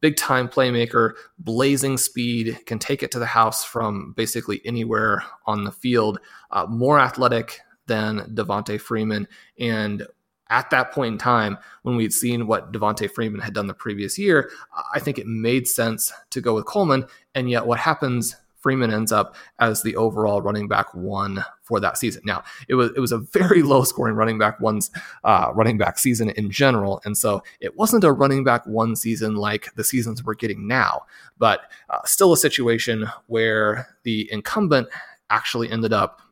big 0.00 0.16
time 0.16 0.48
playmaker, 0.48 1.12
blazing 1.38 1.98
speed, 1.98 2.58
can 2.66 2.78
take 2.78 3.02
it 3.02 3.10
to 3.10 3.18
the 3.18 3.26
house 3.26 3.64
from 3.64 4.14
basically 4.16 4.62
anywhere 4.64 5.24
on 5.46 5.64
the 5.64 5.72
field. 5.72 6.20
Uh, 6.50 6.66
more 6.66 6.98
athletic 6.98 7.60
than 7.86 8.34
Devonta 8.34 8.80
Freeman, 8.80 9.28
and 9.58 10.06
at 10.50 10.70
that 10.70 10.92
point 10.92 11.14
in 11.14 11.18
time, 11.18 11.58
when 11.82 11.96
we'd 11.96 12.12
seen 12.12 12.46
what 12.46 12.72
Devonta 12.72 13.10
Freeman 13.10 13.40
had 13.40 13.54
done 13.54 13.66
the 13.66 13.74
previous 13.74 14.18
year, 14.18 14.50
I 14.94 15.00
think 15.00 15.18
it 15.18 15.26
made 15.26 15.66
sense 15.66 16.12
to 16.30 16.40
go 16.40 16.54
with 16.54 16.66
Coleman. 16.66 17.06
And 17.34 17.50
yet, 17.50 17.66
what 17.66 17.80
happens 17.80 18.36
Freeman 18.64 18.90
ends 18.90 19.12
up 19.12 19.36
as 19.58 19.82
the 19.82 19.94
overall 19.94 20.40
running 20.40 20.68
back 20.68 20.94
one 20.94 21.44
for 21.62 21.80
that 21.80 21.98
season. 21.98 22.22
Now, 22.24 22.42
it 22.66 22.76
was 22.76 22.92
it 22.96 23.00
was 23.00 23.12
a 23.12 23.18
very 23.18 23.62
low 23.72 23.84
scoring 23.84 24.14
running 24.14 24.38
back 24.38 24.58
one's 24.58 24.90
uh, 25.22 25.52
running 25.54 25.76
back 25.76 25.98
season 25.98 26.30
in 26.30 26.50
general, 26.50 27.02
and 27.04 27.14
so 27.14 27.42
it 27.60 27.76
wasn't 27.76 28.04
a 28.04 28.12
running 28.12 28.42
back 28.42 28.66
one 28.66 28.96
season 28.96 29.36
like 29.36 29.74
the 29.74 29.84
seasons 29.84 30.24
we're 30.24 30.32
getting 30.32 30.66
now, 30.66 31.02
but 31.36 31.70
uh, 31.90 31.98
still 32.06 32.32
a 32.32 32.38
situation 32.38 33.06
where 33.26 33.86
the 34.02 34.32
incumbent 34.32 34.88
actually 35.28 35.70
ended 35.70 35.92
up 35.92 36.22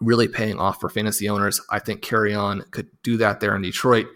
really 0.00 0.28
paying 0.28 0.60
off 0.60 0.78
for 0.80 0.88
fantasy 0.90 1.28
owners. 1.28 1.60
I 1.70 1.80
think 1.80 2.02
Kerryon 2.02 2.70
could 2.70 2.88
do 3.02 3.16
that 3.16 3.40
there 3.40 3.56
in 3.56 3.62
Detroit. 3.62 4.06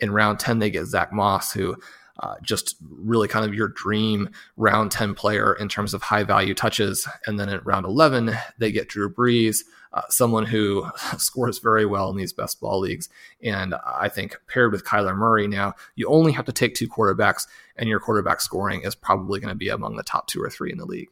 In 0.00 0.10
round 0.10 0.38
10, 0.38 0.58
they 0.58 0.70
get 0.70 0.84
Zack 0.84 1.14
Moss, 1.14 1.52
who 1.52 1.76
uh, 2.22 2.36
just 2.40 2.76
really 2.88 3.26
kind 3.26 3.44
of 3.44 3.52
your 3.54 3.68
dream 3.68 4.30
round 4.56 4.92
10 4.92 5.14
player 5.14 5.54
in 5.54 5.68
terms 5.68 5.92
of 5.92 6.02
high 6.02 6.22
value 6.22 6.54
touches. 6.54 7.08
And 7.26 7.38
then 7.38 7.48
at 7.48 7.66
round 7.66 7.84
11, 7.84 8.32
they 8.58 8.70
get 8.70 8.88
Drew 8.88 9.12
Brees, 9.12 9.64
uh, 9.92 10.02
someone 10.08 10.46
who 10.46 10.86
scores 11.18 11.58
very 11.58 11.84
well 11.84 12.10
in 12.10 12.16
these 12.16 12.32
best 12.32 12.60
ball 12.60 12.78
leagues. 12.78 13.08
And 13.42 13.74
I 13.84 14.08
think 14.08 14.36
paired 14.46 14.72
with 14.72 14.84
Kyler 14.84 15.16
Murray 15.16 15.48
now, 15.48 15.74
you 15.96 16.06
only 16.08 16.32
have 16.32 16.44
to 16.44 16.52
take 16.52 16.74
two 16.74 16.88
quarterbacks, 16.88 17.46
and 17.76 17.88
your 17.88 18.00
quarterback 18.00 18.40
scoring 18.40 18.82
is 18.82 18.94
probably 18.94 19.40
going 19.40 19.52
to 19.52 19.58
be 19.58 19.68
among 19.68 19.96
the 19.96 20.02
top 20.02 20.28
two 20.28 20.40
or 20.40 20.48
three 20.48 20.70
in 20.70 20.78
the 20.78 20.86
league. 20.86 21.08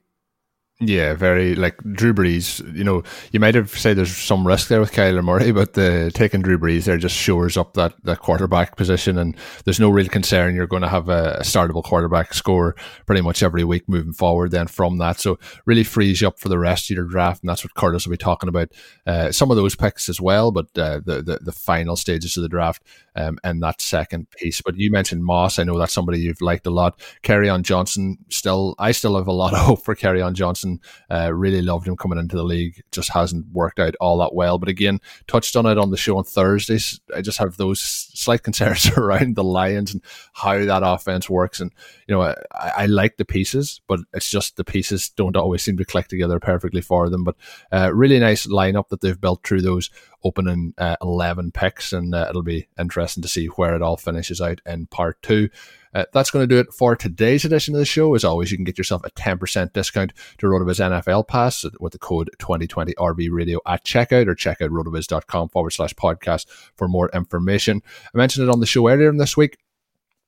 Yeah, 0.83 1.13
very 1.13 1.55
like 1.55 1.77
Drew 1.93 2.15
Brees. 2.15 2.61
You 2.75 2.85
know, 2.85 3.03
you 3.33 3.39
might 3.41 3.55
have 3.55 3.69
said 3.71 3.99
there's 3.99 4.17
some 4.17 4.47
risk 4.47 4.69
there 4.69 4.81
with 4.81 4.93
Kyler 4.93 5.23
Murray, 5.23 5.53
but 5.53 5.75
the 5.75 6.11
taking 6.15 6.41
Drew 6.41 6.59
Brees 6.59 6.85
there 6.85 6.97
just 6.97 7.15
shores 7.15 7.59
up 7.59 7.75
that, 7.75 7.93
that 8.05 8.21
quarterback 8.21 8.77
position, 8.77 9.19
and 9.19 9.37
there's 9.67 9.79
no 9.79 9.91
real 9.91 10.09
concern 10.09 10.55
you're 10.55 10.67
going 10.67 10.81
to 10.81 10.89
have 10.89 11.11
a, 11.11 11.37
a 11.41 11.43
startable 11.43 11.85
quarterback 11.85 12.33
score 12.33 12.77
pretty 13.05 13.21
much 13.21 13.43
every 13.43 13.63
week 13.63 13.91
moving 13.91 14.15
forward. 14.15 14.53
Then 14.53 14.69
from 14.69 14.97
that, 14.99 15.21
so 15.21 15.39
really 15.67 15.85
frees 15.85 16.23
you 16.23 16.29
up 16.29 16.39
for 16.39 16.49
the 16.49 16.59
rest 16.59 16.91
of 16.91 16.97
your 16.97 17.05
draft, 17.05 17.43
and 17.43 17.51
that's 17.51 17.63
what 17.63 17.75
Curtis 17.75 18.07
will 18.07 18.13
be 18.13 18.17
talking 18.17 18.49
about. 18.49 18.73
Uh, 19.07 19.31
some 19.33 19.51
of 19.51 19.59
those 19.59 19.77
picks 19.77 20.09
as 20.09 20.19
well, 20.19 20.51
but 20.51 20.67
uh, 20.79 21.01
the, 21.05 21.21
the 21.21 21.41
the 21.43 21.53
final 21.53 21.95
stages 21.95 22.39
of 22.39 22.43
the 22.43 22.49
draft 22.49 22.83
um, 23.17 23.39
and 23.45 23.63
that 23.63 23.81
second 23.81 24.31
piece. 24.31 24.63
But 24.63 24.77
you 24.77 24.91
mentioned 24.91 25.25
Moss. 25.25 25.59
I 25.59 25.65
know 25.65 25.79
that's 25.79 25.93
somebody 25.93 26.21
you've 26.21 26.41
liked 26.41 26.67
a 26.67 26.71
lot. 26.71 26.99
Carry 27.23 27.49
Kerryon 27.49 27.63
Johnson. 27.63 28.19
Still, 28.29 28.75
I 28.79 28.93
still 28.93 29.17
have 29.17 29.27
a 29.27 29.33
lot 29.33 29.53
of 29.53 29.59
hope 29.61 29.85
for 29.85 29.95
Carry 29.95 30.21
Kerryon 30.21 30.35
Johnson. 30.35 30.70
Uh, 31.11 31.33
really 31.33 31.63
loved 31.63 31.89
him 31.89 31.97
coming 31.97 32.19
into 32.19 32.37
the 32.37 32.45
league. 32.45 32.83
Just 32.93 33.13
hasn't 33.13 33.47
worked 33.53 33.81
out 33.81 33.95
all 34.01 34.19
that 34.19 34.35
well. 34.35 34.59
But 34.59 34.69
again, 34.69 35.01
touched 35.27 35.57
on 35.57 35.67
it 35.67 35.79
on 35.79 35.91
the 35.91 35.97
show 35.97 36.19
on 36.19 36.25
Thursdays. 36.25 37.01
I 37.15 37.23
just 37.23 37.39
have 37.39 37.57
those 37.57 37.81
slight 37.81 38.43
concerns 38.43 38.89
around 38.97 39.37
the 39.37 39.45
Lions 39.45 39.93
and 39.93 40.03
how 40.35 40.65
that 40.65 40.83
offense 40.85 41.29
works. 41.29 41.61
And 41.61 41.73
you 42.07 42.15
know, 42.15 42.23
I, 42.23 42.37
I 42.53 42.87
like 42.87 43.17
the 43.17 43.25
pieces, 43.25 43.81
but 43.89 44.01
it's 44.13 44.31
just 44.31 44.57
the 44.57 44.65
pieces 44.65 45.09
don't 45.11 45.37
always 45.37 45.63
seem 45.63 45.77
to 45.79 45.85
click 45.85 46.09
together 46.09 46.39
perfectly 46.39 46.81
for 46.81 47.09
them. 47.09 47.25
But 47.25 47.37
uh, 47.73 47.91
really 47.95 48.19
nice 48.19 48.47
lineup 48.47 48.89
that 48.89 49.01
they've 49.01 49.21
built 49.21 49.43
through 49.45 49.63
those 49.63 49.91
opening 50.23 50.75
uh, 50.79 50.97
11 51.03 51.53
picks, 51.53 51.93
and 51.93 52.15
uh, 52.15 52.27
it'll 52.29 52.43
be 52.43 52.69
interesting 52.79 53.23
to 53.23 53.29
see 53.29 53.47
where 53.47 53.75
it 53.75 53.83
all 53.83 53.97
finishes 53.97 54.41
out 54.41 54.61
in 54.67 54.87
part 54.87 55.21
two. 55.23 55.49
Uh, 55.95 56.05
that's 56.13 56.31
going 56.31 56.43
to 56.43 56.55
do 56.55 56.61
it 56.61 56.73
for 56.73 56.95
today's 56.95 57.45
edition 57.45 57.75
of 57.75 57.79
the 57.79 57.85
show. 57.85 58.15
As 58.15 58.25
always, 58.25 58.51
you 58.51 58.59
can 58.59 58.65
get 58.65 58.79
yourself 58.79 59.03
a 59.05 59.11
10% 59.11 59.73
discount 59.73 60.13
to 60.39 60.47
RotoViz 60.47 61.03
NFL 61.03 61.29
Pass 61.29 61.65
with 61.81 61.93
the 61.93 61.99
code 61.99 62.31
2020 62.39 62.95
RV 62.95 63.29
Radio 63.31 63.61
at 63.67 63.85
checkout 63.85 64.29
or 64.29 64.35
check 64.35 64.61
out 64.61 64.71
rotoviz.com 64.71 65.49
forward 65.49 65.71
slash 65.71 65.95
podcast 65.95 66.47
for 66.77 66.89
more 66.89 67.11
information. 67.11 67.83
I 68.15 68.19
mentioned 68.19 68.49
it 68.49 68.53
on 68.53 68.61
the 68.61 68.67
show 68.67 68.89
earlier 68.89 69.09
in 69.09 69.17
this 69.17 69.37
week. 69.37 69.59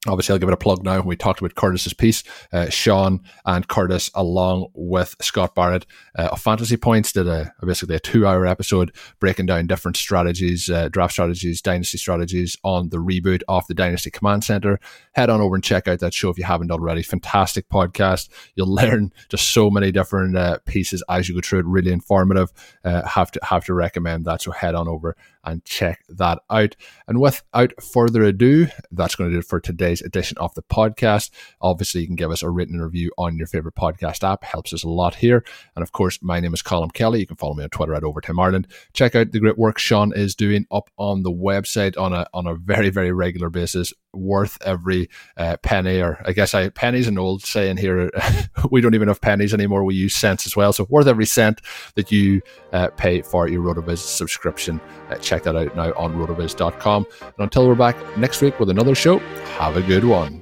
Obviously, 0.09 0.33
I'll 0.33 0.41
give 0.41 0.49
it 0.49 0.55
a 0.55 0.57
plug 0.57 0.83
now. 0.83 1.01
We 1.01 1.15
talked 1.15 1.39
about 1.39 1.55
Curtis's 1.55 1.95
piece. 1.95 2.25
Uh, 2.53 2.69
Shawn 2.69 3.21
and 3.47 3.69
Curtis, 3.69 4.11
along 4.17 4.67
with 4.75 5.15
Scott 5.21 5.55
Barrett 5.55 5.87
uh, 6.19 6.31
of 6.33 6.43
Fantasy 6.43 6.77
Points, 6.77 7.13
did 7.13 7.29
a 7.29 7.55
basically 7.65 7.95
a 7.95 8.01
two-hour 8.01 8.45
episode 8.45 8.93
breaking 9.21 9.47
down 9.47 9.69
different 9.69 9.97
strategies, 9.97 10.69
uh, 10.69 10.89
draft 10.89 11.13
strategies, 11.13 11.63
dynasty 11.63 11.99
strategies 11.99 12.57
on 12.65 12.89
the 12.89 12.97
reboot 12.97 13.43
of 13.47 13.65
the 13.69 13.75
Dynasty 13.75 14.11
Command 14.11 14.43
Center. 14.43 14.81
Head 15.13 15.31
on 15.31 15.41
over 15.41 15.55
and 15.55 15.63
check 15.63 15.87
out 15.87 16.01
that 16.01 16.15
show 16.15 16.31
if 16.31 16.39
you 16.39 16.45
haven't 16.45 16.73
already. 16.73 17.05
Fantastic 17.05 17.69
podcast. 17.69 18.29
You'll 18.57 18.75
learn 18.75 19.13
just 19.29 19.51
so 19.51 19.71
many 19.71 19.93
different 19.93 20.37
uh, 20.37 20.59
pieces 20.67 21.05
as 21.09 21.29
you 21.29 21.37
go 21.37 21.43
through 21.43 21.61
it. 21.61 21.67
Really 21.67 21.93
informative. 21.93 22.53
Uh, 22.85 23.07
have 23.07 23.31
to 23.31 23.41
have 23.45 23.65
to 23.67 23.75
recommend 23.75 24.25
that. 24.25 24.43
So 24.43 24.51
head 24.51 24.75
on 24.75 24.89
over 24.89 25.17
and 25.45 25.65
check 25.65 26.05
that 26.09 26.41
out. 26.51 26.77
And 27.07 27.21
without 27.21 27.81
further 27.83 28.23
ado, 28.23 28.69
that's 28.91 29.15
going 29.15 29.31
to 29.31 29.35
do 29.35 29.41
it 29.41 29.45
for 29.45 29.61
today's 29.93 30.07
edition 30.07 30.39
of 30.39 30.55
the 30.55 30.63
podcast. 30.63 31.31
Obviously, 31.61 32.01
you 32.01 32.07
can 32.07 32.17
give 32.17 32.31
us 32.31 32.43
a 32.43 32.51
written 32.51 32.81
review 32.81 33.13
on 33.19 33.37
your 33.37 33.47
favorite 33.47 33.75
podcast 33.75 34.25
app, 34.25 34.43
helps 34.43 34.73
us 34.73 34.85
a 34.85 34.89
lot 34.89 35.17
here. 35.17 35.45
And 35.77 35.83
of 35.83 35.93
course, 35.93 36.19
my 36.23 36.41
name 36.41 36.55
is 36.55 36.63
Colm 36.63 36.93
Kelly. 36.93 37.21
You 37.21 37.27
can 37.27 37.37
follow 37.37 37.55
me 37.55 37.65
on 37.65 37.71
Twitter 37.71 37.95
at 37.95 38.05
Overtime 38.05 38.41
Ireland. 38.41 38.69
Check 38.95 39.15
out 39.15 39.33
the 39.33 39.41
great 39.41 39.59
work 39.59 39.79
Shawn 39.79 40.13
is 40.15 40.35
doing 40.35 40.67
up 40.71 40.89
on 40.97 41.23
the 41.23 41.33
website 41.33 41.99
on 41.99 42.13
a 42.13 42.27
on 42.33 42.47
a 42.47 42.55
very 42.55 42.91
very 42.91 43.13
regular 43.13 43.51
basis. 43.51 43.93
Worth 44.15 44.59
every 44.63 45.09
uh, 45.37 45.57
penny, 45.63 46.01
or 46.01 46.23
I 46.25 46.33
guess 46.33 46.55
I 46.55 46.69
pennies 46.69 47.09
an 47.09 47.19
old 47.19 47.43
saying 47.43 47.79
here. 47.79 48.11
we 48.71 48.81
don't 48.81 48.95
even 48.95 49.09
have 49.09 49.21
pennies 49.21 49.55
anymore. 49.55 49.85
We 49.85 49.95
use 49.95 50.15
cents 50.15 50.47
as 50.47 50.55
well. 50.55 50.73
So 50.73 50.87
worth 50.91 51.07
every 51.07 51.27
cent 51.27 51.61
that 51.95 52.13
you 52.13 52.43
uh, 52.73 52.89
pay 52.89 53.23
for 53.23 53.49
your 53.49 53.63
RotoViz 53.63 53.99
subscription. 53.99 54.81
Uh, 55.09 55.17
check 55.17 55.45
that 55.45 55.57
out 55.57 55.75
now 55.77 55.93
on 55.95 56.15
rotoviz.com. 56.15 57.07
And 57.21 57.35
until 57.39 57.67
we're 57.67 57.75
back 57.75 57.97
next 58.19 58.43
week 58.43 58.59
with 58.61 58.71
another 58.71 58.95
show, 58.95 59.19
have 59.57 59.77
a 59.77 59.83
good 59.83 60.05
one. 60.05 60.42